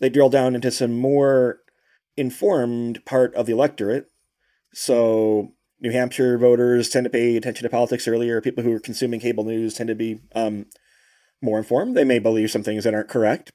they 0.00 0.08
drill 0.08 0.30
down 0.30 0.54
into 0.54 0.70
some 0.70 0.98
more 0.98 1.58
informed 2.16 3.04
part 3.04 3.34
of 3.34 3.46
the 3.46 3.52
electorate. 3.52 4.06
So 4.72 5.52
New 5.80 5.90
Hampshire 5.90 6.38
voters 6.38 6.88
tend 6.88 7.04
to 7.04 7.10
pay 7.10 7.36
attention 7.36 7.62
to 7.64 7.70
politics 7.70 8.06
earlier. 8.06 8.40
People 8.40 8.62
who 8.62 8.72
are 8.72 8.80
consuming 8.80 9.20
cable 9.20 9.44
news 9.44 9.74
tend 9.74 9.88
to 9.88 9.94
be 9.94 10.20
um, 10.34 10.66
more 11.42 11.58
informed. 11.58 11.96
They 11.96 12.04
may 12.04 12.18
believe 12.18 12.50
some 12.50 12.62
things 12.62 12.84
that 12.84 12.94
aren't 12.94 13.08
correct, 13.08 13.50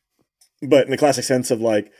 but 0.61 0.85
in 0.85 0.91
the 0.91 0.97
classic 0.97 1.23
sense 1.23 1.51
of 1.51 1.61
like 1.61 1.91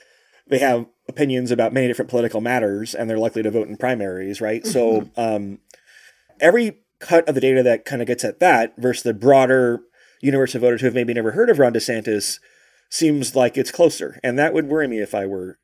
they 0.47 0.59
have 0.59 0.87
opinions 1.07 1.51
about 1.51 1.73
many 1.73 1.87
different 1.87 2.09
political 2.09 2.41
matters 2.41 2.95
and 2.95 3.09
they're 3.09 3.17
likely 3.17 3.43
to 3.43 3.51
vote 3.51 3.67
in 3.67 3.77
primaries, 3.77 4.41
right? 4.41 4.65
So 4.65 5.09
um, 5.17 5.59
every 6.39 6.79
cut 6.99 7.27
of 7.27 7.35
the 7.35 7.41
data 7.41 7.63
that 7.63 7.85
kind 7.85 8.01
of 8.01 8.07
gets 8.07 8.23
at 8.23 8.39
that 8.39 8.73
versus 8.77 9.03
the 9.03 9.13
broader 9.13 9.81
universe 10.21 10.55
of 10.55 10.61
voters 10.61 10.81
who 10.81 10.87
have 10.87 10.93
maybe 10.93 11.13
never 11.13 11.31
heard 11.31 11.49
of 11.49 11.59
Ron 11.59 11.73
DeSantis 11.73 12.39
seems 12.89 13.35
like 13.35 13.57
it's 13.57 13.71
closer, 13.71 14.19
and 14.23 14.37
that 14.39 14.53
would 14.53 14.67
worry 14.67 14.87
me 14.87 14.99
if 14.99 15.13
I 15.13 15.25
were 15.25 15.59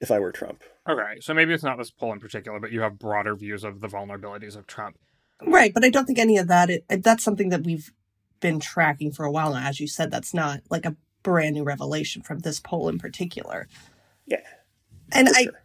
if 0.00 0.10
I 0.10 0.18
were 0.18 0.32
Trump. 0.32 0.62
Okay, 0.88 1.20
so 1.20 1.34
maybe 1.34 1.52
it's 1.52 1.62
not 1.62 1.78
this 1.78 1.90
poll 1.90 2.12
in 2.12 2.20
particular, 2.20 2.58
but 2.58 2.72
you 2.72 2.80
have 2.80 2.98
broader 2.98 3.36
views 3.36 3.64
of 3.64 3.80
the 3.80 3.88
vulnerabilities 3.88 4.56
of 4.56 4.66
Trump. 4.66 4.96
Right, 5.42 5.72
but 5.72 5.84
I 5.84 5.90
don't 5.90 6.06
think 6.06 6.18
any 6.18 6.38
of 6.38 6.48
that. 6.48 6.70
It, 6.70 6.84
that's 7.02 7.24
something 7.24 7.50
that 7.50 7.64
we've 7.64 7.92
been 8.40 8.60
tracking 8.60 9.12
for 9.12 9.24
a 9.24 9.30
while 9.30 9.52
now. 9.52 9.68
As 9.68 9.80
you 9.80 9.86
said, 9.86 10.10
that's 10.10 10.32
not 10.32 10.60
like 10.70 10.86
a 10.86 10.96
brand 11.22 11.54
new 11.54 11.64
revelation 11.64 12.22
from 12.22 12.40
this 12.40 12.60
poll 12.60 12.88
in 12.88 12.98
particular. 12.98 13.68
Yeah, 14.26 14.40
And 15.12 15.28
I, 15.28 15.44
sure. 15.44 15.62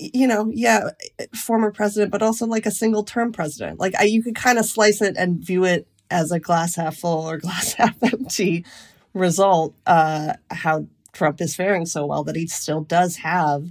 You 0.00 0.26
know, 0.26 0.50
yeah, 0.54 0.90
former 1.34 1.70
president, 1.70 2.10
but 2.10 2.22
also 2.22 2.46
like 2.46 2.66
a 2.66 2.70
single 2.70 3.04
term 3.04 3.32
president. 3.32 3.78
Like 3.78 3.94
I, 3.98 4.04
you 4.04 4.22
could 4.22 4.34
kind 4.34 4.58
of 4.58 4.64
slice 4.64 5.02
it 5.02 5.16
and 5.16 5.44
view 5.44 5.64
it 5.64 5.86
as 6.10 6.32
a 6.32 6.40
glass 6.40 6.76
half 6.76 6.96
full 6.96 7.28
or 7.28 7.38
glass 7.38 7.74
half 7.74 8.02
empty 8.02 8.64
result. 9.14 9.74
Uh, 9.86 10.34
how 10.50 10.86
Trump 11.12 11.40
is 11.40 11.54
faring 11.54 11.86
so 11.86 12.06
well 12.06 12.24
that 12.24 12.36
he 12.36 12.46
still 12.46 12.82
does 12.82 13.16
have, 13.16 13.70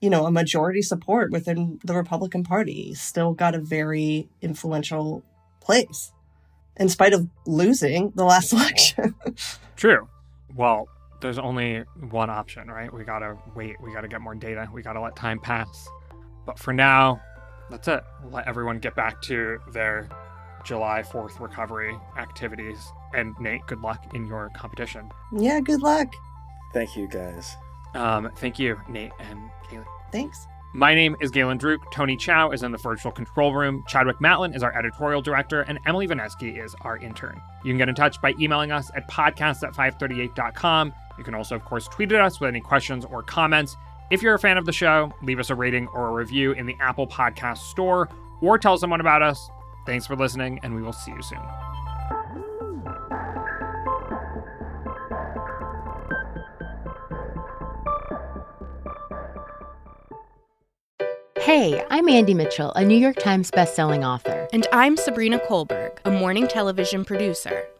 you 0.00 0.10
know, 0.10 0.26
a 0.26 0.30
majority 0.30 0.82
support 0.82 1.30
within 1.30 1.78
the 1.84 1.94
Republican 1.94 2.44
Party. 2.44 2.84
He's 2.88 3.00
still 3.00 3.32
got 3.32 3.54
a 3.54 3.60
very 3.60 4.28
influential 4.42 5.24
place, 5.60 6.12
in 6.76 6.88
spite 6.88 7.12
of 7.12 7.28
losing 7.46 8.12
the 8.14 8.24
last 8.24 8.52
election. 8.54 9.14
True. 9.76 10.08
Well, 10.54 10.88
there's 11.26 11.38
only 11.38 11.80
one 12.10 12.30
option, 12.30 12.68
right? 12.68 12.92
We 12.92 13.02
gotta 13.02 13.36
wait. 13.56 13.80
We 13.80 13.92
gotta 13.92 14.06
get 14.06 14.20
more 14.20 14.36
data. 14.36 14.68
We 14.72 14.80
gotta 14.80 15.00
let 15.00 15.16
time 15.16 15.40
pass. 15.40 15.88
But 16.44 16.56
for 16.56 16.72
now, 16.72 17.20
that's 17.68 17.88
it. 17.88 18.04
Let 18.30 18.46
everyone 18.46 18.78
get 18.78 18.94
back 18.94 19.20
to 19.22 19.58
their 19.72 20.08
July 20.64 21.02
4th 21.02 21.40
recovery 21.40 21.98
activities. 22.16 22.78
And 23.12 23.34
Nate, 23.40 23.66
good 23.66 23.80
luck 23.80 24.14
in 24.14 24.24
your 24.26 24.50
competition. 24.56 25.10
yeah, 25.36 25.58
good 25.60 25.82
luck. 25.82 26.06
Thank 26.72 26.96
you, 26.96 27.08
guys. 27.08 27.56
Um, 27.94 28.30
thank 28.36 28.60
you, 28.60 28.80
Nate 28.88 29.12
and 29.18 29.50
Kaleigh. 29.68 29.84
Thanks. 30.12 30.46
My 30.74 30.94
name 30.94 31.16
is 31.20 31.30
Galen 31.32 31.58
Druk. 31.58 31.78
Tony 31.90 32.16
Chow 32.16 32.50
is 32.50 32.62
in 32.62 32.70
the 32.70 32.78
virtual 32.78 33.10
control 33.10 33.52
room. 33.54 33.82
Chadwick 33.88 34.18
Matlin 34.18 34.54
is 34.54 34.62
our 34.62 34.76
editorial 34.78 35.22
director, 35.22 35.62
and 35.62 35.78
Emily 35.86 36.06
Vaneski 36.06 36.62
is 36.62 36.76
our 36.82 36.98
intern. 36.98 37.40
You 37.64 37.70
can 37.70 37.78
get 37.78 37.88
in 37.88 37.94
touch 37.96 38.20
by 38.20 38.34
emailing 38.38 38.70
us 38.70 38.90
at 38.94 39.08
podcast 39.08 39.66
at 39.66 39.72
538.com. 39.74 40.92
You 41.18 41.24
can 41.24 41.34
also, 41.34 41.54
of 41.54 41.64
course, 41.64 41.88
tweet 41.88 42.12
at 42.12 42.20
us 42.20 42.40
with 42.40 42.48
any 42.48 42.60
questions 42.60 43.04
or 43.04 43.22
comments. 43.22 43.76
If 44.10 44.22
you're 44.22 44.34
a 44.34 44.38
fan 44.38 44.58
of 44.58 44.66
the 44.66 44.72
show, 44.72 45.12
leave 45.22 45.38
us 45.38 45.50
a 45.50 45.54
rating 45.54 45.88
or 45.88 46.08
a 46.08 46.12
review 46.12 46.52
in 46.52 46.66
the 46.66 46.76
Apple 46.80 47.06
Podcast 47.06 47.58
Store 47.58 48.08
or 48.40 48.58
tell 48.58 48.78
someone 48.78 49.00
about 49.00 49.22
us. 49.22 49.48
Thanks 49.86 50.06
for 50.06 50.16
listening, 50.16 50.60
and 50.62 50.74
we 50.74 50.82
will 50.82 50.92
see 50.92 51.12
you 51.12 51.22
soon. 51.22 51.38
Hey, 61.38 61.80
I'm 61.90 62.08
Andie 62.08 62.34
Mitchell, 62.34 62.72
a 62.72 62.84
New 62.84 62.98
York 62.98 63.16
Times 63.16 63.52
bestselling 63.52 64.04
author. 64.04 64.48
And 64.52 64.66
I'm 64.72 64.96
Sabrina 64.96 65.38
Kohlberg, 65.38 65.98
a 66.04 66.10
morning 66.10 66.48
television 66.48 67.04
producer. 67.04 67.64